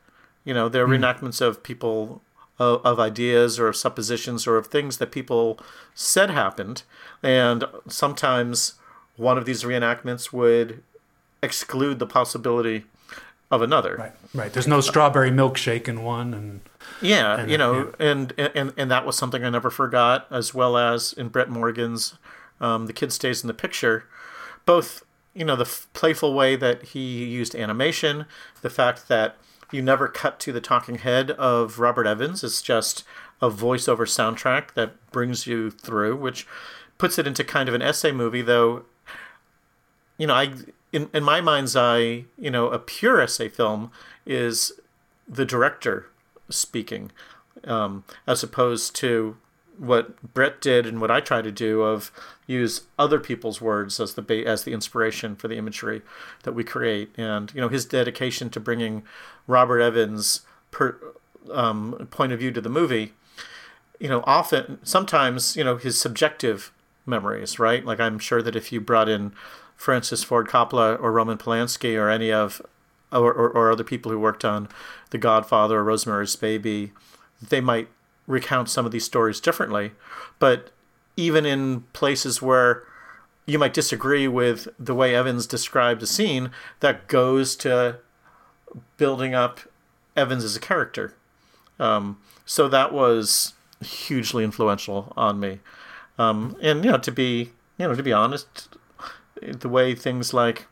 You 0.45 0.53
know, 0.53 0.69
they're 0.69 0.87
mm. 0.87 0.97
reenactments 0.97 1.41
of 1.41 1.61
people 1.61 2.21
of, 2.57 2.81
of, 2.85 2.99
ideas 2.99 3.59
or 3.59 3.67
of 3.67 3.75
suppositions 3.75 4.47
or 4.47 4.55
of 4.55 4.67
things 4.67 4.97
that 4.97 5.11
people 5.11 5.59
said 5.93 6.29
happened, 6.29 6.83
and 7.21 7.65
sometimes 7.87 8.75
one 9.17 9.37
of 9.37 9.45
these 9.45 9.63
reenactments 9.63 10.31
would 10.31 10.81
exclude 11.43 11.99
the 11.99 12.07
possibility 12.07 12.85
of 13.51 13.61
another. 13.61 13.97
Right. 13.97 14.11
Right. 14.33 14.53
There's 14.53 14.67
no 14.67 14.79
strawberry 14.79 15.31
milkshake 15.31 15.87
in 15.89 16.01
one, 16.03 16.33
and 16.33 16.61
yeah, 17.01 17.39
and, 17.39 17.51
you 17.51 17.57
know, 17.57 17.93
yeah. 17.99 18.07
And, 18.07 18.33
and 18.37 18.73
and 18.77 18.91
that 18.91 19.05
was 19.05 19.17
something 19.17 19.43
I 19.43 19.49
never 19.49 19.69
forgot, 19.69 20.27
as 20.31 20.53
well 20.53 20.77
as 20.77 21.11
in 21.13 21.27
Brett 21.27 21.49
Morgen's 21.49 22.17
um, 22.59 22.87
"The 22.87 22.93
Kid 22.93 23.11
Stays 23.11 23.43
in 23.43 23.47
the 23.47 23.53
Picture," 23.53 24.07
both 24.65 25.03
you 25.33 25.45
know 25.45 25.55
the 25.55 25.65
f- 25.65 25.87
playful 25.93 26.33
way 26.33 26.55
that 26.55 26.83
he 26.83 27.25
used 27.25 27.55
animation, 27.55 28.25
the 28.61 28.69
fact 28.69 29.07
that 29.07 29.37
you 29.71 29.81
never 29.81 30.07
cut 30.07 30.39
to 30.41 30.51
the 30.51 30.61
talking 30.61 30.99
head 30.99 31.31
of 31.31 31.79
Robert 31.79 32.07
Evans. 32.07 32.43
It's 32.43 32.61
just 32.61 33.03
a 33.41 33.49
voiceover 33.49 34.05
soundtrack 34.07 34.73
that 34.73 35.11
brings 35.11 35.45
you 35.45 35.69
through, 35.69 36.15
which 36.17 36.47
puts 36.97 37.19
it 37.19 37.27
into 37.27 37.43
kind 37.43 37.67
of 37.67 37.75
an 37.75 37.81
essay 37.81 38.11
movie, 38.11 38.41
though. 38.41 38.85
You 40.17 40.27
know, 40.27 40.35
I 40.35 40.53
in, 40.91 41.09
in 41.13 41.23
my 41.23 41.41
mind's 41.41 41.75
eye, 41.75 42.25
you 42.37 42.49
know, 42.49 42.69
a 42.69 42.79
pure 42.79 43.19
essay 43.19 43.49
film 43.49 43.91
is 44.25 44.71
the 45.27 45.45
director 45.45 46.07
speaking, 46.49 47.11
um, 47.65 48.05
as 48.25 48.43
opposed 48.43 48.95
to 48.97 49.35
what 49.77 50.33
Brett 50.33 50.61
did 50.61 50.85
and 50.85 51.01
what 51.01 51.11
I 51.11 51.19
try 51.19 51.41
to 51.41 51.51
do 51.51 51.81
of 51.81 52.11
use 52.47 52.83
other 52.99 53.19
people's 53.19 53.59
words 53.59 53.99
as 53.99 54.13
the 54.13 54.21
ba- 54.21 54.45
as 54.45 54.63
the 54.63 54.73
inspiration 54.73 55.35
for 55.35 55.47
the 55.47 55.57
imagery 55.57 56.01
that 56.43 56.53
we 56.53 56.63
create, 56.63 57.09
and 57.17 57.51
you 57.53 57.61
know 57.61 57.69
his 57.69 57.85
dedication 57.85 58.49
to 58.51 58.59
bringing 58.59 59.03
Robert 59.47 59.79
Evans' 59.79 60.41
per, 60.71 60.97
um, 61.51 62.07
point 62.11 62.31
of 62.31 62.39
view 62.39 62.51
to 62.51 62.61
the 62.61 62.69
movie. 62.69 63.13
You 63.99 64.09
know, 64.09 64.23
often 64.25 64.79
sometimes 64.83 65.55
you 65.55 65.63
know 65.63 65.77
his 65.77 65.99
subjective 65.99 66.71
memories, 67.05 67.59
right? 67.59 67.85
Like 67.85 67.99
I'm 67.99 68.19
sure 68.19 68.41
that 68.41 68.55
if 68.55 68.71
you 68.71 68.81
brought 68.81 69.09
in 69.09 69.33
Francis 69.75 70.23
Ford 70.23 70.47
Coppola 70.47 70.99
or 71.01 71.11
Roman 71.11 71.37
Polanski 71.37 71.97
or 71.99 72.09
any 72.09 72.31
of 72.31 72.61
or, 73.11 73.31
or, 73.31 73.49
or, 73.49 73.71
other 73.71 73.83
people 73.83 74.11
who 74.11 74.19
worked 74.19 74.43
on 74.43 74.67
The 75.11 75.17
Godfather 75.17 75.79
or 75.79 75.83
Rosemary's 75.83 76.35
Baby, 76.35 76.91
they 77.41 77.61
might 77.61 77.87
recount 78.27 78.67
some 78.67 78.85
of 78.85 78.91
these 78.91 79.05
stories 79.05 79.39
differently. 79.39 79.91
But 80.39 80.71
even 81.17 81.45
in 81.45 81.81
places 81.93 82.41
where 82.41 82.83
you 83.45 83.59
might 83.59 83.73
disagree 83.73 84.27
with 84.27 84.67
the 84.79 84.95
way 84.95 85.15
Evans 85.15 85.45
described 85.45 86.01
a 86.01 86.07
scene, 86.07 86.51
that 86.79 87.07
goes 87.07 87.55
to 87.57 87.97
building 88.97 89.33
up 89.33 89.61
Evans 90.15 90.43
as 90.43 90.55
a 90.55 90.59
character. 90.59 91.13
Um, 91.79 92.17
so 92.45 92.67
that 92.67 92.93
was 92.93 93.53
hugely 93.81 94.43
influential 94.43 95.13
on 95.15 95.39
me. 95.39 95.59
Um, 96.17 96.55
and 96.61 96.83
you 96.83 96.91
know, 96.91 96.97
to 96.97 97.11
be 97.11 97.51
you 97.77 97.87
know, 97.87 97.95
to 97.95 98.03
be 98.03 98.13
honest, 98.13 98.69
the 99.41 99.69
way 99.69 99.95
things 99.95 100.33
like 100.33 100.67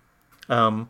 um, 0.50 0.90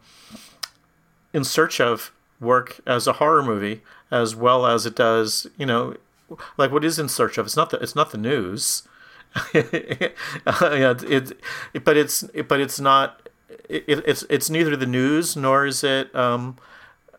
In 1.34 1.44
Search 1.44 1.82
of 1.82 2.12
work 2.40 2.80
as 2.86 3.08
a 3.08 3.14
horror 3.14 3.44
movie 3.44 3.82
as 4.12 4.36
well 4.36 4.66
as 4.66 4.86
it 4.86 4.96
does, 4.96 5.48
you 5.58 5.66
know, 5.66 5.96
like 6.58 6.72
what 6.72 6.84
is 6.84 7.00
In 7.00 7.10
Search 7.10 7.38
of? 7.38 7.46
It's 7.46 7.58
not 7.58 7.70
the 7.72 7.78
it's 7.78 7.96
not 7.96 8.12
the 8.12 8.18
news. 8.18 8.84
yeah, 9.54 10.94
it, 11.08 11.32
it, 11.74 11.84
but 11.84 11.98
it's 11.98 12.24
but 12.48 12.60
it's 12.60 12.80
not 12.80 13.28
it, 13.70 13.84
it's 13.88 14.24
it's 14.30 14.50
neither 14.50 14.76
the 14.76 14.86
news 14.86 15.36
nor 15.36 15.66
is 15.66 15.84
it 15.84 16.14
um, 16.16 16.58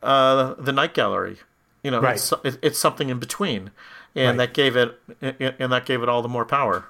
uh, 0.03 0.55
the 0.59 0.73
night 0.73 0.95
gallery. 0.95 1.39
You 1.83 1.91
know, 1.91 2.01
Right. 2.01 2.15
it's, 2.17 2.33
it- 2.45 2.59
it's 2.63 2.79
something 2.79 3.11
in 3.11 3.19
between, 3.19 3.71
and 4.15 4.39
Right. 4.39 4.47
that 4.47 4.55
gave 4.55 4.77
it 4.77 4.99
and 5.21 5.73
that 5.73 5.85
gave 5.87 6.03
it 6.03 6.09
all 6.09 6.23
the 6.23 6.29
more 6.29 6.45
power. 6.47 6.87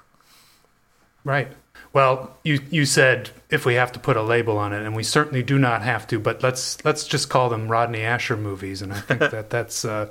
Right. 1.23 1.49
Well, 1.91 2.37
you 2.43 2.59
you 2.69 2.85
said 2.85 3.31
if 3.49 3.65
we 3.65 3.75
have 3.75 3.91
to 3.93 3.99
put 3.99 4.17
a 4.17 4.21
label 4.21 4.57
on 4.57 4.73
it, 4.73 4.83
and 4.83 4.95
we 4.95 5.03
certainly 5.03 5.41
do 5.43 5.57
not 5.57 5.81
have 5.81 6.05
to. 6.07 6.19
But 6.19 6.43
let's 6.43 6.83
let's 6.85 7.05
just 7.07 7.29
call 7.29 7.49
them 7.49 7.67
Rodney 7.69 7.99
Ascher 7.99 8.37
movies, 8.39 8.81
and 8.81 8.93
I 8.93 8.99
think 8.99 9.19
that 9.31 9.49
that's 9.49 9.85
uh, 9.85 10.09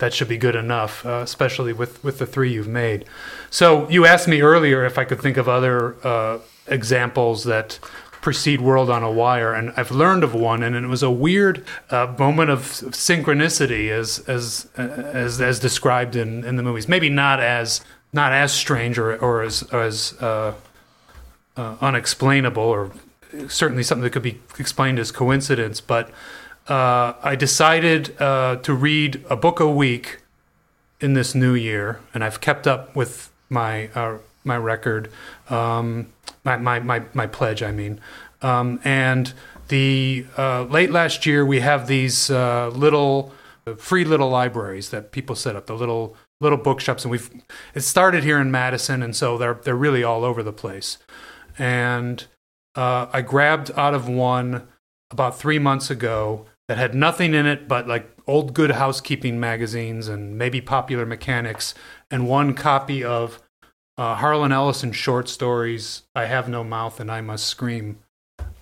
that 0.00 0.12
should 0.12 0.28
be 0.28 0.36
good 0.36 0.56
enough, 0.56 1.06
uh, 1.06 1.20
especially 1.22 1.72
with 1.72 2.02
with 2.02 2.18
the 2.18 2.26
three 2.26 2.52
you've 2.52 2.68
made. 2.68 3.04
So 3.50 3.88
you 3.88 4.04
asked 4.04 4.28
me 4.28 4.42
earlier 4.42 4.84
if 4.84 4.98
I 4.98 5.04
could 5.04 5.20
think 5.20 5.36
of 5.36 5.48
other 5.48 5.96
uh, 6.04 6.38
examples 6.66 7.44
that 7.44 7.78
precede 8.20 8.60
World 8.60 8.90
on 8.90 9.02
a 9.02 9.10
Wire, 9.10 9.54
and 9.54 9.72
I've 9.76 9.90
learned 9.90 10.24
of 10.24 10.34
one, 10.34 10.62
and 10.62 10.76
it 10.76 10.86
was 10.86 11.02
a 11.02 11.10
weird 11.10 11.64
uh, 11.90 12.14
moment 12.18 12.50
of 12.50 12.60
synchronicity, 12.60 13.90
as 13.90 14.18
as 14.28 14.68
as 14.76 15.40
as 15.40 15.58
described 15.58 16.16
in 16.16 16.44
in 16.44 16.56
the 16.56 16.62
movies. 16.62 16.88
Maybe 16.88 17.08
not 17.08 17.40
as 17.40 17.80
not 18.12 18.32
as 18.32 18.52
strange 18.52 18.98
or 18.98 19.16
or 19.16 19.42
as 19.42 19.62
as 19.72 20.14
uh, 20.20 20.54
uh, 21.56 21.76
unexplainable, 21.80 22.62
or 22.62 22.92
certainly 23.48 23.82
something 23.82 24.02
that 24.04 24.10
could 24.10 24.22
be 24.22 24.40
explained 24.58 24.98
as 24.98 25.10
coincidence. 25.10 25.80
But 25.80 26.10
uh, 26.70 27.14
I 27.22 27.34
decided 27.34 28.14
uh, 28.22 28.56
to 28.62 28.74
read 28.74 29.24
a 29.28 29.36
book 29.36 29.58
a 29.58 29.68
week 29.68 30.20
in 31.00 31.14
this 31.14 31.34
new 31.34 31.54
year, 31.54 32.00
and 32.14 32.22
I've 32.22 32.40
kept 32.40 32.66
up 32.66 32.94
with 32.94 33.32
my 33.48 33.88
uh, 33.88 34.18
my 34.44 34.56
record, 34.56 35.10
um, 35.50 36.12
my, 36.44 36.56
my 36.56 36.78
my 36.78 37.02
my 37.12 37.26
pledge. 37.26 37.62
I 37.62 37.72
mean, 37.72 38.00
um, 38.40 38.80
and 38.84 39.32
the 39.66 40.24
uh, 40.38 40.62
late 40.62 40.92
last 40.92 41.26
year 41.26 41.44
we 41.44 41.58
have 41.58 41.88
these 41.88 42.30
uh, 42.30 42.68
little 42.68 43.32
uh, 43.66 43.74
free 43.74 44.04
little 44.04 44.30
libraries 44.30 44.90
that 44.90 45.10
people 45.10 45.34
set 45.34 45.56
up, 45.56 45.66
the 45.66 45.74
little 45.74 46.14
little 46.40 46.58
bookshops, 46.58 47.04
and 47.04 47.10
we've 47.10 47.30
it 47.74 47.80
started 47.80 48.22
here 48.22 48.38
in 48.38 48.52
Madison, 48.52 49.02
and 49.02 49.16
so 49.16 49.36
they're 49.36 49.58
they're 49.64 49.74
really 49.74 50.04
all 50.04 50.24
over 50.24 50.40
the 50.40 50.52
place. 50.52 50.98
And 51.58 52.24
I 52.76 53.20
grabbed 53.20 53.72
out 53.76 53.92
of 53.92 54.08
one 54.08 54.66
about 55.10 55.38
three 55.38 55.58
months 55.58 55.90
ago 55.90 56.46
that 56.70 56.78
had 56.78 56.94
nothing 56.94 57.34
in 57.34 57.46
it 57.46 57.66
but 57.66 57.88
like 57.88 58.08
old 58.28 58.54
good 58.54 58.70
housekeeping 58.70 59.40
magazines 59.40 60.06
and 60.06 60.38
maybe 60.38 60.60
popular 60.60 61.04
mechanics 61.04 61.74
and 62.12 62.28
one 62.28 62.54
copy 62.54 63.02
of 63.02 63.42
uh, 63.98 64.14
harlan 64.14 64.52
ellison 64.52 64.92
short 64.92 65.28
stories 65.28 66.04
i 66.14 66.26
have 66.26 66.48
no 66.48 66.62
mouth 66.62 67.00
and 67.00 67.10
i 67.10 67.20
must 67.20 67.44
scream 67.44 67.98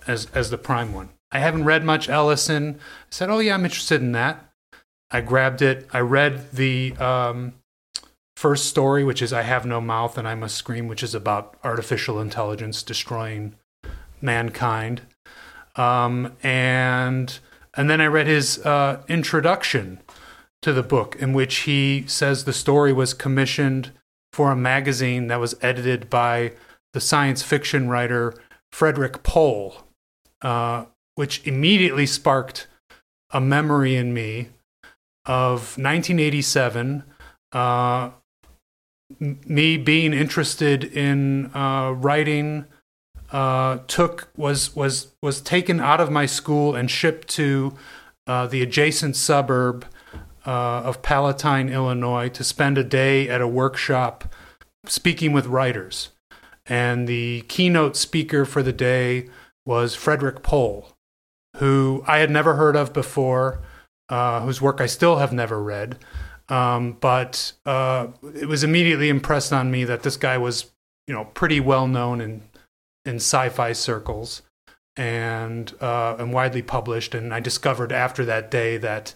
as 0.07 0.25
as 0.33 0.49
the 0.49 0.57
prime 0.57 0.91
one. 0.91 1.09
I 1.31 1.37
haven't 1.37 1.65
read 1.65 1.83
much 1.83 2.09
ellison. 2.09 2.79
I 2.79 3.11
said 3.11 3.29
oh 3.29 3.37
yeah 3.37 3.53
i'm 3.53 3.63
interested 3.63 4.01
in 4.01 4.11
that. 4.13 4.43
I 5.11 5.21
grabbed 5.21 5.61
it. 5.61 5.87
I 5.93 5.99
read 5.99 6.51
the 6.51 6.95
um, 6.97 7.53
first 8.35 8.65
story 8.65 9.03
which 9.03 9.21
is 9.21 9.31
i 9.31 9.43
have 9.43 9.65
no 9.67 9.79
mouth 9.79 10.17
and 10.17 10.27
i 10.27 10.33
must 10.33 10.55
scream 10.55 10.87
which 10.87 11.03
is 11.03 11.13
about 11.13 11.57
artificial 11.63 12.19
intelligence 12.19 12.81
destroying 12.81 13.53
mankind. 14.19 15.01
Um, 15.75 16.35
and 16.41 17.37
and 17.79 17.89
then 17.89 18.01
I 18.01 18.07
read 18.07 18.27
his 18.27 18.59
uh, 18.65 19.03
introduction 19.07 20.01
to 20.61 20.73
the 20.73 20.83
book, 20.83 21.15
in 21.15 21.31
which 21.31 21.59
he 21.59 22.03
says 22.07 22.43
the 22.43 22.51
story 22.51 22.91
was 22.91 23.13
commissioned 23.13 23.91
for 24.33 24.51
a 24.51 24.55
magazine 24.55 25.27
that 25.27 25.39
was 25.39 25.55
edited 25.61 26.09
by 26.09 26.51
the 26.91 26.99
science 26.99 27.41
fiction 27.41 27.87
writer 27.87 28.33
Frederick 28.73 29.23
Pohl, 29.23 29.87
uh, 30.41 30.87
which 31.15 31.47
immediately 31.47 32.05
sparked 32.05 32.67
a 33.31 33.39
memory 33.39 33.95
in 33.95 34.13
me 34.13 34.49
of 35.25 35.77
1987. 35.77 37.05
Uh, 37.53 38.09
m- 39.21 39.39
me 39.47 39.77
being 39.77 40.11
interested 40.11 40.83
in 40.83 41.49
uh, 41.55 41.91
writing 41.95 42.65
uh, 43.31 43.79
took 43.87 44.29
was 44.35 44.75
was 44.75 45.13
was 45.21 45.41
taken 45.41 45.79
out 45.79 46.01
of 46.01 46.11
my 46.11 46.25
school 46.25 46.75
and 46.75 46.89
shipped 46.89 47.27
to 47.29 47.73
uh, 48.27 48.47
the 48.47 48.61
adjacent 48.61 49.15
suburb 49.15 49.85
uh, 50.45 50.81
of 50.83 51.01
Palatine, 51.01 51.69
Illinois, 51.69 52.29
to 52.29 52.43
spend 52.43 52.77
a 52.77 52.83
day 52.83 53.29
at 53.29 53.41
a 53.41 53.47
workshop 53.47 54.33
speaking 54.85 55.31
with 55.31 55.45
writers. 55.45 56.09
And 56.65 57.07
the 57.07 57.41
keynote 57.47 57.95
speaker 57.97 58.45
for 58.45 58.61
the 58.61 58.73
day 58.73 59.29
was 59.65 59.95
Frederick 59.95 60.43
Pohl, 60.43 60.95
who 61.57 62.03
I 62.07 62.19
had 62.19 62.29
never 62.29 62.55
heard 62.55 62.75
of 62.75 62.93
before, 62.93 63.61
uh, 64.09 64.41
whose 64.41 64.61
work 64.61 64.79
I 64.79 64.85
still 64.85 65.17
have 65.17 65.33
never 65.33 65.61
read. 65.61 65.97
Um, 66.47 66.97
but 66.99 67.53
uh, 67.65 68.07
it 68.35 68.47
was 68.47 68.63
immediately 68.63 69.09
impressed 69.09 69.53
on 69.53 69.69
me 69.69 69.83
that 69.83 70.03
this 70.03 70.17
guy 70.17 70.37
was, 70.37 70.71
you 71.07 71.13
know, 71.13 71.25
pretty 71.25 71.59
well 71.59 71.87
known 71.87 72.21
in 72.21 72.41
in 73.09 73.15
sci-fi 73.15 73.73
circles 73.73 74.43
and 74.95 75.73
uh, 75.81 76.15
and 76.19 76.33
widely 76.33 76.61
published. 76.61 77.15
And 77.15 77.33
I 77.33 77.39
discovered 77.39 77.91
after 77.91 78.23
that 78.25 78.51
day 78.51 78.77
that 78.77 79.13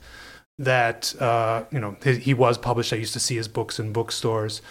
that 0.58 1.20
uh, 1.22 1.64
you 1.72 1.80
know 1.80 1.96
he, 2.04 2.16
he 2.16 2.34
was 2.34 2.58
published. 2.58 2.94
I 2.94 2.98
used 2.98 3.14
to 3.14 3.20
see 3.20 3.36
his 3.36 3.48
books 3.48 3.80
in 3.80 3.94
bookstores, 3.94 4.62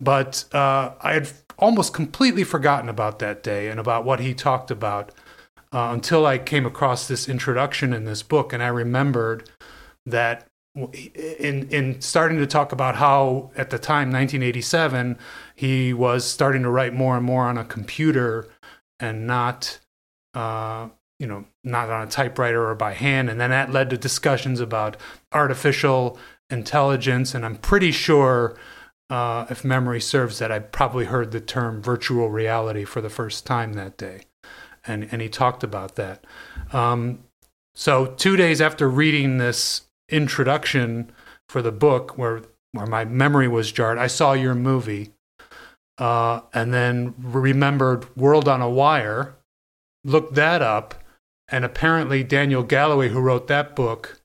but 0.00 0.44
uh, 0.52 0.92
I 1.00 1.14
had 1.14 1.30
almost 1.58 1.94
completely 1.94 2.44
forgotten 2.44 2.88
about 2.88 3.18
that 3.20 3.42
day 3.42 3.68
and 3.68 3.78
about 3.78 4.04
what 4.04 4.20
he 4.20 4.34
talked 4.34 4.70
about 4.70 5.10
uh, 5.72 5.90
until 5.92 6.26
I 6.26 6.38
came 6.38 6.66
across 6.66 7.06
this 7.06 7.28
introduction 7.28 7.92
in 7.92 8.04
this 8.04 8.22
book, 8.22 8.52
and 8.52 8.62
I 8.62 8.68
remembered 8.68 9.50
that 10.06 10.46
in 10.74 11.68
in 11.68 12.00
starting 12.00 12.38
to 12.38 12.46
talk 12.46 12.72
about 12.72 12.96
how 12.96 13.50
at 13.56 13.68
the 13.68 13.78
time 13.78 14.10
1987 14.10 15.18
he 15.54 15.92
was 15.92 16.24
starting 16.24 16.62
to 16.62 16.70
write 16.70 16.94
more 16.94 17.16
and 17.16 17.26
more 17.26 17.44
on 17.44 17.58
a 17.58 17.64
computer 17.64 18.48
and 19.02 19.26
not 19.26 19.80
uh, 20.32 20.88
you 21.18 21.26
know 21.26 21.44
not 21.62 21.90
on 21.90 22.06
a 22.06 22.10
typewriter 22.10 22.66
or 22.66 22.74
by 22.74 22.94
hand. 22.94 23.28
And 23.28 23.38
then 23.38 23.50
that 23.50 23.70
led 23.70 23.90
to 23.90 23.98
discussions 23.98 24.60
about 24.60 24.96
artificial 25.32 26.18
intelligence. 26.48 27.34
And 27.34 27.44
i'm 27.44 27.56
pretty 27.56 27.90
sure 27.90 28.56
uh, 29.10 29.46
if 29.50 29.64
memory 29.64 30.00
serves 30.00 30.38
that 30.38 30.50
i 30.50 30.58
probably 30.58 31.04
heard 31.06 31.32
the 31.32 31.40
term 31.40 31.82
virtual 31.82 32.30
reality 32.30 32.84
for 32.84 33.02
the 33.02 33.10
first 33.10 33.44
time 33.44 33.74
that 33.74 33.98
day. 33.98 34.22
And 34.86 35.08
and 35.12 35.20
he 35.20 35.28
talked 35.28 35.62
about 35.62 35.96
that. 35.96 36.24
Um, 36.72 37.24
so 37.74 38.06
two 38.06 38.36
days 38.36 38.60
after 38.60 38.88
reading 38.88 39.38
this 39.38 39.82
introduction 40.08 41.10
for 41.48 41.60
the 41.60 41.72
book 41.72 42.16
where 42.16 42.42
where 42.72 42.86
my 42.86 43.04
memory 43.04 43.48
was 43.48 43.72
jarred 43.72 43.98
i 43.98 44.06
saw 44.06 44.32
your 44.32 44.54
movie 44.54 45.12
uh, 45.98 46.40
and 46.52 46.72
then 46.72 47.14
remembered 47.18 48.14
world 48.16 48.48
on 48.48 48.60
a 48.62 48.70
wire 48.70 49.36
looked 50.04 50.34
that 50.34 50.62
up 50.62 50.94
and 51.48 51.64
apparently 51.64 52.24
Daniel 52.24 52.64
Galouye 52.64 53.10
who 53.10 53.20
wrote 53.20 53.46
that 53.48 53.76
book 53.76 54.20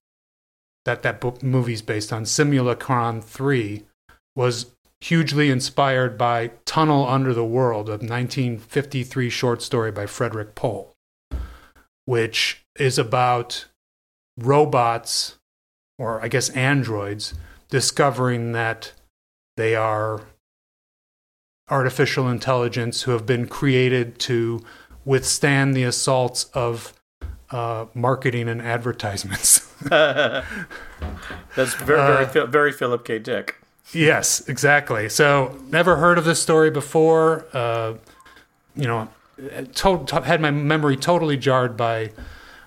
that 0.85 1.03
that 1.03 1.19
book 1.19 1.43
movie's 1.43 1.81
based 1.81 2.13
on 2.13 2.23
simulacron 2.23 3.23
3 3.23 3.83
was 4.35 4.67
hugely 5.01 5.49
inspired 5.49 6.17
by 6.17 6.51
tunnel 6.65 7.05
under 7.07 7.33
the 7.33 7.45
world 7.45 7.87
a 7.89 7.91
1953 7.91 9.29
short 9.29 9.61
story 9.61 9.91
by 9.91 10.05
frederick 10.05 10.55
pohl 10.55 10.95
which 12.05 12.63
is 12.79 12.97
about 12.97 13.65
robots 14.37 15.37
or 15.99 16.21
I 16.23 16.27
guess 16.27 16.49
androids, 16.49 17.33
discovering 17.69 18.51
that 18.51 18.93
they 19.55 19.75
are 19.75 20.21
artificial 21.69 22.29
intelligence 22.29 23.03
who 23.03 23.11
have 23.11 23.25
been 23.25 23.47
created 23.47 24.19
to 24.19 24.61
withstand 25.05 25.73
the 25.75 25.83
assaults 25.83 26.45
of 26.53 26.93
uh, 27.51 27.85
marketing 27.93 28.47
and 28.49 28.61
advertisements. 28.61 29.59
That's 29.89 31.73
very 31.75 32.25
very 32.25 32.25
Uh, 32.25 32.45
very 32.45 32.71
Philip 32.71 33.05
K. 33.05 33.19
Dick. 33.19 33.55
yes, 33.93 34.47
exactly. 34.49 35.07
So, 35.09 35.57
never 35.69 35.95
heard 35.97 36.17
of 36.17 36.25
this 36.25 36.41
story 36.41 36.69
before. 36.69 37.45
Uh, 37.53 37.93
you 38.75 38.85
know, 38.87 39.07
to- 39.75 40.03
to- 40.05 40.21
had 40.21 40.41
my 40.41 40.51
memory 40.51 40.97
totally 40.97 41.37
jarred 41.37 41.77
by 41.77 42.11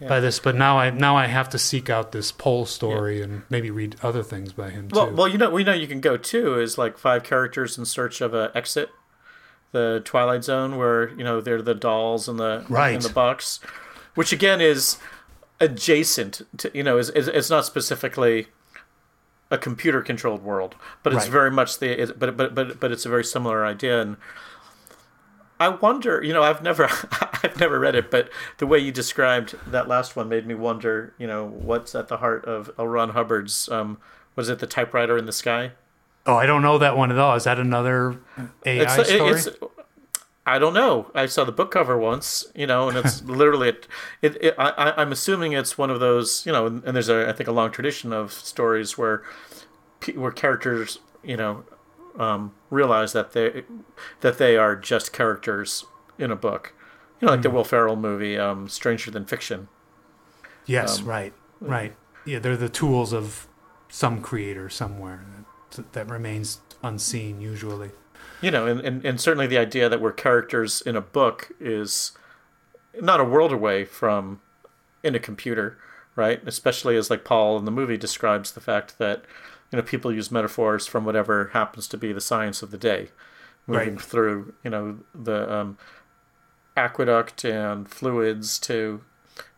by 0.08 0.20
this, 0.20 0.38
but 0.38 0.54
now 0.54 0.78
I 0.78 0.90
now 0.90 1.16
I 1.16 1.26
have 1.26 1.48
to 1.50 1.58
seek 1.58 1.90
out 1.90 2.12
this 2.12 2.32
Pohl 2.32 2.66
story 2.66 3.20
and 3.22 3.42
maybe 3.50 3.70
read 3.70 3.96
other 4.02 4.22
things 4.22 4.52
by 4.52 4.70
him 4.70 4.88
Well, 4.92 5.08
too. 5.08 5.14
well, 5.14 5.28
you 5.28 5.38
know, 5.38 5.50
we 5.50 5.62
know 5.64 5.72
you 5.72 5.86
can 5.86 6.00
go 6.00 6.16
too 6.16 6.58
is 6.58 6.78
like 6.78 6.96
five 6.98 7.22
characters 7.22 7.76
in 7.78 7.84
search 7.84 8.20
of 8.20 8.32
a 8.34 8.50
exit, 8.54 8.90
the 9.72 10.00
Twilight 10.04 10.44
Zone, 10.44 10.76
where 10.78 11.10
you 11.10 11.24
know 11.24 11.40
they're 11.40 11.62
the 11.62 11.74
dolls 11.74 12.28
and 12.28 12.38
the 12.38 12.64
Right. 12.68 12.94
and 12.94 13.02
the 13.02 13.12
box, 13.12 13.60
which 14.14 14.32
again 14.32 14.60
is 14.60 14.98
adjacent 15.60 16.42
to 16.58 16.70
you 16.74 16.82
know 16.82 16.98
is, 16.98 17.10
is 17.10 17.28
it's 17.28 17.50
not 17.50 17.64
specifically 17.66 18.48
a 19.50 19.58
computer 19.58 20.00
controlled 20.00 20.42
world, 20.42 20.74
but 21.02 21.12
it's 21.12 21.24
Right. 21.24 21.32
very 21.32 21.50
much 21.50 21.78
the 21.78 22.14
but 22.16 22.36
but 22.36 22.54
but 22.54 22.80
but 22.80 22.90
it's 22.92 23.04
a 23.04 23.08
very 23.08 23.24
similar 23.24 23.64
idea 23.66 24.00
and. 24.00 24.16
I 25.60 25.68
wonder. 25.68 26.22
You 26.24 26.32
know, 26.32 26.42
I've 26.42 26.62
never, 26.62 26.88
I've 27.44 27.60
never 27.60 27.78
read 27.78 27.94
it, 27.94 28.10
but 28.10 28.30
the 28.58 28.66
way 28.66 28.78
you 28.78 28.90
described 28.90 29.54
that 29.70 29.86
last 29.86 30.16
one 30.16 30.28
made 30.28 30.46
me 30.46 30.54
wonder. 30.54 31.14
You 31.18 31.26
know, 31.26 31.46
what's 31.46 31.94
at 31.94 32.08
the 32.08 32.16
heart 32.16 32.44
of 32.46 32.70
L. 32.78 32.86
Ron 32.88 33.10
Hubbard's? 33.10 33.68
Um, 33.68 33.98
was 34.34 34.48
it 34.48 34.58
the 34.58 34.66
typewriter 34.66 35.18
in 35.18 35.26
the 35.26 35.32
sky? 35.32 35.72
Oh, 36.26 36.36
I 36.36 36.46
don't 36.46 36.62
know 36.62 36.78
that 36.78 36.96
one 36.96 37.10
at 37.12 37.18
all. 37.18 37.34
Is 37.36 37.44
that 37.44 37.58
another 37.58 38.18
AI 38.64 38.82
It's, 39.00 39.08
story? 39.10 39.30
it's, 39.32 39.48
I 40.46 40.58
don't 40.58 40.74
know. 40.74 41.10
I 41.14 41.26
saw 41.26 41.44
the 41.44 41.52
book 41.52 41.70
cover 41.70 41.96
once, 41.98 42.44
you 42.54 42.66
know, 42.66 42.88
and 42.88 42.96
it's 42.98 43.22
literally 43.24 43.68
it. 43.70 43.86
it, 44.22 44.36
it 44.42 44.54
I, 44.58 44.70
I- 44.70 45.00
I'm 45.02 45.12
assuming 45.12 45.52
it's 45.52 45.76
one 45.78 45.90
of 45.90 46.00
those, 46.00 46.44
you 46.46 46.52
know, 46.52 46.66
and, 46.66 46.82
and 46.84 46.94
there's 46.94 47.08
a 47.08 47.28
I 47.28 47.32
think 47.32 47.48
a 47.48 47.52
long 47.52 47.70
tradition 47.70 48.12
of 48.12 48.32
stories 48.32 48.96
where 48.96 49.22
where 50.14 50.30
characters, 50.30 50.98
you 51.22 51.36
know, 51.36 51.64
um, 52.18 52.52
realize 52.70 53.12
that 53.12 53.32
they 53.32 53.64
that 54.20 54.38
they 54.38 54.56
are 54.56 54.76
just 54.76 55.12
characters 55.12 55.84
in 56.18 56.30
a 56.30 56.36
book. 56.36 56.74
You 57.20 57.26
know, 57.26 57.32
like 57.32 57.42
the 57.42 57.50
Will 57.50 57.64
Ferrell 57.64 57.96
movie, 57.96 58.38
um, 58.38 58.68
Stranger 58.68 59.10
Than 59.10 59.26
Fiction. 59.26 59.68
yes, 60.66 61.02
right, 61.02 61.32
right. 61.60 61.94
Yeah, 62.24 62.38
they're 62.38 62.56
the 62.56 62.68
tools 62.68 63.12
of 63.12 63.46
some 63.88 64.22
creator 64.22 64.68
somewhere 64.70 65.24
that, 65.72 65.92
that 65.92 66.10
remains 66.10 66.60
unseen 66.82 67.40
usually. 67.40 67.90
you 68.40 68.50
know, 68.50 68.66
and, 68.66 68.80
and, 68.80 69.04
and 69.04 69.20
certainly 69.20 69.46
the 69.46 69.58
idea 69.58 69.88
that 69.88 70.00
we're 70.00 70.12
characters 70.12 70.80
in 70.80 70.96
a 70.96 71.00
book 71.00 71.50
is 71.60 72.12
not 73.00 73.20
a 73.20 73.24
world 73.24 73.52
away 73.52 73.84
from 73.84 74.40
in 75.02 75.14
a 75.14 75.18
computer, 75.18 75.76
right? 76.16 76.40
Especially 76.46 76.96
as 76.96 77.10
like 77.10 77.24
Paul 77.24 77.58
in 77.58 77.64
the 77.64 77.70
movie 77.70 77.96
describes 77.96 78.52
the 78.52 78.60
fact 78.60 78.98
that 78.98 79.24
you 79.70 79.76
know 79.76 79.82
people 79.82 80.12
use 80.12 80.30
metaphors 80.30 80.86
from 80.86 81.04
whatever 81.04 81.50
happens 81.52 81.86
to 81.88 81.96
be 81.96 82.12
the 82.12 82.20
science 82.20 82.62
of 82.62 82.70
the 82.70 82.78
day, 82.78 83.08
moving 83.66 83.94
Right. 83.96 84.02
through 84.02 84.54
you 84.64 84.70
know 84.70 84.98
the 85.14 85.52
um, 85.52 85.78
aqueduct 86.76 87.44
and 87.44 87.88
fluids 87.88 88.58
to 88.60 89.00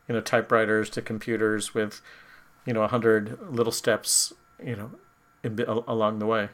you 0.08 0.14
know 0.14 0.20
typewriters 0.20 0.90
to 0.90 1.02
computers 1.02 1.74
with 1.74 2.00
you 2.66 2.72
know 2.72 2.82
a 2.82 2.88
hundred 2.88 3.38
little 3.50 3.72
steps 3.72 4.32
you 4.64 4.76
know 4.76 4.90
in, 5.42 5.60
al- 5.60 5.84
along 5.88 6.18
the 6.18 6.26
way. 6.26 6.48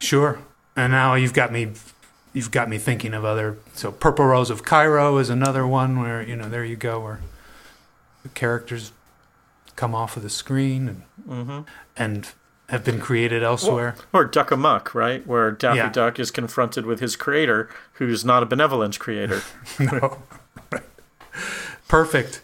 Sure. 0.00 0.38
And 0.74 0.90
now 0.92 1.14
you've 1.14 1.34
got 1.34 1.52
me 1.52 1.72
you've 2.32 2.50
got 2.50 2.68
me 2.68 2.78
thinking 2.78 3.14
of 3.14 3.24
other 3.24 3.58
so 3.74 3.92
Purple 3.92 4.24
Rose 4.26 4.50
of 4.50 4.64
Cairo 4.64 5.18
is 5.18 5.28
another 5.30 5.66
one 5.66 6.00
where, 6.00 6.22
you 6.22 6.34
know, 6.34 6.48
there 6.48 6.64
you 6.64 6.76
go 6.76 7.00
where 7.00 7.20
the 8.22 8.28
characters 8.30 8.92
come 9.76 9.94
off 9.94 10.16
of 10.16 10.22
the 10.22 10.30
screen 10.30 11.02
and 11.28 11.66
and 11.96 12.28
have 12.72 12.84
been 12.84 12.98
created 12.98 13.42
elsewhere. 13.42 13.94
Or 14.12 14.24
Duck 14.24 14.50
Amuck, 14.50 14.94
right? 14.94 15.24
Where 15.26 15.50
Daffy 15.52 15.76
Yeah. 15.76 15.90
Duck 15.90 16.18
is 16.18 16.30
confronted 16.30 16.86
with 16.86 17.00
his 17.00 17.14
creator, 17.16 17.68
who's 17.94 18.24
not 18.24 18.42
a 18.42 18.46
benevolent 18.46 18.98
creator. 18.98 19.42
no. 19.78 20.22
Perfect. 21.86 22.40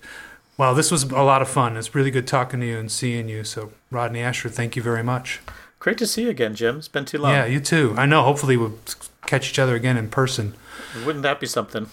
Well, 0.57 0.75
this 0.75 0.91
was 0.91 1.05
a 1.05 1.23
lot 1.23 1.41
of 1.41 1.49
fun. 1.49 1.77
It's 1.77 1.95
really 1.95 2.11
good 2.11 2.27
talking 2.27 2.61
to 2.61 2.67
you 2.67 2.79
and 2.79 2.91
seeing 2.93 3.29
you. 3.29 3.43
So, 3.45 3.73
Rodney 3.91 4.21
Ascher, 4.21 4.51
thank 4.51 4.77
you 4.77 4.83
very 4.83 5.03
much. 5.03 5.41
Great 5.79 5.97
to 5.99 6.07
see 6.07 6.23
you 6.23 6.31
again, 6.31 6.55
Jim. 6.55 6.79
It's 6.79 6.89
been 6.89 7.05
too 7.05 7.19
long. 7.19 7.33
Yeah, 7.33 7.47
you 7.47 7.61
too. 7.61 7.95
I 7.97 8.05
know. 8.07 8.23
Hopefully, 8.23 8.57
we'll 8.57 8.75
catch 9.27 9.51
each 9.51 9.59
other 9.59 9.75
again 9.75 9.97
in 9.97 10.09
person. 10.11 10.55
Wouldn't 11.07 11.23
that 11.23 11.41
be 11.41 11.47
something? 11.47 11.89